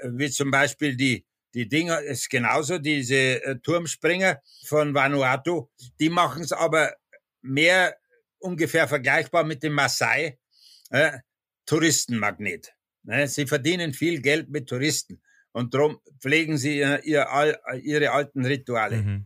wie 0.04 0.30
zum 0.30 0.52
Beispiel 0.52 0.96
die 0.96 1.26
die 1.54 1.68
Dinger 1.68 2.02
ist 2.02 2.30
genauso 2.30 2.78
diese 2.78 3.44
äh, 3.44 3.60
Turmspringer 3.60 4.42
von 4.66 4.94
Vanuatu, 4.94 5.70
die 6.00 6.10
machen 6.10 6.44
es 6.44 6.52
aber 6.52 6.94
mehr 7.42 7.98
ungefähr 8.40 8.88
vergleichbar 8.88 9.44
mit 9.44 9.64
dem 9.64 9.74
Maasai 9.74 10.38
äh, 10.92 11.18
Touristenmagnet. 11.66 12.74
Ne? 13.04 13.28
Sie 13.28 13.48
verdienen 13.48 13.94
viel 13.94 14.22
Geld 14.22 14.50
mit 14.50 14.70
Touristen 14.70 15.22
und 15.52 15.74
darum 15.74 16.00
pflegen 16.20 16.58
sie 16.58 16.78
ihr, 16.78 17.04
ihr, 17.04 17.60
ihre 17.82 18.12
alten 18.12 18.46
Rituale. 18.46 18.98
Mhm. 18.98 19.26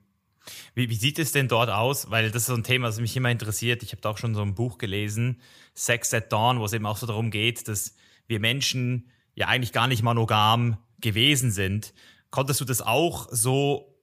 Wie, 0.76 0.90
wie, 0.90 0.96
sieht 0.96 1.20
es 1.20 1.32
denn 1.32 1.48
dort 1.48 1.70
aus? 1.70 2.10
Weil 2.12 2.32
das 2.32 2.44
ist 2.44 2.48
so 2.48 2.54
ein 2.54 2.64
Thema, 2.64 2.88
das 2.88 3.00
mich 3.00 3.16
immer 3.16 3.32
interessiert. 3.32 3.84
Ich 3.84 3.92
habe 3.92 4.02
da 4.02 4.10
auch 4.10 4.18
schon 4.18 4.36
so 4.36 4.42
ein 4.42 4.56
Buch 4.56 4.78
gelesen, 4.78 5.40
Sex 5.76 6.14
at 6.14 6.32
Dawn, 6.32 6.60
wo 6.60 6.66
es 6.66 6.74
eben 6.74 6.86
auch 6.86 6.98
so 6.98 7.08
darum 7.08 7.32
geht, 7.32 7.68
dass 7.68 7.96
wir 8.28 8.40
Menschen 8.40 9.10
ja 9.36 9.48
eigentlich 9.48 9.72
gar 9.72 9.88
nicht 9.88 10.04
monogam 10.04 10.78
gewesen 11.00 11.52
sind. 11.52 11.94
Konntest 12.30 12.62
du 12.62 12.66
das 12.66 12.82
auch 12.82 13.28
so 13.32 13.96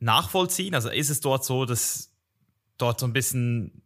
nachvollziehen? 0.00 0.74
Also 0.74 0.90
ist 0.90 1.10
es 1.10 1.20
dort 1.20 1.44
so, 1.44 1.64
dass 1.64 2.12
dort 2.78 3.00
so 3.00 3.06
ein 3.06 3.12
bisschen 3.12 3.82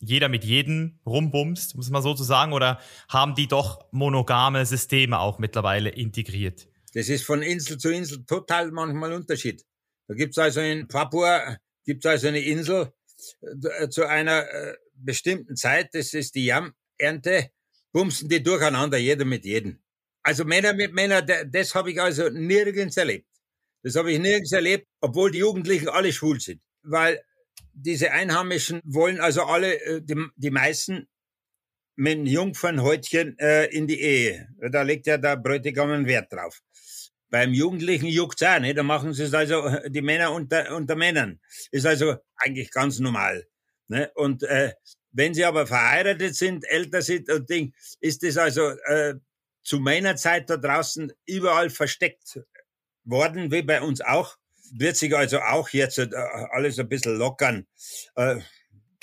jeder 0.00 0.28
mit 0.28 0.44
jedem 0.44 1.00
rumbumst, 1.04 1.74
muss 1.74 1.90
man 1.90 2.02
so 2.02 2.14
zu 2.14 2.22
sagen, 2.22 2.52
oder 2.52 2.78
haben 3.08 3.34
die 3.34 3.48
doch 3.48 3.84
monogame 3.90 4.64
Systeme 4.64 5.18
auch 5.18 5.38
mittlerweile 5.38 5.90
integriert? 5.90 6.68
Das 6.94 7.08
ist 7.08 7.24
von 7.24 7.42
Insel 7.42 7.78
zu 7.78 7.90
Insel 7.90 8.24
total 8.24 8.70
manchmal 8.70 9.12
Unterschied. 9.12 9.64
Da 10.08 10.14
gibt's 10.14 10.38
also 10.38 10.60
in 10.60 10.88
Papua 10.88 11.58
gibt's 11.84 12.06
also 12.06 12.28
eine 12.28 12.40
Insel 12.40 12.92
äh, 13.40 13.88
zu 13.88 14.06
einer 14.06 14.48
äh, 14.50 14.74
bestimmten 14.94 15.56
Zeit, 15.56 15.94
das 15.94 16.14
ist 16.14 16.34
die 16.34 16.46
Jammernte, 16.46 17.50
bumsen 17.92 18.28
die 18.28 18.42
durcheinander, 18.42 18.98
jeder 18.98 19.24
mit 19.24 19.44
jedem. 19.44 19.78
Also 20.22 20.44
Männer 20.44 20.72
mit 20.74 20.92
Männern, 20.92 21.26
das 21.50 21.74
habe 21.74 21.92
ich 21.92 22.00
also 22.00 22.28
nirgends 22.28 22.96
erlebt. 22.96 23.26
Das 23.82 23.94
habe 23.96 24.12
ich 24.12 24.18
nirgends 24.18 24.52
erlebt, 24.52 24.88
obwohl 25.00 25.30
die 25.30 25.38
Jugendlichen 25.38 25.88
alle 25.88 26.12
schwul 26.12 26.40
sind. 26.40 26.60
Weil 26.82 27.22
diese 27.72 28.10
Einheimischen 28.10 28.80
wollen 28.84 29.20
also 29.20 29.44
alle, 29.44 29.80
äh, 29.82 30.02
die, 30.02 30.26
die 30.36 30.50
meisten, 30.50 31.08
mit 31.96 32.16
einem 32.16 32.26
Jungfernhäutchen 32.26 33.36
äh, 33.40 33.64
in 33.66 33.88
die 33.88 34.00
Ehe. 34.00 34.48
Da 34.70 34.82
legt 34.82 35.08
ja 35.08 35.18
der 35.18 35.36
Bräutigam 35.36 35.90
einen 35.90 36.06
Wert 36.06 36.32
drauf. 36.32 36.60
Beim 37.30 37.52
Jugendlichen 37.52 38.06
juckt's 38.06 38.42
auch, 38.42 38.58
ne? 38.58 38.74
Da 38.74 38.82
machen 38.82 39.12
sie 39.12 39.24
es 39.24 39.34
also 39.34 39.66
äh, 39.66 39.90
die 39.90 40.02
Männer 40.02 40.32
unter, 40.32 40.74
unter 40.74 40.96
Männern. 40.96 41.40
Ist 41.70 41.86
also 41.86 42.16
eigentlich 42.36 42.70
ganz 42.70 42.98
normal. 42.98 43.46
Ne? 43.88 44.10
Und 44.14 44.42
äh, 44.44 44.72
wenn 45.12 45.34
sie 45.34 45.44
aber 45.44 45.66
verheiratet 45.66 46.36
sind, 46.36 46.64
älter 46.68 47.02
sind 47.02 47.30
und 47.30 47.48
Ding, 47.48 47.74
ist 48.00 48.22
es 48.22 48.36
also 48.36 48.70
äh, 48.86 49.14
zu 49.62 49.80
meiner 49.80 50.16
Zeit 50.16 50.48
da 50.48 50.56
draußen 50.56 51.12
überall 51.26 51.70
versteckt 51.70 52.40
worden, 53.04 53.50
wie 53.50 53.62
bei 53.62 53.82
uns 53.82 54.00
auch. 54.00 54.36
Wird 54.70 54.96
sich 54.96 55.16
also 55.16 55.40
auch 55.40 55.70
jetzt 55.70 55.98
äh, 55.98 56.08
alles 56.50 56.78
ein 56.78 56.88
bisschen 56.88 57.16
lockern. 57.16 57.66
Äh, 58.16 58.40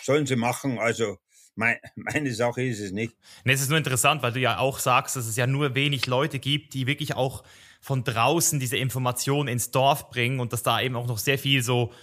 sollen 0.02 0.28
sie 0.28 0.36
machen, 0.36 0.78
also 0.78 1.18
mein, 1.56 1.78
meine 1.96 2.34
Sache 2.34 2.64
ist 2.64 2.80
es 2.80 2.92
nicht. 2.92 3.16
Es 3.44 3.62
ist 3.62 3.70
nur 3.70 3.78
interessant, 3.78 4.22
weil 4.22 4.34
du 4.34 4.40
ja 4.40 4.60
auch 4.60 4.80
sagst, 4.80 5.16
dass 5.16 5.26
es 5.26 5.36
ja 5.36 5.48
nur 5.48 5.74
wenig 5.76 6.06
Leute 6.06 6.40
gibt, 6.40 6.74
die 6.74 6.86
wirklich 6.88 7.16
auch 7.16 7.44
von 7.86 8.04
draußen 8.04 8.60
diese 8.60 8.78
Information 8.78 9.48
ins 9.48 9.70
Dorf 9.70 10.10
bringen 10.10 10.40
und 10.40 10.52
dass 10.54 10.64
da 10.64 10.82
eben 10.82 10.96
auch 10.96 11.06
noch 11.06 11.20
sehr 11.20 11.38
viel 11.38 11.62
so 11.62 11.94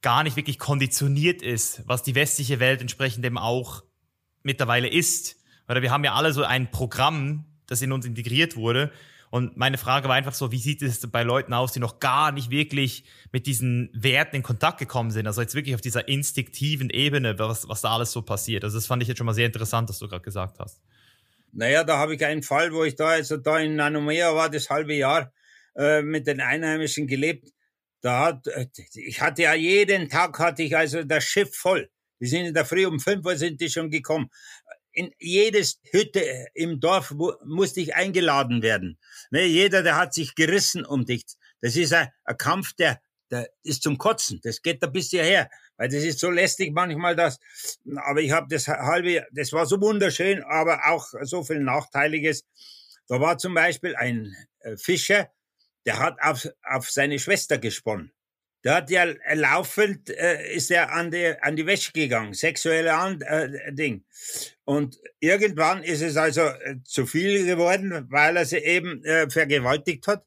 gar 0.00 0.22
nicht 0.22 0.36
wirklich 0.36 0.60
konditioniert 0.60 1.42
ist, 1.42 1.82
was 1.88 2.04
die 2.04 2.14
westliche 2.14 2.60
Welt 2.60 2.80
entsprechend 2.80 3.26
eben 3.26 3.36
auch 3.36 3.82
mittlerweile 4.44 4.86
ist. 4.86 5.34
Oder 5.68 5.82
wir 5.82 5.90
haben 5.90 6.04
ja 6.04 6.14
alle 6.14 6.32
so 6.32 6.44
ein 6.44 6.70
Programm, 6.70 7.46
das 7.66 7.82
in 7.82 7.90
uns 7.90 8.06
integriert 8.06 8.54
wurde. 8.54 8.92
Und 9.28 9.56
meine 9.56 9.76
Frage 9.76 10.06
war 10.06 10.14
einfach 10.14 10.34
so, 10.34 10.52
wie 10.52 10.60
sieht 10.60 10.82
es 10.82 11.04
bei 11.10 11.24
Leuten 11.24 11.52
aus, 11.52 11.72
die 11.72 11.80
noch 11.80 11.98
gar 11.98 12.30
nicht 12.30 12.50
wirklich 12.50 13.02
mit 13.32 13.48
diesen 13.48 13.90
Werten 13.92 14.36
in 14.36 14.44
Kontakt 14.44 14.78
gekommen 14.78 15.10
sind? 15.10 15.26
Also 15.26 15.40
jetzt 15.40 15.56
wirklich 15.56 15.74
auf 15.74 15.80
dieser 15.80 16.06
instinktiven 16.06 16.90
Ebene, 16.90 17.36
was, 17.40 17.68
was 17.68 17.80
da 17.80 17.92
alles 17.92 18.12
so 18.12 18.22
passiert. 18.22 18.62
Also 18.62 18.78
das 18.78 18.86
fand 18.86 19.02
ich 19.02 19.08
jetzt 19.08 19.18
schon 19.18 19.26
mal 19.26 19.34
sehr 19.34 19.46
interessant, 19.46 19.88
was 19.88 19.98
du 19.98 20.06
gerade 20.06 20.22
gesagt 20.22 20.60
hast. 20.60 20.80
Naja, 21.56 21.84
da 21.84 21.98
habe 21.98 22.14
ich 22.14 22.24
einen 22.24 22.42
Fall, 22.42 22.72
wo 22.72 22.84
ich 22.84 22.96
da, 22.96 23.08
also 23.08 23.36
da 23.36 23.58
in 23.58 23.76
Nanomea 23.76 24.34
war, 24.34 24.50
das 24.50 24.70
halbe 24.70 24.94
Jahr 24.94 25.32
äh, 25.76 26.02
mit 26.02 26.26
den 26.26 26.40
Einheimischen 26.40 27.06
gelebt. 27.06 27.50
Da 28.00 28.26
hat, 28.26 28.46
äh, 28.48 28.66
ich 28.94 29.20
hatte 29.20 29.42
ja 29.42 29.54
jeden 29.54 30.08
Tag 30.08 30.38
hatte 30.38 30.62
ich 30.62 30.76
also 30.76 31.04
das 31.04 31.24
Schiff 31.24 31.54
voll. 31.54 31.90
Die 32.20 32.26
sind 32.26 32.46
in 32.46 32.54
der 32.54 32.64
Früh 32.64 32.86
um 32.86 33.00
fünf 33.00 33.24
Uhr 33.24 33.36
sind 33.36 33.60
die 33.60 33.70
schon 33.70 33.90
gekommen. 33.90 34.30
In 34.92 35.12
jedes 35.18 35.80
Hütte 35.90 36.46
im 36.54 36.80
Dorf 36.80 37.12
musste 37.44 37.80
ich 37.80 37.94
eingeladen 37.94 38.62
werden. 38.62 38.98
Ne, 39.30 39.44
jeder, 39.44 39.82
der 39.82 39.96
hat 39.96 40.14
sich 40.14 40.34
gerissen 40.34 40.84
um 40.84 41.04
dich. 41.04 41.24
Das 41.60 41.76
ist 41.76 41.92
ein, 41.92 42.08
ein 42.24 42.36
Kampf, 42.36 42.74
der, 42.74 43.00
der 43.30 43.48
ist 43.62 43.82
zum 43.82 43.98
Kotzen. 43.98 44.40
Das 44.42 44.62
geht 44.62 44.82
da 44.82 44.86
bis 44.86 45.10
hierher 45.10 45.50
weil 45.76 45.88
das 45.88 46.04
ist 46.04 46.20
so 46.20 46.30
lästig 46.30 46.72
manchmal 46.72 47.16
das. 47.16 47.38
Aber 47.96 48.20
ich 48.20 48.32
habe 48.32 48.46
das 48.48 48.68
halbe, 48.68 49.26
das 49.32 49.52
war 49.52 49.66
so 49.66 49.80
wunderschön, 49.80 50.42
aber 50.42 50.86
auch 50.86 51.08
so 51.22 51.42
viel 51.42 51.60
Nachteiliges. 51.60 52.44
Da 53.08 53.20
war 53.20 53.38
zum 53.38 53.54
Beispiel 53.54 53.96
ein 53.96 54.34
äh, 54.60 54.76
Fischer, 54.76 55.30
der 55.86 55.98
hat 55.98 56.16
auf, 56.20 56.48
auf 56.62 56.90
seine 56.90 57.18
Schwester 57.18 57.58
gesponnen. 57.58 58.12
Der 58.64 58.76
hat 58.76 58.90
ja 58.90 59.04
laufend, 59.34 60.08
äh, 60.08 60.54
ist 60.54 60.70
er 60.70 60.90
an 60.90 61.10
die, 61.10 61.34
an 61.42 61.54
die 61.54 61.66
Wäsche 61.66 61.92
gegangen, 61.92 62.32
sexuelle 62.32 62.94
an, 62.94 63.20
äh, 63.20 63.74
Ding. 63.74 64.04
Und 64.64 64.98
irgendwann 65.20 65.82
ist 65.82 66.00
es 66.00 66.16
also 66.16 66.40
äh, 66.40 66.76
zu 66.82 67.04
viel 67.04 67.44
geworden, 67.44 68.06
weil 68.08 68.38
er 68.38 68.46
sie 68.46 68.56
eben 68.56 69.04
äh, 69.04 69.28
vergewaltigt 69.28 70.06
hat. 70.06 70.24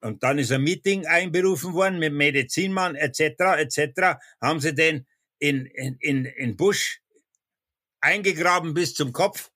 Und 0.00 0.22
dann 0.22 0.38
ist 0.38 0.52
ein 0.52 0.62
Meeting 0.62 1.06
einberufen 1.06 1.74
worden 1.74 1.98
mit 1.98 2.12
Medizinmann 2.12 2.94
etc. 2.94 3.20
etc. 3.58 4.18
Haben 4.40 4.60
sie 4.60 4.74
den 4.74 5.06
in, 5.38 5.66
in, 5.66 5.96
in, 6.00 6.24
in 6.24 6.56
Busch 6.56 7.00
eingegraben 8.00 8.74
bis 8.74 8.94
zum 8.94 9.12
Kopf. 9.12 9.50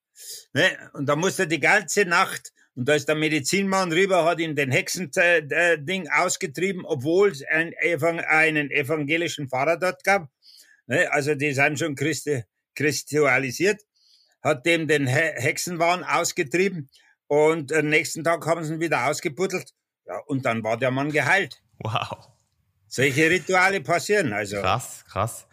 Ne? 0.52 0.90
Und 0.92 1.06
da 1.06 1.16
musste 1.16 1.46
die 1.46 1.60
ganze 1.60 2.04
Nacht 2.04 2.52
und 2.76 2.88
da 2.88 2.94
ist 2.94 3.06
der 3.06 3.14
Medizinmann 3.14 3.92
rüber, 3.92 4.24
hat 4.24 4.40
ihm 4.40 4.56
den 4.56 4.72
Hexending 4.72 6.06
äh, 6.06 6.10
ausgetrieben, 6.10 6.84
obwohl 6.84 7.30
es 7.30 7.44
ein, 7.44 7.72
einen 8.28 8.70
evangelischen 8.70 9.48
Pfarrer 9.48 9.76
dort 9.76 10.02
gab. 10.02 10.28
Ne? 10.86 11.10
Also 11.12 11.36
die 11.36 11.52
sind 11.52 11.78
schon 11.78 11.94
Christi, 11.94 12.42
christualisiert. 12.74 13.80
Hat 14.42 14.66
dem 14.66 14.88
den 14.88 15.06
Hexenwahn 15.06 16.04
ausgetrieben 16.04 16.90
und 17.28 17.72
am 17.72 17.88
nächsten 17.88 18.24
Tag 18.24 18.44
haben 18.44 18.62
sie 18.62 18.74
ihn 18.74 18.80
wieder 18.80 19.06
ausgebuddelt 19.06 19.72
ja, 20.06 20.18
und 20.26 20.44
dann 20.44 20.62
war 20.62 20.76
der 20.76 20.90
Mann 20.90 21.10
geheilt. 21.10 21.62
Wow. 21.78 22.28
Solche 22.86 23.28
Rituale 23.30 23.80
passieren 23.80 24.32
also. 24.32 24.60
Krass, 24.60 25.04
krass. 25.08 25.46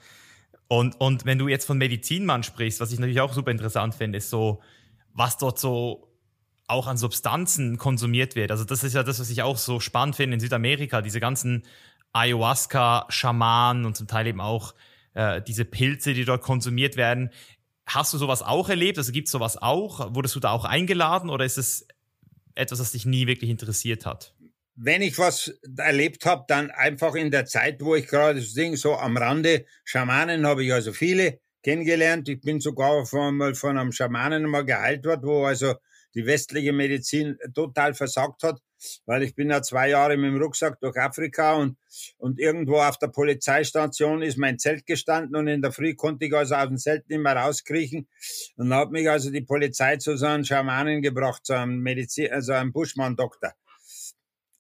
Und, 0.68 1.00
und 1.02 1.26
wenn 1.26 1.38
du 1.38 1.48
jetzt 1.48 1.66
von 1.66 1.78
Medizinmann 1.78 2.44
sprichst, 2.44 2.80
was 2.80 2.92
ich 2.92 3.00
natürlich 3.00 3.20
auch 3.20 3.34
super 3.34 3.52
interessant 3.52 3.96
finde, 3.96 4.20
ist 4.20 4.30
so, 4.30 4.62
was 5.14 5.38
dort 5.38 5.60
so 5.60 6.08
auch 6.68 6.88
an 6.88 6.98
Substanzen 6.98 7.78
konsumiert 7.78 8.36
wird. 8.36 8.52
Also 8.52 8.64
das 8.64 8.84
ist 8.84 8.94
ja 8.94 9.04
das, 9.04 9.20
was 9.20 9.30
ich 9.30 9.42
auch 9.42 9.58
so 9.58 9.80
spannend 9.80 10.16
finde 10.16 10.36
in 10.36 10.40
Südamerika, 10.40 11.02
diese 11.02 11.20
ganzen 11.20 11.64
Ayahuasca-Schamanen 12.14 13.86
und 13.86 13.98
zum 13.98 14.08
Teil 14.08 14.28
eben 14.28 14.40
auch 14.40 14.74
äh, 15.14 15.42
diese 15.42 15.66
Pilze, 15.66 16.14
die 16.14 16.24
dort 16.24 16.42
konsumiert 16.42 16.96
werden. 16.96 17.32
Hast 17.86 18.14
du 18.14 18.18
sowas 18.18 18.42
auch 18.42 18.70
erlebt? 18.70 18.98
Also 18.98 19.12
gibt 19.12 19.28
es 19.28 19.32
sowas 19.32 19.58
auch? 19.58 20.14
Wurdest 20.16 20.36
du 20.36 20.40
da 20.40 20.52
auch 20.52 20.64
eingeladen 20.64 21.30
oder 21.30 21.44
ist 21.44 21.58
es 21.58 21.88
etwas, 22.56 22.80
das 22.80 22.92
dich 22.94 23.06
nie 23.06 23.28
wirklich 23.28 23.50
interessiert 23.50 24.06
hat? 24.06 24.34
Wenn 24.84 25.04
ich 25.04 25.20
was 25.20 25.54
erlebt 25.78 26.26
habe, 26.26 26.46
dann 26.48 26.72
einfach 26.72 27.14
in 27.14 27.30
der 27.30 27.46
Zeit, 27.46 27.84
wo 27.84 27.94
ich 27.94 28.08
gerade 28.08 28.42
singe, 28.42 28.78
so 28.78 28.96
am 28.96 29.16
Rande. 29.16 29.66
Schamanen 29.84 30.48
habe 30.48 30.64
ich 30.64 30.74
also 30.74 30.92
viele 30.92 31.40
kennengelernt. 31.62 32.28
Ich 32.30 32.42
bin 32.42 32.60
sogar 32.60 33.06
von, 33.06 33.54
von 33.54 33.78
einem 33.78 33.92
Schamanen 33.92 34.50
mal 34.50 34.66
geheilt 34.66 35.06
worden, 35.06 35.22
wo 35.24 35.46
also 35.46 35.76
die 36.16 36.26
westliche 36.26 36.74
Medizin 36.74 37.38
total 37.54 37.94
versagt 37.94 38.42
hat, 38.42 38.60
weil 39.06 39.22
ich 39.22 39.36
bin 39.36 39.52
ja 39.52 39.62
zwei 39.62 39.90
Jahre 39.90 40.18
mit 40.18 40.32
dem 40.32 40.42
Rucksack 40.42 40.80
durch 40.80 40.98
Afrika 40.98 41.54
und, 41.54 41.78
und 42.18 42.40
irgendwo 42.40 42.78
auf 42.78 42.98
der 42.98 43.10
Polizeistation 43.10 44.24
ist 44.24 44.40
mein 44.40 44.58
Zelt 44.58 44.88
gestanden 44.88 45.36
und 45.36 45.48
in 45.48 45.62
der 45.62 45.72
Früh 45.72 45.94
konnte 45.94 46.26
ich 46.26 46.34
also 46.34 46.56
aus 46.56 46.68
dem 46.68 46.78
Zelt 46.80 47.08
nicht 47.08 47.22
mehr 47.22 47.36
rauskriechen 47.36 48.08
und 48.56 48.74
hat 48.74 48.90
mich 48.90 49.08
also 49.08 49.30
die 49.30 49.42
Polizei 49.42 49.98
zu 49.98 50.18
so 50.18 50.26
einem 50.26 50.44
Schamanen 50.44 51.04
gebracht, 51.04 51.46
zu 51.46 51.54
einem 51.54 51.82
Medizin, 51.82 52.32
also 52.32 52.54
einem 52.54 52.74
Buschmann-Doktor. 52.74 53.54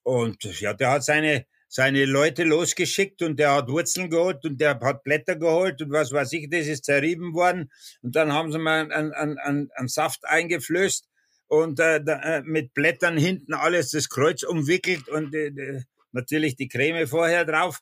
Und 0.04 0.44
ja, 0.60 0.74
der 0.74 0.92
hat 0.92 1.04
seine, 1.04 1.46
seine 1.68 2.06
Leute 2.06 2.44
losgeschickt 2.44 3.22
und 3.22 3.40
der 3.40 3.54
hat 3.54 3.70
Wurzeln 3.70 4.10
geholt 4.10 4.44
und 4.46 4.60
der 4.60 4.80
hat 4.80 5.04
Blätter 5.04 5.36
geholt 5.36 5.82
und 5.82 5.92
was 5.92 6.12
weiß 6.12 6.34
ich, 6.34 6.50
das 6.50 6.68
ist 6.68 6.86
zerrieben 6.86 7.34
worden. 7.34 7.72
Und 8.02 8.16
dann 8.16 8.34
haben 8.34 8.52
sie 8.52 8.60
mal 8.60 8.92
einen, 8.92 9.14
einen, 9.14 9.38
einen, 9.38 9.72
einen 9.74 9.88
Saft 9.88 10.26
eingeflößt 10.26 11.08
und 11.48 11.80
äh, 11.80 12.04
da, 12.04 12.20
äh, 12.22 12.42
mit 12.44 12.74
Blättern 12.74 13.18
hinten 13.18 13.54
alles 13.54 13.92
das 13.92 14.10
Kreuz 14.10 14.44
umwickelt 14.44 15.10
und 15.10 15.36
äh, 15.36 15.84
natürlich 16.14 16.56
die 16.56 16.68
Creme 16.68 17.08
vorher 17.08 17.46
drauf. 17.46 17.80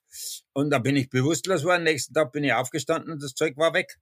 Und 0.53 0.71
da 0.71 0.79
bin 0.79 0.95
ich 0.95 1.09
bewusstlos 1.09 1.61
geworden. 1.61 1.83
Nächsten 1.83 2.13
Tag 2.13 2.31
bin 2.31 2.43
ich 2.43 2.53
aufgestanden 2.53 3.11
und 3.11 3.23
das 3.23 3.33
Zeug 3.33 3.57
war 3.57 3.73
weg. 3.73 3.97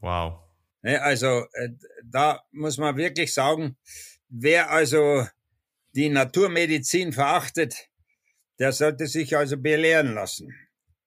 Wow. 0.00 0.40
Ne, 0.82 1.00
also 1.00 1.46
äh, 1.52 1.70
da 2.04 2.42
muss 2.50 2.78
man 2.78 2.96
wirklich 2.96 3.32
sagen, 3.32 3.76
wer 4.28 4.70
also 4.70 5.26
die 5.94 6.08
Naturmedizin 6.08 7.12
verachtet, 7.12 7.88
der 8.58 8.72
sollte 8.72 9.06
sich 9.06 9.36
also 9.36 9.56
belehren 9.56 10.14
lassen. 10.14 10.54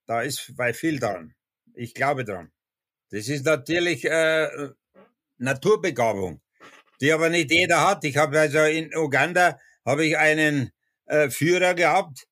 Da 0.05 0.21
ist 0.21 0.55
bei 0.55 0.73
viel 0.73 0.99
dran. 0.99 1.33
Ich 1.73 1.93
glaube 1.93 2.23
dran. 2.23 2.51
Das 3.09 3.27
ist 3.27 3.45
natürlich 3.45 4.05
äh, 4.05 4.69
Naturbegabung, 5.37 6.41
die 7.01 7.11
aber 7.11 7.29
nicht 7.29 7.51
jeder 7.51 7.87
hat. 7.87 8.03
Ich 8.03 8.17
habe 8.17 8.39
also 8.39 8.59
in 8.59 8.95
Uganda 8.95 9.59
habe 9.85 10.05
ich 10.05 10.17
einen 10.17 10.71
äh, 11.05 11.29
Führer 11.29 11.73
gehabt 11.73 12.27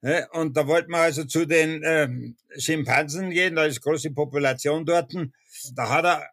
ne, 0.00 0.28
und 0.32 0.56
da 0.56 0.66
wollten 0.66 0.90
wir 0.90 0.98
also 0.98 1.24
zu 1.24 1.46
den 1.46 1.82
äh, 1.82 2.08
Schimpansen 2.58 3.30
gehen. 3.30 3.54
Da 3.54 3.64
ist 3.64 3.82
große 3.82 4.10
Population 4.12 4.84
dort. 4.84 5.12
Da 5.74 5.88
hat 5.88 6.04
er 6.04 6.30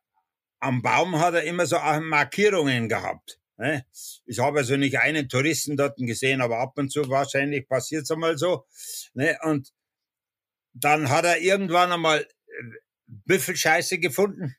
am 0.59 0.82
Baum 0.82 1.19
hat 1.19 1.34
er 1.34 1.43
immer 1.43 1.65
so 1.65 1.78
Markierungen 1.78 2.88
gehabt. 2.88 3.39
Ne? 3.58 3.86
Ich 4.26 4.39
habe 4.39 4.60
also 4.60 4.76
nicht 4.78 4.99
einen 4.99 5.30
Touristen 5.30 5.78
dort 5.78 5.97
gesehen, 5.97 6.41
aber 6.41 6.60
ab 6.60 6.74
und 6.78 6.91
zu 6.91 7.08
wahrscheinlich 7.10 7.68
passiert 7.68 8.04
es 8.04 8.12
einmal 8.12 8.38
so. 8.38 8.66
Ne? 9.14 9.38
Und 9.43 9.72
dann 10.74 11.10
hat 11.10 11.26
er 11.26 11.39
irgendwann 11.39 11.91
einmal 11.91 12.22
äh, 12.22 12.28
Büffelscheiße 13.08 13.99
gefunden. 13.99 14.56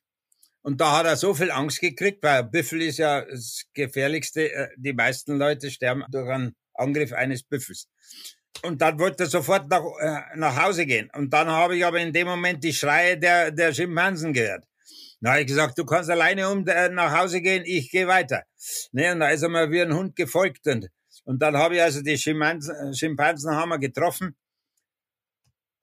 Und 0.63 0.81
da 0.81 0.97
hat 0.97 1.07
er 1.07 1.17
so 1.17 1.35
viel 1.35 1.51
Angst 1.51 1.81
gekriegt, 1.81 2.23
weil 2.23 2.45
Büffel 2.45 2.81
ist 2.83 2.99
ja 2.99 3.23
das 3.23 3.65
gefährlichste. 3.75 4.53
Äh, 4.53 4.69
die 4.77 4.93
meisten 4.93 5.37
Leute 5.37 5.71
sterben 5.71 6.05
durch 6.11 6.29
einen 6.29 6.55
Angriff 6.73 7.13
eines 7.13 7.43
Büffels. 7.43 7.89
Und 8.63 8.81
dann 8.81 8.99
wollte 8.99 9.25
er 9.25 9.27
sofort 9.27 9.69
nach, 9.69 9.83
äh, 10.01 10.37
nach 10.37 10.63
Hause 10.63 10.87
gehen. 10.87 11.11
Und 11.15 11.31
dann 11.33 11.49
habe 11.49 11.77
ich 11.77 11.85
aber 11.85 12.01
in 12.01 12.13
dem 12.13 12.29
Moment 12.29 12.63
die 12.63 12.73
Schreie 12.73 13.19
der, 13.19 13.51
der 13.51 13.75
Schimpansen 13.75 14.33
gehört. 14.33 14.65
Habe 15.25 15.41
ich 15.41 15.47
gesagt, 15.47 15.79
du 15.79 15.85
kannst 15.85 16.11
alleine 16.11 16.51
um 16.51 16.67
äh, 16.67 16.89
nach 16.89 17.17
Hause 17.19 17.41
gehen, 17.41 17.63
ich 17.67 17.91
gehe 17.91 18.07
weiter. 18.07 18.43
Ne, 18.93 19.13
und 19.13 19.21
da 19.21 19.31
ist 19.31 19.43
er 19.43 19.49
mir 19.49 19.71
wie 19.71 19.83
ein 19.83 19.95
Hund 19.95 20.17
gefolgt. 20.17 20.67
Und, 20.67 20.91
und 21.25 21.41
dann 21.41 21.57
habe 21.57 21.77
ich 21.77 21.83
also 21.83 22.03
die 22.03 22.19
Schimpansen, 22.19 22.95
Schimpansen 22.95 23.55
haben 23.55 23.71
wir 23.71 23.79
getroffen. 23.79 24.37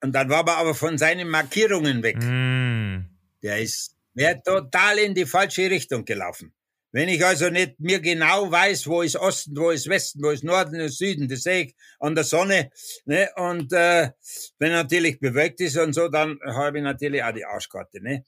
Und 0.02 0.12
dann 0.12 0.28
war 0.28 0.46
er 0.46 0.56
aber 0.56 0.74
von 0.74 0.98
seinen 0.98 1.28
Markierungen 1.28 2.02
weg. 2.02 2.16
Mm. 2.16 3.06
Der 3.42 3.60
ist 3.60 3.94
der 4.14 4.42
total 4.42 4.98
in 4.98 5.14
die 5.14 5.26
falsche 5.26 5.70
Richtung 5.70 6.04
gelaufen. 6.04 6.52
Wenn 6.90 7.08
ich 7.08 7.24
also 7.24 7.48
nicht 7.48 7.80
mir 7.80 8.00
genau 8.00 8.50
weiß, 8.50 8.86
wo 8.86 9.00
ist 9.00 9.16
Osten, 9.16 9.56
wo 9.56 9.70
ist 9.70 9.88
Westen, 9.88 10.22
wo 10.22 10.28
ist 10.28 10.44
Norden 10.44 10.78
und 10.78 10.90
Süden, 10.90 11.26
das 11.26 11.42
sehe 11.42 11.64
ich 11.64 11.74
an 11.98 12.14
der 12.14 12.24
Sonne. 12.24 12.70
Ne? 13.06 13.30
Und 13.36 13.72
äh, 13.72 14.10
wenn 14.58 14.72
natürlich 14.72 15.18
bewölkt 15.18 15.60
ist 15.60 15.78
und 15.78 15.94
so, 15.94 16.08
dann 16.08 16.38
habe 16.44 16.78
ich 16.78 16.84
natürlich 16.84 17.24
auch 17.24 17.32
die 17.32 17.46
Arschkarte. 17.46 18.02
Ne? 18.02 18.24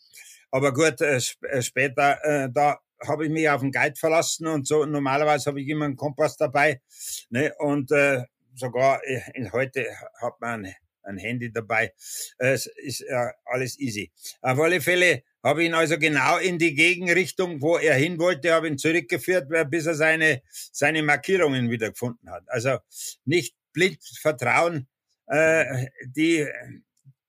Aber 0.54 0.72
gut, 0.72 1.00
äh, 1.00 1.20
äh, 1.50 1.62
später, 1.62 2.24
äh, 2.24 2.48
da 2.48 2.78
habe 3.04 3.24
ich 3.26 3.32
mich 3.32 3.48
auf 3.48 3.60
den 3.60 3.72
Guide 3.72 3.96
verlassen 3.96 4.46
und 4.46 4.68
so. 4.68 4.86
Normalerweise 4.86 5.46
habe 5.46 5.60
ich 5.60 5.66
immer 5.66 5.86
einen 5.86 5.96
Kompass 5.96 6.36
dabei. 6.36 6.80
Ne? 7.28 7.52
Und 7.58 7.90
äh, 7.90 8.22
sogar 8.54 9.02
äh, 9.04 9.20
in, 9.34 9.50
heute 9.50 9.84
hat 10.22 10.40
man 10.40 10.72
ein, 11.02 11.18
Handy 11.18 11.52
dabei. 11.52 11.92
Es 12.38 12.66
ist 12.66 13.00
äh, 13.00 13.30
alles 13.44 13.80
easy. 13.80 14.12
Auf 14.42 14.60
alle 14.60 14.80
Fälle 14.80 15.24
habe 15.42 15.64
ich 15.64 15.70
ihn 15.70 15.74
also 15.74 15.98
genau 15.98 16.38
in 16.38 16.56
die 16.56 16.76
Gegenrichtung, 16.76 17.60
wo 17.60 17.76
er 17.76 17.96
hin 17.96 18.20
wollte, 18.20 18.52
habe 18.52 18.68
ihn 18.68 18.78
zurückgeführt, 18.78 19.48
bis 19.68 19.86
er 19.86 19.94
seine, 19.94 20.40
seine 20.50 21.02
Markierungen 21.02 21.68
wieder 21.68 21.90
gefunden 21.90 22.30
hat. 22.30 22.44
Also 22.46 22.78
nicht 23.24 23.56
blind 23.72 23.98
vertrauen, 24.20 24.86
äh, 25.26 25.88
die 26.06 26.46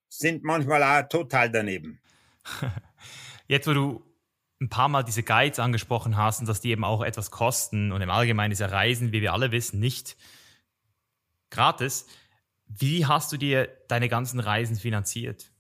sind 0.10 0.44
manchmal 0.44 0.84
auch 0.84 1.10
total 1.10 1.50
daneben. 1.50 2.00
Jetzt, 3.48 3.68
wo 3.68 3.74
du 3.74 4.04
ein 4.62 4.70
paar 4.70 4.88
Mal 4.88 5.04
diese 5.04 5.24
Guides 5.24 5.60
angesprochen 5.60 6.18
hast 6.18 6.40
und 6.40 6.48
dass 6.48 6.62
die 6.62 6.72
eben 6.72 6.84
auch 6.84 7.04
etwas 7.04 7.30
kosten 7.30 7.92
und 7.92 8.02
im 8.02 8.10
Allgemeinen 8.10 8.52
ist 8.52 8.60
ja 8.60 8.68
Reisen, 8.68 9.12
wie 9.12 9.22
wir 9.22 9.34
alle 9.34 9.52
wissen, 9.52 9.80
nicht 9.80 10.16
gratis. 11.50 12.06
Wie 12.66 13.06
hast 13.06 13.32
du 13.32 13.38
dir 13.38 13.68
deine 13.88 14.10
ganzen 14.10 14.40
Reisen 14.40 14.76
finanziert? 14.76 15.52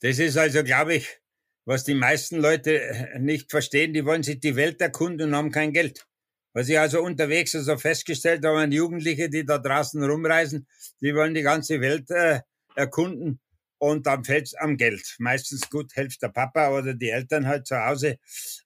Das 0.00 0.18
ist 0.18 0.36
also, 0.36 0.64
glaube 0.64 0.94
ich, 0.94 1.18
was 1.64 1.84
die 1.84 1.94
meisten 1.94 2.38
Leute 2.38 3.10
nicht 3.18 3.50
verstehen. 3.50 3.92
Die 3.92 4.04
wollen 4.04 4.22
sich 4.22 4.40
die 4.40 4.56
Welt 4.56 4.80
erkunden 4.80 5.28
und 5.28 5.36
haben 5.36 5.52
kein 5.52 5.72
Geld. 5.72 6.06
Was 6.52 6.68
ich 6.68 6.78
also 6.78 7.02
unterwegs 7.02 7.54
also 7.54 7.76
festgestellt 7.76 8.44
habe, 8.44 8.64
Jugendliche, 8.74 9.28
die 9.28 9.44
da 9.44 9.58
draußen 9.58 10.02
rumreisen, 10.02 10.66
die 11.00 11.14
wollen 11.14 11.34
die 11.34 11.42
ganze 11.42 11.80
Welt 11.80 12.10
äh, 12.10 12.40
erkunden 12.74 13.40
und 13.80 14.06
dann 14.06 14.24
fällt's 14.24 14.54
am 14.54 14.76
Geld. 14.76 15.16
Meistens 15.18 15.70
gut 15.70 15.92
hilft 15.94 16.22
der 16.22 16.28
Papa 16.28 16.70
oder 16.70 16.92
die 16.92 17.08
Eltern 17.08 17.46
halt 17.46 17.66
zu 17.66 17.82
Hause. 17.82 18.18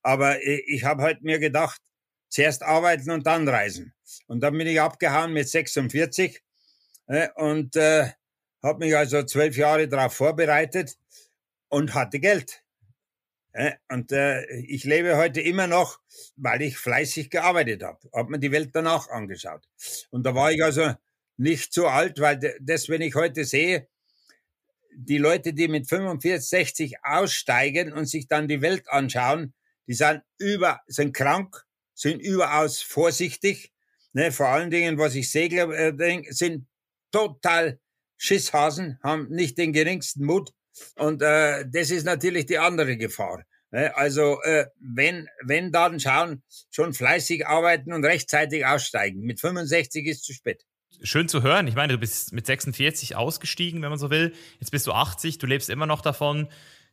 Aber 0.02 0.42
ich, 0.42 0.64
ich 0.66 0.84
habe 0.84 1.02
halt 1.02 1.22
mir 1.22 1.38
gedacht, 1.38 1.80
zuerst 2.28 2.64
arbeiten 2.64 3.10
und 3.12 3.26
dann 3.26 3.48
reisen. 3.48 3.94
Und 4.26 4.40
dann 4.40 4.58
bin 4.58 4.66
ich 4.66 4.80
abgehauen 4.80 5.32
mit 5.32 5.48
46 5.48 6.42
äh, 7.06 7.28
und 7.36 7.76
äh, 7.76 8.10
habe 8.60 8.84
mich 8.84 8.96
also 8.96 9.22
zwölf 9.22 9.56
Jahre 9.56 9.86
darauf 9.86 10.14
vorbereitet 10.14 10.96
und 11.68 11.94
hatte 11.94 12.18
Geld. 12.18 12.64
Äh, 13.52 13.74
und 13.88 14.10
äh, 14.10 14.44
ich 14.62 14.82
lebe 14.82 15.16
heute 15.16 15.40
immer 15.40 15.68
noch, 15.68 16.00
weil 16.34 16.60
ich 16.62 16.76
fleißig 16.76 17.30
gearbeitet 17.30 17.84
habe. 17.84 18.00
Hab 18.12 18.30
mir 18.30 18.40
die 18.40 18.50
Welt 18.50 18.70
danach 18.72 19.08
angeschaut. 19.10 19.68
Und 20.10 20.26
da 20.26 20.34
war 20.34 20.50
ich 20.50 20.62
also 20.64 20.92
nicht 21.36 21.72
so 21.72 21.86
alt, 21.86 22.18
weil 22.18 22.40
das, 22.60 22.88
wenn 22.88 23.00
ich 23.00 23.14
heute 23.14 23.44
sehe, 23.44 23.86
die 24.96 25.18
Leute, 25.18 25.52
die 25.52 25.68
mit 25.68 25.88
45, 25.88 26.48
60 26.48 26.94
aussteigen 27.02 27.92
und 27.92 28.06
sich 28.06 28.28
dann 28.28 28.48
die 28.48 28.62
Welt 28.62 28.88
anschauen, 28.88 29.54
die 29.86 29.94
sind 29.94 30.22
über, 30.38 30.80
sind 30.86 31.14
krank, 31.14 31.64
sind 31.94 32.20
überaus 32.20 32.80
vorsichtig. 32.80 33.72
Ne, 34.12 34.30
vor 34.32 34.48
allen 34.48 34.70
Dingen, 34.70 34.96
was 34.98 35.14
ich 35.14 35.30
sehe, 35.30 35.50
äh, 35.50 36.22
sind 36.30 36.66
total 37.10 37.80
Schisshasen, 38.16 38.98
haben 39.02 39.28
nicht 39.28 39.58
den 39.58 39.72
geringsten 39.72 40.24
Mut. 40.24 40.52
Und 40.96 41.22
äh, 41.22 41.64
das 41.68 41.90
ist 41.90 42.04
natürlich 42.04 42.46
die 42.46 42.58
andere 42.58 42.96
Gefahr. 42.96 43.44
Ne? 43.70 43.94
Also 43.96 44.40
äh, 44.42 44.66
wenn, 44.78 45.28
wenn 45.42 45.72
dann 45.72 45.98
schauen, 45.98 46.42
schon 46.70 46.94
fleißig 46.94 47.46
arbeiten 47.46 47.92
und 47.92 48.04
rechtzeitig 48.04 48.64
aussteigen. 48.64 49.20
Mit 49.22 49.40
65 49.40 50.06
ist 50.06 50.24
zu 50.24 50.32
spät 50.32 50.64
schön 51.02 51.28
zu 51.28 51.42
hören. 51.42 51.66
Ich 51.66 51.74
meine, 51.74 51.94
du 51.94 51.98
bist 51.98 52.32
mit 52.32 52.46
46 52.46 53.16
ausgestiegen, 53.16 53.82
wenn 53.82 53.90
man 53.90 53.98
so 53.98 54.10
will. 54.10 54.32
Jetzt 54.60 54.70
bist 54.70 54.86
du 54.86 54.92
80, 54.92 55.38
du 55.38 55.46
lebst 55.46 55.70
immer 55.70 55.86
noch 55.86 56.00
davon. 56.00 56.48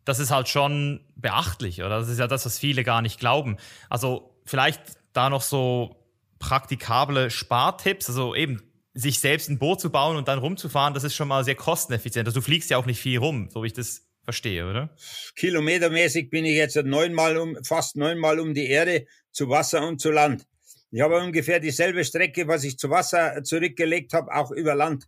Das 0.05 0.19
ist 0.19 0.31
halt 0.31 0.49
schon 0.49 1.01
beachtlich, 1.15 1.81
oder? 1.81 1.99
Das 1.99 2.09
ist 2.09 2.19
ja 2.19 2.27
das, 2.27 2.45
was 2.45 2.57
viele 2.57 2.83
gar 2.83 3.01
nicht 3.01 3.19
glauben. 3.19 3.57
Also 3.89 4.35
vielleicht 4.45 4.81
da 5.13 5.29
noch 5.29 5.41
so 5.41 5.95
praktikable 6.39 7.29
Spartipps, 7.29 8.09
also 8.09 8.35
eben 8.35 8.61
sich 8.93 9.19
selbst 9.19 9.49
ein 9.49 9.59
Boot 9.59 9.79
zu 9.79 9.89
bauen 9.89 10.17
und 10.17 10.27
dann 10.27 10.39
rumzufahren, 10.39 10.93
das 10.93 11.03
ist 11.03 11.15
schon 11.15 11.27
mal 11.27 11.43
sehr 11.43 11.55
kosteneffizient. 11.55 12.27
Also 12.27 12.39
du 12.39 12.43
fliegst 12.43 12.69
ja 12.69 12.77
auch 12.77 12.85
nicht 12.85 12.99
viel 12.99 13.19
rum, 13.19 13.49
so 13.49 13.63
wie 13.63 13.67
ich 13.67 13.73
das 13.73 14.07
verstehe, 14.23 14.69
oder? 14.69 14.89
Kilometermäßig 15.35 16.29
bin 16.29 16.45
ich 16.45 16.55
jetzt 16.55 16.75
neunmal 16.75 17.37
um, 17.37 17.57
fast 17.63 17.95
neunmal 17.95 18.39
um 18.39 18.53
die 18.53 18.67
Erde 18.67 19.05
zu 19.31 19.49
Wasser 19.49 19.87
und 19.87 20.01
zu 20.01 20.11
Land. 20.11 20.45
Ich 20.91 21.01
habe 21.01 21.17
ungefähr 21.17 21.59
dieselbe 21.59 22.03
Strecke, 22.03 22.47
was 22.47 22.65
ich 22.65 22.77
zu 22.77 22.89
Wasser 22.89 23.43
zurückgelegt 23.43 24.13
habe, 24.13 24.33
auch 24.33 24.51
über 24.51 24.75
Land. 24.75 25.07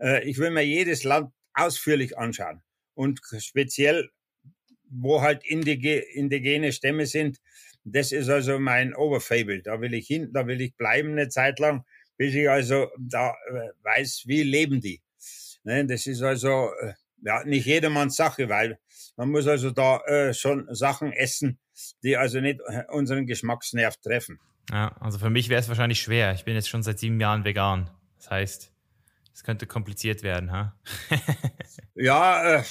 Äh, 0.00 0.28
ich 0.28 0.38
will 0.38 0.50
mir 0.50 0.64
jedes 0.64 1.02
Land 1.02 1.32
ausführlich 1.52 2.16
anschauen. 2.16 2.62
Und 2.94 3.20
speziell 3.38 4.10
wo 4.96 5.22
halt 5.22 5.44
indige, 5.44 5.98
indigene 5.98 6.72
Stämme 6.72 7.06
sind. 7.06 7.40
Das 7.84 8.12
ist 8.12 8.28
also 8.28 8.58
mein 8.58 8.94
Oberfable. 8.94 9.62
Da 9.62 9.80
will 9.80 9.94
ich 9.94 10.06
hin, 10.06 10.30
da 10.32 10.46
will 10.46 10.60
ich 10.60 10.76
bleiben 10.76 11.12
eine 11.12 11.28
Zeit 11.28 11.58
lang, 11.58 11.84
bis 12.16 12.34
ich 12.34 12.48
also 12.48 12.88
da 12.98 13.34
äh, 13.48 13.70
weiß, 13.82 14.24
wie 14.26 14.42
leben 14.42 14.80
die. 14.80 15.02
Ne, 15.64 15.84
das 15.86 16.06
ist 16.06 16.22
also 16.22 16.70
äh, 16.80 16.94
ja 17.22 17.44
nicht 17.44 17.66
jedermanns 17.66 18.16
Sache, 18.16 18.48
weil 18.48 18.78
man 19.16 19.30
muss 19.30 19.46
also 19.46 19.70
da 19.70 20.02
schon 20.34 20.66
Sachen 20.74 21.12
essen, 21.12 21.58
die 22.02 22.16
also 22.16 22.40
nicht 22.40 22.60
unseren 22.88 23.26
Geschmacksnerv 23.26 23.96
treffen. 23.98 24.40
Ja, 24.70 24.96
also 25.00 25.18
für 25.18 25.30
mich 25.30 25.48
wäre 25.48 25.60
es 25.60 25.68
wahrscheinlich 25.68 26.00
schwer. 26.00 26.32
Ich 26.34 26.44
bin 26.44 26.54
jetzt 26.54 26.68
schon 26.68 26.82
seit 26.82 26.98
sieben 26.98 27.20
Jahren 27.20 27.44
vegan. 27.44 27.90
Das 28.16 28.30
heißt, 28.30 28.72
es 29.32 29.44
könnte 29.44 29.66
kompliziert 29.66 30.22
werden, 30.22 30.52
ha? 30.52 30.78
ja, 31.94 32.58
äh, 32.58 32.64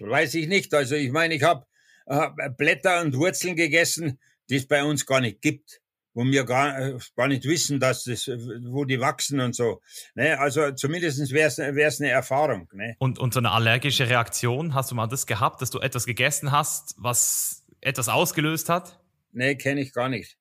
weiß 0.00 0.34
ich 0.34 0.46
nicht. 0.46 0.72
Also 0.74 0.94
ich 0.94 1.10
meine, 1.10 1.34
ich 1.34 1.42
habe 1.42 1.66
äh, 2.06 2.28
Blätter 2.56 3.02
und 3.02 3.16
Wurzeln 3.16 3.56
gegessen, 3.56 4.20
die 4.50 4.56
es 4.56 4.68
bei 4.68 4.84
uns 4.84 5.06
gar 5.06 5.20
nicht 5.20 5.40
gibt 5.40 5.82
wo 6.14 6.24
wir 6.24 6.44
gar, 6.44 6.78
äh, 6.78 6.98
gar 7.16 7.28
nicht 7.28 7.44
wissen, 7.44 7.80
dass 7.80 8.04
das, 8.04 8.28
wo 8.28 8.84
die 8.84 9.00
wachsen 9.00 9.40
und 9.40 9.54
so. 9.54 9.80
Ne? 10.14 10.38
Also 10.38 10.72
zumindest 10.72 11.32
wäre 11.32 11.48
es 11.48 12.00
eine 12.00 12.10
Erfahrung. 12.10 12.68
Ne? 12.72 12.96
Und, 12.98 13.18
und 13.18 13.32
so 13.34 13.40
eine 13.40 13.50
allergische 13.50 14.08
Reaktion, 14.08 14.74
hast 14.74 14.90
du 14.90 14.94
mal 14.94 15.06
das 15.06 15.26
gehabt, 15.26 15.62
dass 15.62 15.70
du 15.70 15.80
etwas 15.80 16.06
gegessen 16.06 16.52
hast, 16.52 16.94
was 16.98 17.64
etwas 17.80 18.08
ausgelöst 18.08 18.68
hat? 18.68 19.00
Nee, 19.32 19.56
kenne 19.56 19.80
ich 19.80 19.92
gar 19.92 20.08
nicht. 20.08 20.36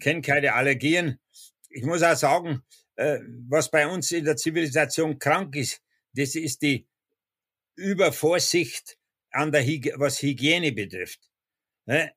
Kenne 0.00 0.22
keine 0.22 0.54
Allergien. 0.54 1.20
Ich 1.68 1.84
muss 1.84 2.02
auch 2.02 2.16
sagen, 2.16 2.62
äh, 2.96 3.20
was 3.48 3.70
bei 3.70 3.86
uns 3.86 4.10
in 4.10 4.24
der 4.24 4.36
Zivilisation 4.36 5.18
krank 5.18 5.54
ist, 5.56 5.80
das 6.12 6.34
ist 6.34 6.62
die 6.62 6.88
Übervorsicht 7.76 8.98
an 9.30 9.52
der 9.52 9.64
Hyg 9.64 9.92
was 9.96 10.20
Hygiene 10.22 10.72
betrifft. 10.72 11.20
Ne? 11.86 12.12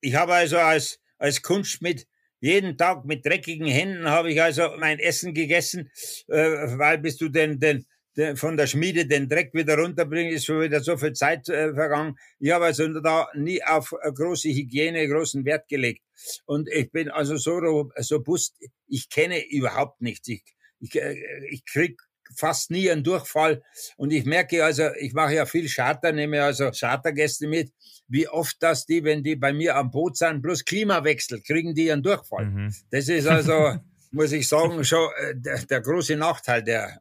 Ich 0.00 0.14
habe 0.14 0.34
also 0.34 0.58
als, 0.58 1.00
als 1.18 1.42
Kunstschmied 1.42 2.06
jeden 2.40 2.76
Tag 2.76 3.04
mit 3.04 3.24
dreckigen 3.24 3.68
Händen 3.68 4.08
habe 4.08 4.32
ich 4.32 4.42
also 4.42 4.76
mein 4.76 4.98
Essen 4.98 5.32
gegessen, 5.32 5.90
äh, 6.28 6.76
weil 6.76 6.98
bis 6.98 7.16
du 7.16 7.28
den, 7.28 7.58
den, 7.60 7.86
von 8.34 8.56
der 8.56 8.66
Schmiede 8.66 9.06
den 9.06 9.28
Dreck 9.28 9.54
wieder 9.54 9.78
runterbringst, 9.78 10.36
ist 10.36 10.44
schon 10.46 10.60
wieder 10.60 10.80
so 10.80 10.96
viel 10.96 11.14
Zeit 11.14 11.48
äh, 11.48 11.72
vergangen. 11.74 12.16
Ich 12.38 12.50
habe 12.50 12.66
also 12.66 12.88
da 13.00 13.28
nie 13.34 13.62
auf 13.62 13.94
äh, 14.02 14.12
große 14.12 14.48
Hygiene 14.48 15.08
großen 15.08 15.44
Wert 15.44 15.68
gelegt. 15.68 16.02
Und 16.44 16.68
ich 16.68 16.90
bin 16.92 17.10
also 17.10 17.36
so, 17.36 17.90
so 17.96 18.20
bust, 18.20 18.56
ich 18.86 19.08
kenne 19.08 19.42
überhaupt 19.48 20.02
nichts. 20.02 20.28
Ich, 20.28 20.44
ich, 20.80 20.94
äh, 20.94 21.16
ich 21.50 21.64
krieg 21.64 22.00
fast 22.36 22.70
nie 22.70 22.90
einen 22.90 23.04
Durchfall. 23.04 23.62
Und 23.96 24.12
ich 24.12 24.24
merke 24.24 24.64
also, 24.64 24.90
ich 24.98 25.12
mache 25.12 25.34
ja 25.34 25.46
viel 25.46 25.68
Charter, 25.68 26.12
nehme 26.12 26.42
also 26.42 26.70
Chartergäste 26.70 27.46
mit, 27.46 27.72
wie 28.08 28.28
oft 28.28 28.56
das 28.60 28.86
die, 28.86 29.04
wenn 29.04 29.22
die 29.22 29.36
bei 29.36 29.52
mir 29.52 29.76
am 29.76 29.90
Boot 29.90 30.16
sind, 30.16 30.42
bloß 30.42 30.64
Klimawechsel, 30.64 31.42
kriegen 31.42 31.74
die 31.74 31.90
einen 31.90 32.02
Durchfall. 32.02 32.46
Mhm. 32.46 32.74
Das 32.90 33.08
ist 33.08 33.26
also, 33.26 33.76
muss 34.10 34.32
ich 34.32 34.48
sagen, 34.48 34.84
schon 34.84 35.10
äh, 35.18 35.34
der, 35.36 35.58
der 35.64 35.80
große 35.80 36.16
Nachteil 36.16 36.62
der, 36.62 37.00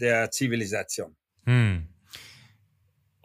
der 0.00 0.30
Zivilisation. 0.30 1.16
Hm. 1.46 1.88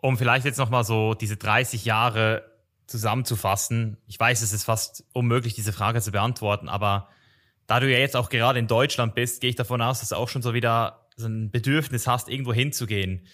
Um 0.02 0.18
vielleicht 0.18 0.46
jetzt 0.46 0.58
nochmal 0.58 0.84
so 0.84 1.14
diese 1.14 1.38
30 1.38 1.86
Jahre 1.86 2.50
zusammenzufassen. 2.88 3.98
Ich 4.08 4.20
weiß, 4.20 4.42
es 4.42 4.54
ist 4.54 4.64
fast 4.64 5.06
unmöglich, 5.14 5.54
diese 5.54 5.74
Frage 5.74 6.02
zu 6.02 6.12
beantworten, 6.12 6.70
aber 6.70 7.10
da 7.68 7.80
du 7.80 7.92
ja 7.92 8.00
jetzt 8.00 8.16
auch 8.16 8.30
gerade 8.30 8.58
in 8.58 8.68
Deutschland 8.68 9.14
bist, 9.14 9.42
gehe 9.42 9.52
ich 9.52 9.56
davon 9.56 9.82
aus, 9.82 10.00
dass 10.00 10.10
du 10.10 10.16
auch 10.16 10.28
schon 10.28 10.42
so 10.42 10.54
wieder 10.54 11.08
so 11.16 11.28
ein 11.28 11.52
Bedürfnis 11.52 12.08
hast, 12.08 12.28
irgendwo 12.28 12.54
hinzugehen. 12.54 13.28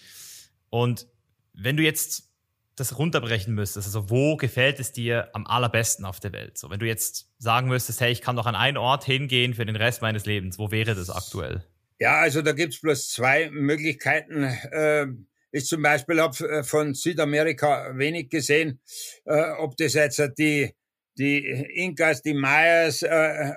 Und 0.68 1.06
wenn 1.54 1.76
du 1.76 1.82
jetzt 1.82 2.30
das 2.74 2.98
runterbrechen 2.98 3.54
müsstest, 3.54 3.86
also 3.86 4.10
wo 4.10 4.36
gefällt 4.36 4.78
es 4.78 4.92
dir 4.92 5.30
am 5.32 5.46
allerbesten 5.46 6.04
auf 6.04 6.20
der 6.20 6.32
Welt? 6.32 6.58
So, 6.58 6.68
wenn 6.68 6.80
du 6.80 6.86
jetzt 6.86 7.32
sagen 7.38 7.68
müsstest, 7.68 8.02
hey, 8.02 8.12
ich 8.12 8.20
kann 8.20 8.36
doch 8.36 8.44
an 8.44 8.54
einen 8.54 8.76
Ort 8.76 9.04
hingehen 9.04 9.54
für 9.54 9.64
den 9.64 9.76
Rest 9.76 10.02
meines 10.02 10.26
Lebens, 10.26 10.58
wo 10.58 10.70
wäre 10.70 10.94
das 10.94 11.08
aktuell? 11.08 11.64
Ja, 11.98 12.18
also 12.20 12.42
da 12.42 12.52
gibt's 12.52 12.80
bloß 12.80 13.08
zwei 13.10 13.50
Möglichkeiten. 13.50 14.44
Äh, 14.44 15.06
ich 15.50 15.66
zum 15.66 15.82
Beispiel 15.82 16.20
habe 16.20 16.48
äh, 16.48 16.62
von 16.62 16.94
Südamerika 16.94 17.96
wenig 17.96 18.28
gesehen, 18.28 18.80
äh, 19.24 19.52
ob 19.58 19.76
das 19.76 19.94
jetzt 19.94 20.20
die, 20.38 20.74
die 21.16 21.38
Inkas, 21.74 22.20
die 22.22 22.34
Mayas, 22.34 23.02
äh, 23.02 23.52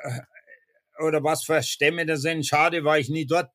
oder 1.00 1.24
was 1.24 1.44
für 1.44 1.62
Stämme 1.64 2.06
da 2.06 2.18
sind. 2.18 2.46
Schade, 2.46 2.84
war 2.84 3.00
ich 3.00 3.10
nie 3.10 3.26
dort. 3.26 3.52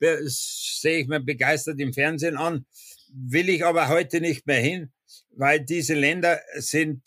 Sehe 0.00 0.98
ich 0.98 1.08
mir 1.08 1.20
begeistert 1.20 1.80
im 1.80 1.92
Fernsehen 1.92 2.36
an. 2.36 2.66
Will 3.12 3.48
ich 3.48 3.64
aber 3.64 3.88
heute 3.88 4.20
nicht 4.20 4.46
mehr 4.46 4.60
hin, 4.60 4.92
weil 5.30 5.64
diese 5.64 5.94
Länder 5.94 6.40
sind 6.56 7.02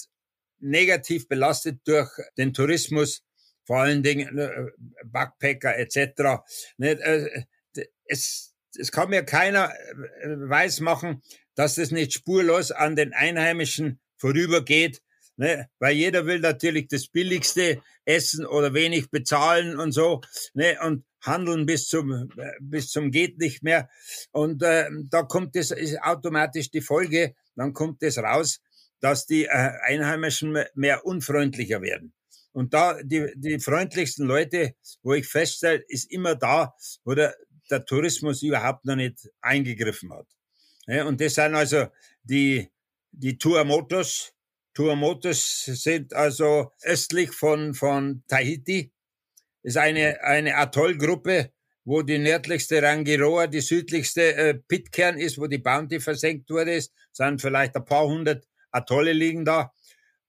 negativ 0.59 1.27
belastet 1.27 1.79
durch 1.85 2.09
den 2.37 2.53
Tourismus, 2.53 3.23
vor 3.69 3.81
allen 3.81 4.01
Dingen 4.01 4.35
äh, 4.39 4.49
Backpacker 5.05 5.77
etc. 5.77 6.41
Äh, 6.79 7.43
es, 8.05 8.55
es 8.75 8.91
kann 8.91 9.11
mir 9.11 9.21
keiner 9.21 9.71
äh, 9.71 10.27
weismachen, 10.27 11.21
dass 11.53 11.75
das 11.75 11.91
nicht 11.91 12.11
spurlos 12.11 12.71
an 12.71 12.95
den 12.95 13.13
Einheimischen 13.13 13.99
vorübergeht, 14.17 15.03
ne? 15.37 15.69
weil 15.77 15.95
jeder 15.95 16.25
will 16.25 16.39
natürlich 16.39 16.87
das 16.87 17.09
Billigste 17.09 17.79
essen 18.05 18.43
oder 18.43 18.73
wenig 18.73 19.11
bezahlen 19.11 19.79
und 19.79 19.91
so, 19.91 20.21
ne? 20.55 20.79
und 20.83 21.05
handeln 21.21 21.67
bis 21.67 21.87
zum, 21.87 22.27
bis 22.59 22.89
zum 22.89 23.11
geht 23.11 23.37
nicht 23.37 23.61
mehr. 23.61 23.87
Und 24.31 24.63
äh, 24.63 24.89
da 25.11 25.21
kommt 25.21 25.55
es 25.55 25.69
ist 25.69 26.01
automatisch 26.01 26.71
die 26.71 26.81
Folge, 26.81 27.35
dann 27.55 27.73
kommt 27.73 28.01
es 28.01 28.17
raus, 28.17 28.61
dass 28.99 29.27
die 29.27 29.45
äh, 29.45 29.73
Einheimischen 29.85 30.57
mehr 30.73 31.05
unfreundlicher 31.05 31.83
werden. 31.83 32.15
Und 32.51 32.73
da 32.73 33.01
die, 33.03 33.31
die 33.35 33.59
freundlichsten 33.59 34.25
Leute, 34.25 34.75
wo 35.03 35.13
ich 35.13 35.27
feststelle, 35.27 35.83
ist 35.87 36.11
immer 36.11 36.35
da, 36.35 36.73
wo 37.03 37.13
der, 37.13 37.35
der 37.69 37.85
Tourismus 37.85 38.41
überhaupt 38.41 38.85
noch 38.85 38.95
nicht 38.95 39.29
eingegriffen 39.41 40.11
hat. 40.13 40.27
Ja, 40.87 41.05
und 41.05 41.21
das 41.21 41.35
sind 41.35 41.53
also 41.53 41.87
die, 42.23 42.69
die 43.11 43.37
Tuamotos, 43.37 44.33
Tuamotus 44.73 45.65
sind 45.65 46.13
also 46.13 46.71
östlich 46.81 47.31
von, 47.31 47.73
von 47.73 48.23
Tahiti. 48.27 48.91
Ist 49.61 49.77
eine, 49.77 50.23
eine 50.23 50.55
Atollgruppe, 50.55 51.51
wo 51.83 52.01
die 52.01 52.17
nördlichste 52.17 52.81
Rangiroa, 52.81 53.47
die 53.47 53.61
südlichste 53.61 54.35
äh, 54.35 54.53
Pitcairn 54.53 55.17
ist, 55.17 55.37
wo 55.37 55.47
die 55.47 55.57
Bounty 55.57 55.99
versenkt 55.99 56.49
wurde. 56.49 56.73
Es 56.73 56.91
sind 57.11 57.41
vielleicht 57.41 57.75
ein 57.75 57.85
paar 57.85 58.05
hundert 58.05 58.47
Atolle 58.71 59.13
liegen 59.13 59.45
da. 59.45 59.73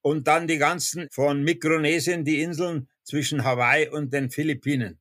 Und 0.01 0.27
dann 0.27 0.47
die 0.47 0.57
ganzen 0.57 1.07
von 1.11 1.43
Mikronesien, 1.43 2.25
die 2.25 2.41
Inseln 2.41 2.89
zwischen 3.03 3.43
Hawaii 3.43 3.87
und 3.89 4.13
den 4.13 4.31
Philippinen. 4.31 4.99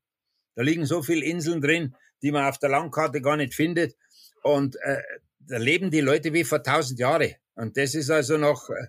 Da 0.54 0.62
liegen 0.62 0.84
so 0.84 1.02
viele 1.02 1.24
Inseln 1.24 1.60
drin, 1.60 1.94
die 2.22 2.32
man 2.32 2.44
auf 2.44 2.58
der 2.58 2.68
Landkarte 2.70 3.20
gar 3.20 3.36
nicht 3.36 3.54
findet. 3.54 3.96
Und 4.42 4.76
äh, 4.82 5.00
da 5.38 5.58
leben 5.58 5.90
die 5.90 6.00
Leute 6.00 6.32
wie 6.32 6.44
vor 6.44 6.62
tausend 6.62 6.98
Jahren. 6.98 7.34
Und 7.54 7.76
das 7.76 7.94
ist 7.94 8.10
also 8.10 8.36
noch 8.36 8.68
äh, 8.70 8.86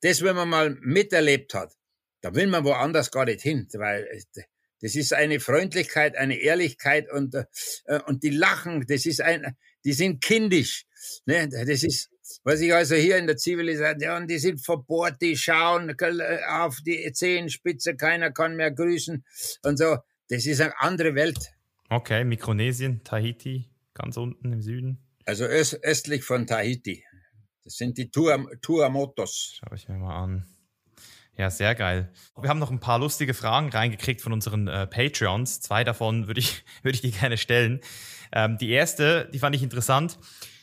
das, 0.00 0.22
wenn 0.22 0.36
man 0.36 0.48
mal 0.48 0.76
miterlebt 0.80 1.54
hat, 1.54 1.72
da 2.20 2.34
will 2.34 2.46
man 2.46 2.64
woanders 2.64 3.10
gar 3.10 3.24
nicht 3.24 3.40
hin, 3.40 3.66
weil 3.74 4.04
äh, 4.04 4.42
das 4.80 4.96
ist 4.96 5.14
eine 5.14 5.40
Freundlichkeit, 5.40 6.16
eine 6.16 6.36
Ehrlichkeit 6.36 7.10
und, 7.10 7.34
äh, 7.34 7.44
und 8.06 8.22
die 8.22 8.30
lachen, 8.30 8.84
das 8.86 9.06
ist 9.06 9.22
ein, 9.22 9.56
die 9.84 9.94
sind 9.94 10.22
kindisch. 10.22 10.84
Ne? 11.24 11.48
Das 11.48 11.82
ist, 11.82 12.10
was 12.44 12.60
ich 12.60 12.72
also 12.72 12.94
hier 12.94 13.18
in 13.18 13.26
der 13.26 13.36
Zivilisation, 13.36 14.26
die 14.26 14.38
sind 14.38 14.60
verbohrt, 14.60 15.20
die 15.20 15.36
schauen 15.36 15.90
äh, 15.90 16.38
auf 16.48 16.78
die 16.84 17.12
Zehenspitze, 17.12 17.96
keiner 17.96 18.30
kann 18.30 18.56
mehr 18.56 18.70
grüßen 18.70 19.24
und 19.62 19.78
so. 19.78 19.98
Das 20.28 20.46
ist 20.46 20.60
eine 20.60 20.78
andere 20.80 21.14
Welt. 21.14 21.52
Okay, 21.90 22.24
Mikronesien, 22.24 23.04
Tahiti, 23.04 23.68
ganz 23.92 24.16
unten 24.16 24.52
im 24.52 24.62
Süden. 24.62 24.98
Also 25.26 25.44
östlich 25.44 26.24
von 26.24 26.46
Tahiti. 26.46 27.04
Das 27.62 27.76
sind 27.76 27.96
die 27.96 28.10
Tuamotos. 28.10 29.58
Schau 29.58 29.74
ich 29.74 29.88
mir 29.88 29.96
mal 29.96 30.22
an. 30.22 30.46
Ja, 31.36 31.50
sehr 31.50 31.74
geil. 31.74 32.12
Wir 32.40 32.48
haben 32.48 32.60
noch 32.60 32.70
ein 32.70 32.78
paar 32.78 32.98
lustige 32.98 33.34
Fragen 33.34 33.70
reingekriegt 33.70 34.20
von 34.20 34.32
unseren 34.32 34.68
äh, 34.68 34.86
Patreons. 34.86 35.60
Zwei 35.60 35.82
davon 35.82 36.26
würde 36.26 36.40
ich, 36.40 36.64
würde 36.82 36.94
ich 36.94 37.02
dir 37.02 37.10
gerne 37.10 37.36
stellen. 37.36 37.80
Ähm, 38.32 38.58
die 38.58 38.70
erste, 38.70 39.28
die 39.32 39.38
fand 39.38 39.56
ich 39.56 39.62
interessant. 39.62 40.18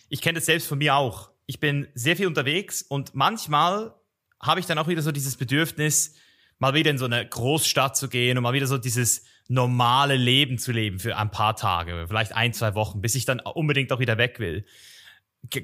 Ich 0.09 0.22
kenne 0.22 0.39
das 0.39 0.45
selbst 0.45 0.68
von 0.68 0.78
mir 0.78 0.95
auch. 0.95 1.31
Ich 1.46 1.60
bin 1.60 1.88
sehr 1.94 2.16
viel 2.16 2.28
unterwegs 2.28 2.82
und 2.82 3.16
manchmal 3.16 3.96
habe 4.42 4.60
ich 4.60 4.66
dann 4.66 4.78
auch 4.78 4.88
wieder 4.88 5.02
so 5.02 5.12
dieses 5.12 5.38
Bedürfnis, 5.38 6.16
mal 6.60 6.74
wieder 6.74 6.92
in 6.92 6.98
so 6.98 7.06
eine 7.06 7.28
Großstadt 7.28 7.98
zu 7.98 8.08
gehen 8.08 8.38
und 8.38 8.44
mal 8.44 8.54
wieder 8.54 8.68
so 8.68 8.78
dieses 8.78 9.26
normale 9.48 10.16
Leben 10.16 10.58
zu 10.58 10.72
leben 10.72 11.00
für 11.00 11.18
ein 11.18 11.32
paar 11.32 11.56
Tage, 11.56 12.06
vielleicht 12.08 12.36
ein, 12.36 12.54
zwei 12.54 12.76
Wochen, 12.76 13.02
bis 13.02 13.16
ich 13.16 13.26
dann 13.26 13.39
unbedingt 13.39 13.92
auch 13.92 14.00
wieder 14.00 14.18
weg 14.18 14.39
will. 14.39 14.66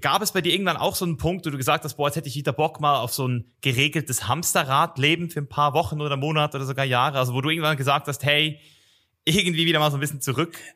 Gab 0.01 0.23
es 0.23 0.31
bei 0.31 0.41
dir 0.41 0.51
irgendwann 0.51 0.75
auch 0.75 0.95
so 0.95 1.05
einen 1.05 1.17
Punkt, 1.17 1.45
wo 1.45 1.51
du 1.51 1.57
gesagt 1.57 1.83
hast, 1.83 1.95
boah, 1.95 2.07
jetzt 2.07 2.15
hätte 2.15 2.27
ich 2.27 2.35
wieder 2.35 2.51
Bock 2.51 2.81
mal 2.81 2.97
auf 2.97 3.13
so 3.13 3.27
ein 3.27 3.53
geregeltes 3.61 4.27
Hamsterradleben 4.27 5.29
für 5.29 5.39
ein 5.39 5.49
paar 5.49 5.73
Wochen 5.73 6.01
oder 6.01 6.17
Monate 6.17 6.57
oder 6.57 6.65
sogar 6.65 6.83
Jahre? 6.83 7.19
Also 7.19 7.33
wo 7.35 7.41
du 7.41 7.49
irgendwann 7.49 7.77
gesagt 7.77 8.07
hast, 8.07 8.23
hey, 8.23 8.59
irgendwie 9.23 9.67
wieder 9.67 9.79
mal 9.79 9.91
so 9.91 9.97
ein 9.97 10.01
bisschen 10.01 10.21
zurück? 10.21 10.57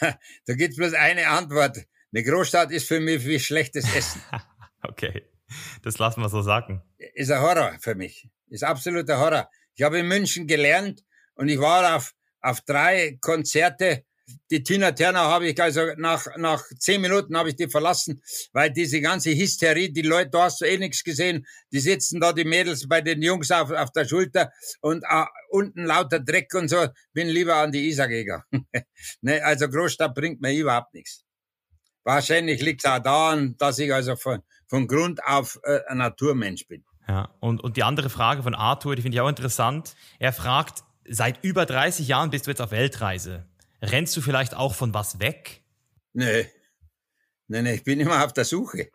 Da, 0.00 0.16
da 0.46 0.54
gibt 0.54 0.76
bloß 0.76 0.94
eine 0.94 1.26
Antwort. 1.26 1.76
Eine 2.12 2.24
Großstadt 2.24 2.70
ist 2.72 2.88
für 2.88 3.00
mich 3.00 3.24
wie 3.26 3.40
schlechtes 3.40 3.84
Essen. 3.94 4.22
okay. 4.82 5.24
Das 5.82 5.98
lassen 5.98 6.20
wir 6.20 6.28
so 6.28 6.42
sagen. 6.42 6.82
Ist 7.14 7.30
ein 7.30 7.40
Horror 7.40 7.76
für 7.80 7.94
mich. 7.94 8.28
Ist 8.48 8.64
absoluter 8.64 9.18
Horror. 9.18 9.48
Ich 9.74 9.82
habe 9.82 9.98
in 9.98 10.08
München 10.08 10.46
gelernt 10.46 11.04
und 11.34 11.48
ich 11.48 11.58
war 11.58 11.96
auf, 11.96 12.14
auf 12.40 12.60
drei 12.62 13.18
Konzerte 13.20 14.04
die 14.50 14.62
Tina 14.62 14.92
Turner 14.92 15.20
habe 15.20 15.48
ich 15.48 15.60
also 15.60 15.80
nach, 15.96 16.26
nach 16.36 16.62
zehn 16.78 17.00
Minuten 17.00 17.36
habe 17.36 17.50
ich 17.50 17.56
die 17.56 17.68
verlassen, 17.68 18.22
weil 18.52 18.70
diese 18.70 19.00
ganze 19.00 19.30
Hysterie, 19.30 19.92
die 19.92 20.02
Leute, 20.02 20.30
du 20.30 20.38
hast 20.38 20.62
eh 20.62 20.78
nichts 20.78 21.02
gesehen, 21.02 21.46
die 21.72 21.80
sitzen 21.80 22.20
da, 22.20 22.32
die 22.32 22.44
Mädels 22.44 22.88
bei 22.88 23.00
den 23.00 23.22
Jungs 23.22 23.50
auf, 23.50 23.70
auf 23.70 23.90
der 23.92 24.06
Schulter 24.06 24.52
und 24.80 25.04
uh, 25.10 25.26
unten 25.50 25.84
lauter 25.84 26.20
Dreck 26.20 26.54
und 26.54 26.68
so, 26.68 26.86
bin 27.12 27.28
lieber 27.28 27.56
an 27.56 27.72
die 27.72 27.88
Isar 27.88 28.08
gegangen. 28.08 28.44
ne, 29.20 29.42
also 29.44 29.68
Großstadt 29.68 30.14
bringt 30.14 30.40
mir 30.40 30.52
überhaupt 30.52 30.94
nichts. 30.94 31.21
Wahrscheinlich 32.04 32.60
liegt 32.60 32.84
es 32.84 32.90
auch 32.90 32.98
daran, 32.98 33.56
dass 33.58 33.78
ich 33.78 33.92
also 33.92 34.16
von, 34.16 34.42
von 34.66 34.88
Grund 34.88 35.24
auf 35.24 35.60
äh, 35.64 35.80
ein 35.88 35.98
Naturmensch 35.98 36.66
bin. 36.66 36.84
Ja, 37.08 37.30
und, 37.40 37.62
und 37.62 37.76
die 37.76 37.82
andere 37.82 38.10
Frage 38.10 38.42
von 38.42 38.54
Arthur, 38.54 38.96
die 38.96 39.02
finde 39.02 39.16
ich 39.16 39.20
auch 39.20 39.28
interessant. 39.28 39.94
Er 40.18 40.32
fragt, 40.32 40.84
seit 41.08 41.42
über 41.44 41.66
30 41.66 42.08
Jahren 42.08 42.30
bist 42.30 42.46
du 42.46 42.50
jetzt 42.50 42.60
auf 42.60 42.70
Weltreise. 42.70 43.46
Rennst 43.80 44.16
du 44.16 44.20
vielleicht 44.20 44.54
auch 44.54 44.74
von 44.74 44.94
was 44.94 45.18
weg? 45.18 45.62
Nee. 46.12 46.48
Nee, 47.48 47.62
nee, 47.62 47.74
ich 47.74 47.84
bin 47.84 48.00
immer 48.00 48.24
auf 48.24 48.32
der 48.32 48.44
Suche. 48.44 48.90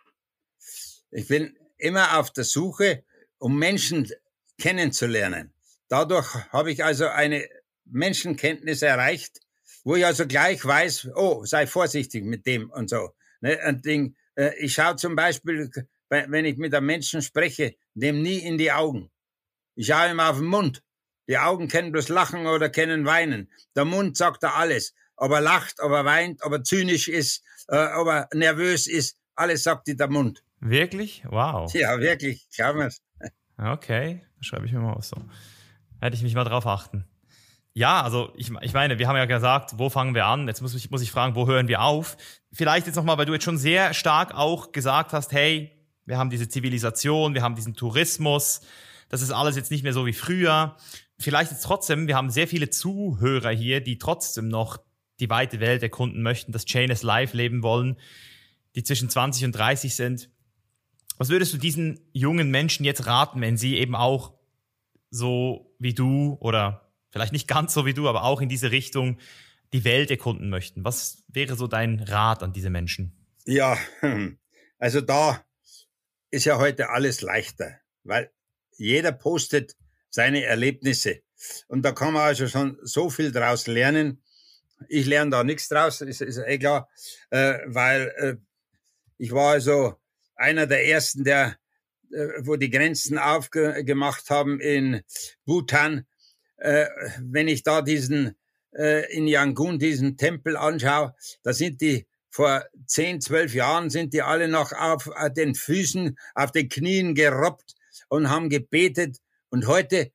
Ich 1.11 1.27
bin 1.27 1.55
immer 1.77 2.17
auf 2.17 2.31
der 2.31 2.43
Suche, 2.43 3.03
um 3.37 3.57
Menschen 3.57 4.09
kennenzulernen. 4.57 5.53
Dadurch 5.89 6.33
habe 6.51 6.71
ich 6.71 6.83
also 6.83 7.07
eine 7.07 7.47
Menschenkenntnis 7.85 8.81
erreicht, 8.81 9.39
wo 9.87 9.95
ich 9.95 10.05
also 10.05 10.27
gleich 10.27 10.65
weiß, 10.65 11.11
oh, 11.15 11.45
sei 11.45 11.65
vorsichtig 11.65 12.25
mit 12.25 12.45
dem 12.45 12.69
und 12.71 12.89
so. 12.89 13.11
Ne, 13.39 13.57
ein 13.61 13.81
Ding, 13.81 14.17
äh, 14.35 14.51
ich 14.59 14.73
schaue 14.73 14.97
zum 14.97 15.15
Beispiel, 15.15 15.71
wenn 16.09 16.43
ich 16.43 16.57
mit 16.57 16.75
einem 16.75 16.87
Menschen 16.87 17.21
spreche, 17.21 17.73
dem 17.93 18.21
nie 18.21 18.39
in 18.39 18.57
die 18.57 18.73
Augen. 18.73 19.09
Ich 19.75 19.87
schaue 19.87 20.11
ihm 20.11 20.19
auf 20.19 20.39
den 20.39 20.47
Mund. 20.47 20.83
Die 21.29 21.37
Augen 21.37 21.69
kennen 21.69 21.93
bloß 21.93 22.09
Lachen 22.09 22.47
oder 22.47 22.67
kennen 22.69 23.05
Weinen. 23.05 23.49
Der 23.77 23.85
Mund 23.85 24.17
sagt 24.17 24.43
da 24.43 24.55
alles. 24.55 24.93
Ob 25.15 25.31
er 25.31 25.39
lacht, 25.39 25.79
ob 25.79 25.91
er 25.93 26.03
weint, 26.03 26.43
ob 26.43 26.51
er 26.51 26.63
zynisch 26.65 27.07
ist, 27.07 27.41
äh, 27.69 27.87
ob 27.95 28.09
er 28.09 28.27
nervös 28.33 28.87
ist, 28.87 29.17
alles 29.35 29.63
sagt 29.63 29.87
dir 29.87 29.95
der 29.95 30.09
Mund. 30.09 30.43
Wirklich? 30.59 31.23
Wow. 31.29 31.73
Ja, 31.73 31.97
wirklich. 32.01 32.45
Glaub 32.53 32.75
mir's. 32.75 33.01
Okay, 33.57 34.21
schreibe 34.41 34.65
ich 34.65 34.73
mir 34.73 34.81
mal 34.81 34.95
auf 34.95 35.05
so. 35.05 35.15
Hätte 36.01 36.17
ich 36.17 36.23
mich 36.23 36.35
mal 36.35 36.43
drauf 36.43 36.67
achten. 36.67 37.05
Ja, 37.77 38.01
also 38.01 38.33
ich, 38.35 38.51
ich 38.61 38.73
meine, 38.73 38.97
wir 38.97 39.07
haben 39.07 39.17
ja 39.17 39.25
gesagt, 39.25 39.77
wo 39.77 39.89
fangen 39.89 40.15
wir 40.15 40.25
an? 40.25 40.47
Jetzt 40.47 40.61
muss 40.61 40.73
ich, 40.73 40.89
muss 40.89 41.03
ich 41.03 41.11
fragen, 41.11 41.35
wo 41.35 41.45
hören 41.45 41.67
wir 41.67 41.83
auf? 41.83 42.17
Vielleicht 42.51 42.87
jetzt 42.87 42.95
nochmal, 42.95 43.17
weil 43.19 43.25
du 43.27 43.33
jetzt 43.33 43.43
schon 43.43 43.59
sehr 43.59 43.93
stark 43.93 44.33
auch 44.33 44.71
gesagt 44.71 45.13
hast, 45.13 45.31
hey, 45.31 45.71
wir 46.05 46.17
haben 46.17 46.31
diese 46.31 46.49
Zivilisation, 46.49 47.35
wir 47.35 47.43
haben 47.43 47.55
diesen 47.55 47.75
Tourismus, 47.75 48.61
das 49.09 49.21
ist 49.21 49.31
alles 49.31 49.55
jetzt 49.55 49.69
nicht 49.69 49.83
mehr 49.83 49.93
so 49.93 50.05
wie 50.05 50.13
früher 50.13 50.75
vielleicht 51.19 51.51
jetzt 51.51 51.63
trotzdem, 51.63 52.07
wir 52.07 52.15
haben 52.15 52.29
sehr 52.29 52.47
viele 52.47 52.69
Zuhörer 52.69 53.51
hier, 53.51 53.81
die 53.81 53.97
trotzdem 53.97 54.47
noch 54.47 54.77
die 55.19 55.29
weite 55.29 55.59
Welt 55.59 55.81
erkunden 55.81 56.21
möchten, 56.21 56.51
das 56.51 56.65
Chainless 56.65 57.03
Life 57.03 57.35
leben 57.35 57.63
wollen, 57.63 57.97
die 58.75 58.83
zwischen 58.83 59.09
20 59.09 59.45
und 59.45 59.51
30 59.53 59.95
sind. 59.95 60.29
Was 61.17 61.29
würdest 61.29 61.53
du 61.53 61.57
diesen 61.57 61.99
jungen 62.13 62.51
Menschen 62.51 62.85
jetzt 62.85 63.07
raten, 63.07 63.41
wenn 63.41 63.57
sie 63.57 63.77
eben 63.77 63.95
auch 63.95 64.33
so 65.09 65.75
wie 65.79 65.93
du 65.93 66.37
oder 66.39 66.86
vielleicht 67.17 67.33
nicht 67.33 67.47
ganz 67.47 67.73
so 67.73 67.85
wie 67.85 67.93
du, 67.93 68.07
aber 68.07 68.23
auch 68.23 68.41
in 68.41 68.49
diese 68.49 68.71
Richtung 68.71 69.17
die 69.73 69.83
Welt 69.83 70.11
erkunden 70.11 70.49
möchten? 70.49 70.83
Was 70.83 71.23
wäre 71.27 71.55
so 71.55 71.67
dein 71.67 71.99
Rat 71.99 72.43
an 72.43 72.53
diese 72.53 72.69
Menschen? 72.69 73.11
Ja, 73.45 73.77
also 74.77 75.01
da 75.01 75.43
ist 76.29 76.45
ja 76.45 76.59
heute 76.59 76.89
alles 76.89 77.21
leichter, 77.21 77.79
weil 78.03 78.31
jeder 78.77 79.11
postet 79.11 79.75
seine 80.09 80.43
Erlebnisse. 80.43 81.21
Und 81.67 81.83
da 81.83 81.91
kann 81.91 82.13
man 82.13 82.23
also 82.23 82.47
schon 82.47 82.77
so 82.83 83.09
viel 83.09 83.31
draus 83.31 83.67
lernen. 83.67 84.21
Ich 84.87 85.05
lerne 85.07 85.31
da 85.31 85.43
nichts 85.43 85.69
draus, 85.69 86.01
ist, 86.01 86.21
ist 86.21 86.37
eh 86.37 86.59
klar, 86.59 86.87
äh, 87.31 87.59
weil 87.65 88.13
äh, 88.17 88.35
ich 89.17 89.31
war 89.31 89.53
also 89.53 89.95
einer 90.35 90.67
der 90.67 90.85
ersten, 90.85 91.23
der, 91.23 91.57
äh, 92.11 92.27
wo 92.41 92.55
die 92.55 92.69
Grenzen 92.69 93.17
aufgemacht 93.17 94.29
haben 94.29 94.59
in 94.59 95.01
Bhutan. 95.45 96.05
Äh, 96.57 96.87
wenn 97.21 97.47
ich 97.47 97.63
da 97.63 97.81
diesen 97.81 98.35
äh, 98.73 99.11
in 99.15 99.27
Yangon 99.27 99.79
diesen 99.79 100.17
Tempel 100.17 100.57
anschaue, 100.57 101.15
da 101.43 101.53
sind 101.53 101.81
die 101.81 102.07
vor 102.29 102.65
zehn, 102.85 103.21
zwölf 103.21 103.53
Jahren 103.53 103.89
sind 103.89 104.13
die 104.13 104.21
alle 104.21 104.47
noch 104.47 104.71
auf 104.73 105.09
äh, 105.15 105.31
den 105.31 105.55
Füßen, 105.55 106.17
auf 106.35 106.51
den 106.51 106.69
Knien 106.69 107.15
gerobbt 107.15 107.75
und 108.09 108.29
haben 108.29 108.49
gebetet 108.49 109.17
und 109.49 109.67
heute 109.67 110.11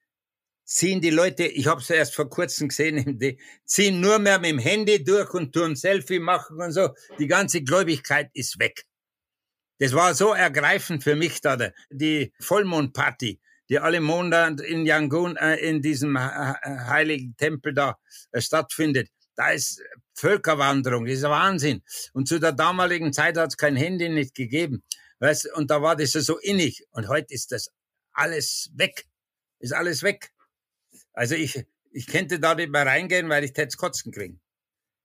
ziehen 0.65 1.01
die 1.01 1.11
Leute, 1.11 1.45
ich 1.45 1.67
habe 1.67 1.81
es 1.81 1.91
erst 1.91 2.15
vor 2.15 2.29
kurzem 2.29 2.69
gesehen, 2.69 3.19
die 3.19 3.39
ziehen 3.65 4.01
nur 4.01 4.19
mehr 4.19 4.39
mit 4.39 4.51
dem 4.51 4.59
Handy 4.59 5.03
durch 5.03 5.33
und 5.35 5.53
tun 5.53 5.77
Selfie 5.77 6.19
machen 6.19 6.61
und 6.61 6.73
so. 6.73 6.91
Die 7.19 7.27
ganze 7.27 7.63
Gläubigkeit 7.63 8.31
ist 8.35 8.59
weg. 8.59 8.85
Das 9.79 9.93
war 9.93 10.15
so 10.15 10.33
ergreifend 10.33 11.03
für 11.03 11.17
mich 11.17 11.41
da, 11.41 11.59
die 11.91 12.33
Vollmondparty, 12.39 13.41
die 13.73 13.81
alle 13.81 14.01
Monat 14.01 14.61
in 14.61 14.87
Yangon, 14.87 15.37
äh, 15.37 15.57
in 15.57 15.83
diesem 15.83 16.19
heiligen 16.19 17.35
Tempel 17.37 17.75
da 17.75 17.97
äh, 18.31 18.41
stattfindet. 18.41 19.09
Da 19.35 19.51
ist 19.51 19.83
Völkerwanderung, 20.15 21.07
das 21.07 21.15
ist 21.15 21.23
Wahnsinn. 21.23 21.83
Und 22.13 22.29
zu 22.29 22.39
der 22.39 22.53
damaligen 22.53 23.13
Zeit 23.13 23.37
hat 23.37 23.49
es 23.49 23.57
kein 23.57 23.75
Handy 23.75 24.09
nicht 24.09 24.35
gegeben. 24.35 24.85
Weißt, 25.21 25.51
und 25.55 25.71
da 25.71 25.83
war 25.83 25.97
das 25.97 26.13
so 26.13 26.39
innig. 26.39 26.85
Und 26.91 27.09
heute 27.09 27.33
ist 27.33 27.51
das 27.51 27.71
alles 28.13 28.71
weg 28.75 29.07
ist 29.63 29.73
alles 29.73 30.03
weg. 30.03 30.33
Also 31.15 31.35
ich, 31.35 31.65
ich 31.93 32.07
könnte 32.07 32.39
da 32.39 32.55
nicht 32.55 32.71
mehr 32.71 32.85
reingehen, 32.85 33.29
weil 33.29 33.45
ich 33.45 33.53
tät's 33.53 33.77
Kotzen 33.77 34.13
kriegen. 34.13 34.41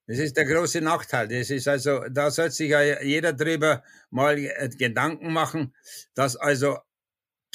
Das 0.08 0.20
ist 0.20 0.38
der 0.38 0.46
große 0.46 0.82
Nachteil. 0.82 1.28
Das 1.28 1.50
ist 1.50 1.68
also, 1.68 2.02
da 2.10 2.32
sollte 2.32 2.56
sich 2.56 2.70
ja 2.70 3.02
jeder 3.02 3.34
drüber 3.34 3.84
mal 4.10 4.38
äh, 4.38 4.70
Gedanken 4.70 5.32
machen, 5.32 5.76
dass 6.14 6.36
also 6.36 6.78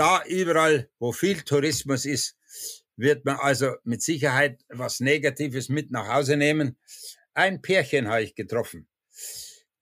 da 0.02 0.24
überall, 0.24 0.88
wo 0.98 1.12
viel 1.12 1.42
Tourismus 1.42 2.04
ist, 2.04 2.36
wird 2.96 3.24
man 3.24 3.36
also 3.36 3.76
mit 3.84 4.02
Sicherheit 4.02 4.60
was 4.68 4.98
Negatives 4.98 5.68
mit 5.68 5.92
nach 5.92 6.08
Hause 6.08 6.36
nehmen. 6.36 6.76
Ein 7.34 7.62
Pärchen 7.62 8.08
habe 8.08 8.24
ich 8.24 8.34
getroffen, 8.34 8.88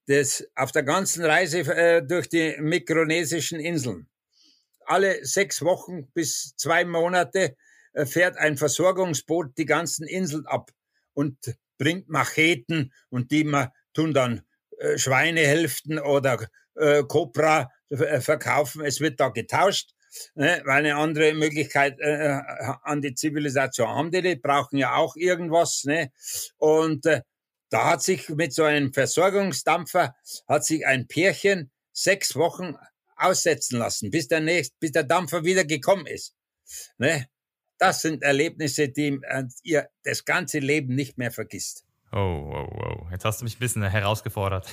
das 0.06 0.46
auf 0.54 0.72
der 0.72 0.82
ganzen 0.82 1.24
Reise 1.24 1.60
äh, 1.60 2.02
durch 2.06 2.28
die 2.28 2.56
mikronesischen 2.60 3.60
Inseln 3.60 4.10
alle 4.90 5.24
sechs 5.24 5.62
Wochen 5.62 6.10
bis 6.12 6.54
zwei 6.56 6.84
Monate 6.84 7.56
äh, 7.92 8.04
fährt 8.04 8.36
ein 8.36 8.56
Versorgungsboot 8.56 9.56
die 9.56 9.64
ganzen 9.64 10.06
Inseln 10.06 10.46
ab 10.46 10.70
und 11.14 11.56
bringt 11.78 12.08
Macheten 12.08 12.92
und 13.08 13.30
die 13.30 13.44
man 13.44 13.68
tun 13.94 14.12
dann 14.12 14.42
äh, 14.78 14.98
Schweinehälften 14.98 15.98
oder 15.98 16.46
äh, 16.74 17.02
äh, 17.02 18.20
verkaufen. 18.20 18.84
Es 18.84 19.00
wird 19.00 19.20
da 19.20 19.28
getauscht, 19.28 19.94
ne, 20.34 20.62
weil 20.64 20.78
eine 20.78 20.96
andere 20.96 21.34
Möglichkeit 21.34 21.98
äh, 22.00 22.40
an 22.82 23.00
die 23.00 23.14
Zivilisation 23.14 23.88
haben 23.88 24.10
die, 24.10 24.22
die 24.22 24.36
brauchen 24.36 24.76
ja 24.76 24.96
auch 24.96 25.16
irgendwas. 25.16 25.84
Ne? 25.84 26.12
Und 26.56 27.06
äh, 27.06 27.22
da 27.70 27.90
hat 27.90 28.02
sich 28.02 28.28
mit 28.28 28.52
so 28.52 28.64
einem 28.64 28.92
Versorgungsdampfer 28.92 30.14
hat 30.48 30.64
sich 30.64 30.86
ein 30.86 31.06
Pärchen 31.06 31.70
sechs 31.92 32.34
Wochen 32.34 32.74
aussetzen 33.16 33.78
lassen, 33.78 34.10
bis 34.10 34.28
der, 34.28 34.40
nächst, 34.40 34.78
bis 34.80 34.92
der 34.92 35.04
Dampfer 35.04 35.44
wieder 35.44 35.64
gekommen 35.64 36.06
ist. 36.06 36.34
Ne? 36.98 37.26
Das 37.78 38.02
sind 38.02 38.22
Erlebnisse, 38.22 38.88
die 38.88 39.20
äh, 39.22 39.44
ihr 39.62 39.88
das 40.02 40.24
ganze 40.24 40.58
Leben 40.58 40.94
nicht 40.94 41.16
mehr 41.16 41.30
vergisst. 41.30 41.84
Oh, 42.12 42.18
oh, 42.18 42.68
oh. 42.72 43.08
Jetzt 43.10 43.24
hast 43.24 43.40
du 43.40 43.44
mich 43.44 43.56
ein 43.56 43.60
bisschen 43.60 43.82
herausgefordert. 43.82 44.68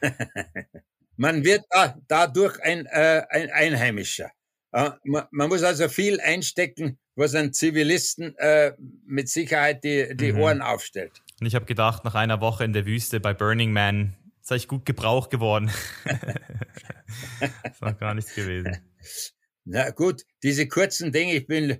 man 1.16 1.44
wird 1.44 1.64
da, 1.70 1.98
dadurch 2.06 2.60
ein, 2.62 2.86
äh, 2.86 3.24
ein 3.28 3.50
Einheimischer. 3.50 4.30
Man, 4.70 5.48
muss 5.48 5.62
also 5.62 5.88
viel 5.88 6.20
einstecken, 6.20 6.98
was 7.14 7.34
ein 7.34 7.52
Zivilisten 7.52 8.36
äh, 8.38 8.72
mit 9.06 9.28
Sicherheit 9.28 9.82
die, 9.82 10.14
die 10.14 10.32
mhm. 10.32 10.40
Ohren 10.40 10.62
aufstellt. 10.62 11.22
Und 11.40 11.46
ich 11.46 11.54
habe 11.54 11.64
gedacht, 11.64 12.04
nach 12.04 12.14
einer 12.14 12.40
Woche 12.40 12.64
in 12.64 12.72
der 12.72 12.84
Wüste 12.84 13.20
bei 13.20 13.32
Burning 13.32 13.72
Man 13.72 14.16
ist 14.42 14.52
eigentlich 14.52 14.68
gut 14.68 14.84
Gebrauch 14.84 15.28
geworden. 15.28 15.70
das 17.62 17.80
war 17.80 17.94
gar 17.94 18.14
nichts 18.14 18.34
gewesen. 18.34 18.76
Na 19.64 19.90
gut, 19.90 20.22
diese 20.42 20.68
kurzen 20.68 21.12
Dinge, 21.12 21.34
ich 21.34 21.46
bin 21.46 21.78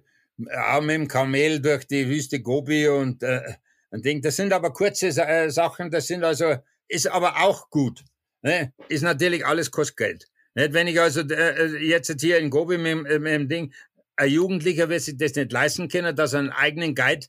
auch 0.71 0.81
mit 0.81 0.95
dem 0.95 1.09
Kamel 1.09 1.61
durch 1.61 1.87
die 1.87 2.09
Wüste 2.09 2.41
Gobi 2.41 2.89
und 2.89 3.23
äh, 3.23 3.55
ein 3.91 4.03
Ding, 4.03 4.23
das 4.23 4.37
sind 4.37 4.53
aber 4.53 4.73
kurze 4.73 5.09
äh, 5.09 5.51
Sachen, 5.51 5.91
das 5.91 6.07
sind 6.07 6.23
also, 6.25 6.57
ist 6.87 7.07
aber 7.07 7.39
auch 7.39 7.71
gut. 7.71 8.05
Ne? 8.43 8.73
Ist 8.89 9.03
natürlich 9.03 9.45
alles 9.45 9.71
kostet 9.71 9.97
Geld. 9.97 10.29
Nicht? 10.59 10.73
Wenn 10.73 10.89
ich 10.89 11.01
also 11.01 11.21
äh, 11.21 11.77
jetzt 11.79 12.21
hier 12.21 12.39
in 12.39 12.51
Gobi 12.51 12.79
mit, 12.79 13.05
mit 13.21 13.33
dem 13.33 13.49
Ding, 13.49 13.73
ein 14.17 14.29
Jugendlicher 14.29 14.89
wird 14.89 15.03
sich 15.03 15.17
das 15.17 15.37
nicht 15.37 15.53
leisten 15.53 15.89
können, 15.89 16.17
dass 16.17 16.33
er 16.33 16.41
einen 16.41 16.51
eigenen 16.51 16.97
Guide 16.97 17.27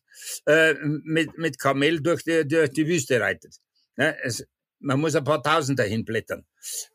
äh, 0.47 0.73
mit, 0.84 1.38
mit 1.38 1.59
Kamel 1.59 2.01
durch 2.01 2.23
die, 2.23 2.47
durch 2.47 2.71
die 2.71 2.88
Wüste 2.88 3.21
reitet. 3.21 3.57
Ne? 3.97 4.17
Es, 4.23 4.43
man 4.80 4.99
muss 4.99 5.15
ein 5.15 5.23
paar 5.23 5.43
Tausend 5.43 5.77
dahin 5.77 6.05
blättern. 6.05 6.43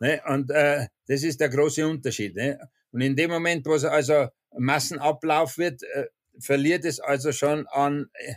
Ne? 0.01 0.21
Und 0.27 0.51
äh, 0.51 0.89
das 1.07 1.23
ist 1.23 1.41
der 1.41 1.51
große 1.51 1.87
Unterschied. 1.87 2.35
Ne? 2.35 2.59
Und 2.91 3.03
in 3.03 3.15
dem 3.15 3.31
Moment, 3.31 3.65
wo 3.67 3.75
es 3.75 3.85
also 3.85 4.27
Massenablauf 4.59 5.57
wird, 5.57 5.85
äh, 5.85 6.07
verliert 6.41 6.85
es 6.85 6.99
also 6.99 7.31
schon 7.31 7.69
an, 7.69 8.07
äh, 8.15 8.35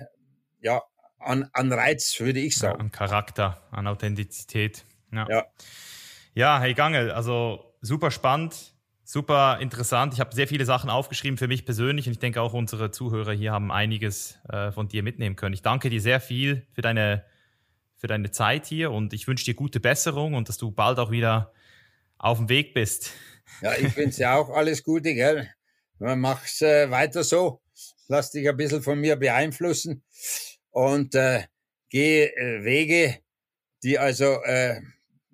ja, 0.60 0.84
an, 1.18 1.50
an 1.54 1.74
Reiz, 1.74 2.16
würde 2.20 2.42
ich 2.42 2.58
sagen. 2.58 2.78
Ja, 2.78 2.84
an 2.84 2.92
Charakter, 2.92 3.68
an 3.72 3.88
Authentizität. 3.88 4.86
Ja. 5.12 5.26
ja. 5.28 5.46
Ja, 6.36 6.60
hey 6.60 6.76
Gangel, 6.76 7.10
also 7.10 7.68
super 7.88 8.12
spannend, 8.12 8.76
super 9.04 9.60
interessant. 9.60 10.14
Ich 10.14 10.20
habe 10.20 10.36
sehr 10.36 10.48
viele 10.48 10.66
Sachen 10.66 10.90
aufgeschrieben 10.90 11.38
für 11.38 11.48
mich 11.48 11.66
persönlich 11.66 12.06
und 12.08 12.12
ich 12.12 12.20
denke 12.20 12.42
auch 12.42 12.54
unsere 12.54 12.92
Zuhörer 12.92 13.32
hier 13.32 13.54
haben 13.54 13.72
einiges 13.72 14.38
äh, 14.50 14.72
von 14.72 14.90
dir 14.90 15.02
mitnehmen 15.02 15.36
können. 15.36 15.54
Ich 15.54 15.62
danke 15.62 15.90
dir 15.90 16.02
sehr 16.02 16.20
viel 16.20 16.68
für 16.74 16.82
deine, 16.82 17.24
für 17.96 18.08
deine 18.08 18.30
Zeit 18.32 18.68
hier 18.68 18.92
und 18.92 19.14
ich 19.14 19.28
wünsche 19.28 19.46
dir 19.46 19.56
gute 19.56 19.80
Besserung 19.80 20.34
und 20.34 20.50
dass 20.50 20.58
du 20.58 20.70
bald 20.72 21.00
auch 21.00 21.10
wieder 21.10 21.54
auf 22.18 22.38
dem 22.38 22.50
Weg 22.50 22.74
bist. 22.74 23.12
Ja, 23.62 23.74
ich 23.76 23.96
wünsche 23.96 24.18
dir 24.18 24.34
auch 24.34 24.50
alles 24.50 24.84
Gute, 24.84 25.14
gell? 25.14 25.50
Mach's 26.00 26.62
äh, 26.62 26.92
weiter 26.92 27.24
so. 27.24 27.62
Lass 28.08 28.32
dich 28.32 28.48
ein 28.48 28.58
bisschen 28.58 28.84
von 28.84 29.00
mir 29.00 29.16
beeinflussen 29.16 30.04
und 30.72 31.16
äh, 31.16 31.44
geh 31.90 32.26
äh, 32.26 32.64
Wege, 32.64 33.20
die 33.84 33.98
also 33.98 34.42
äh, 34.44 34.82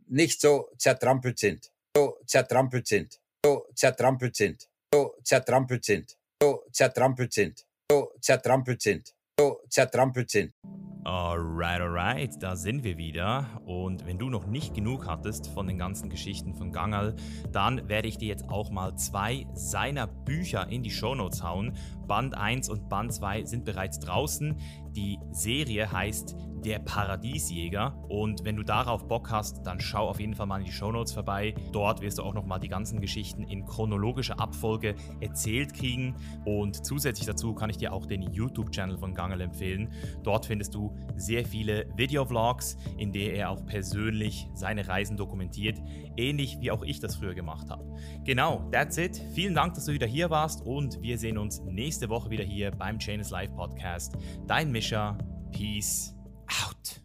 nicht 0.08 0.40
so 0.40 0.70
zertrampelt 0.78 1.40
sind. 1.40 1.73
So 1.96 2.18
zertrampelt 2.26 2.88
sind. 2.88 3.20
So 3.46 3.68
zertrampelt 3.76 4.36
sind. 4.36 4.68
So 4.92 5.16
zertrampelt 5.24 5.86
sind. 5.86 6.18
So 6.42 6.64
zertrampelt 6.72 7.34
sind. 7.34 7.66
So 7.92 8.12
zertrampelt 8.20 8.82
sind. 8.82 9.14
So 9.40 9.62
zertrampelt 9.70 10.30
sind. 10.32 10.54
Alright, 11.06 11.82
alright, 11.82 12.42
da 12.42 12.56
sind 12.56 12.84
wir 12.86 12.98
wieder. 12.98 13.62
Und 13.66 14.08
wenn 14.08 14.18
du 14.18 14.30
noch 14.30 14.48
nicht 14.48 14.74
genug 14.74 15.06
hattest 15.06 15.48
von 15.48 15.68
den 15.68 15.78
ganzen 15.78 16.10
Geschichten 16.10 16.56
von 16.56 16.72
Gangal, 16.72 17.16
dann 17.52 17.90
werde 17.90 18.08
ich 18.08 18.18
dir 18.18 18.30
jetzt 18.30 18.48
auch 18.50 18.72
mal 18.72 18.96
zwei 18.96 19.46
seiner 19.54 20.08
Bücher 20.08 20.70
in 20.70 20.82
die 20.82 20.92
Shownotes 20.92 21.44
hauen. 21.44 21.76
Band 22.08 22.38
1 22.38 22.70
und 22.70 22.88
Band 22.88 23.14
2 23.14 23.44
sind 23.44 23.66
bereits 23.66 24.00
draußen. 24.00 24.58
Die 24.96 25.20
Serie 25.32 25.92
heißt 25.92 26.36
der 26.64 26.80
Paradiesjäger. 26.80 27.96
Und 28.10 28.46
wenn 28.46 28.56
du 28.56 28.64
darauf 28.64 29.08
Bock 29.08 29.30
hast, 29.30 29.66
dann 29.66 29.80
schau 29.80 30.08
auf 30.08 30.20
jeden 30.20 30.34
Fall 30.34 30.46
mal 30.46 30.60
in 30.60 30.66
die 30.66 30.72
Shownotes 30.72 31.14
vorbei. 31.14 31.54
Dort 31.72 32.02
wirst 32.02 32.20
du 32.20 32.24
auch 32.24 32.34
nochmal 32.34 32.60
die 32.60 32.68
ganzen 32.68 33.02
Geschichten 33.02 33.44
in 33.44 33.66
chronologischer 33.66 34.40
Abfolge 34.40 34.96
erzählt 35.20 35.74
kriegen. 35.74 36.16
Und 36.46 36.86
zusätzlich 36.86 37.28
dazu 37.28 37.54
kann 37.54 37.70
ich 37.70 37.78
dir 37.78 37.94
auch 37.94 38.06
den 38.06 38.22
YouTube-Channel 38.22 38.98
von 38.98 39.14
Gangel 39.14 39.42
empfehlen. 39.42 39.92
Dort 40.24 40.46
findest 40.46 40.74
du 40.74 40.96
sehr 41.16 41.46
viele 41.46 41.86
Videovlogs, 41.96 42.78
in 42.98 43.12
denen 43.12 43.36
er 43.36 43.50
auch 43.50 43.66
persönlich 43.66 44.48
seine 44.54 44.88
Reisen 44.88 45.18
dokumentiert, 45.18 45.82
ähnlich 46.18 46.58
wie 46.62 46.72
auch 46.72 46.84
ich 46.84 47.00
das 47.00 47.16
früher 47.16 47.34
gemacht 47.34 47.70
habe. 47.70 47.84
Genau, 48.24 48.68
that's 48.72 48.98
it. 48.98 49.22
Vielen 49.34 49.54
Dank, 49.54 49.74
dass 49.74 49.86
du 49.86 49.94
wieder 49.94 50.08
hier 50.08 50.30
warst 50.30 50.66
und 50.66 51.02
wir 51.02 51.18
sehen 51.18 51.38
uns 51.38 51.62
nächste 51.62 52.10
Woche 52.10 52.30
wieder 52.30 52.44
hier 52.44 52.72
beim 52.72 53.00
Chain 53.00 53.20
is 53.20 53.30
Life 53.30 53.54
Podcast. 53.54 54.18
Dein 54.48 54.72
Peace 55.54 56.12
out. 56.62 57.00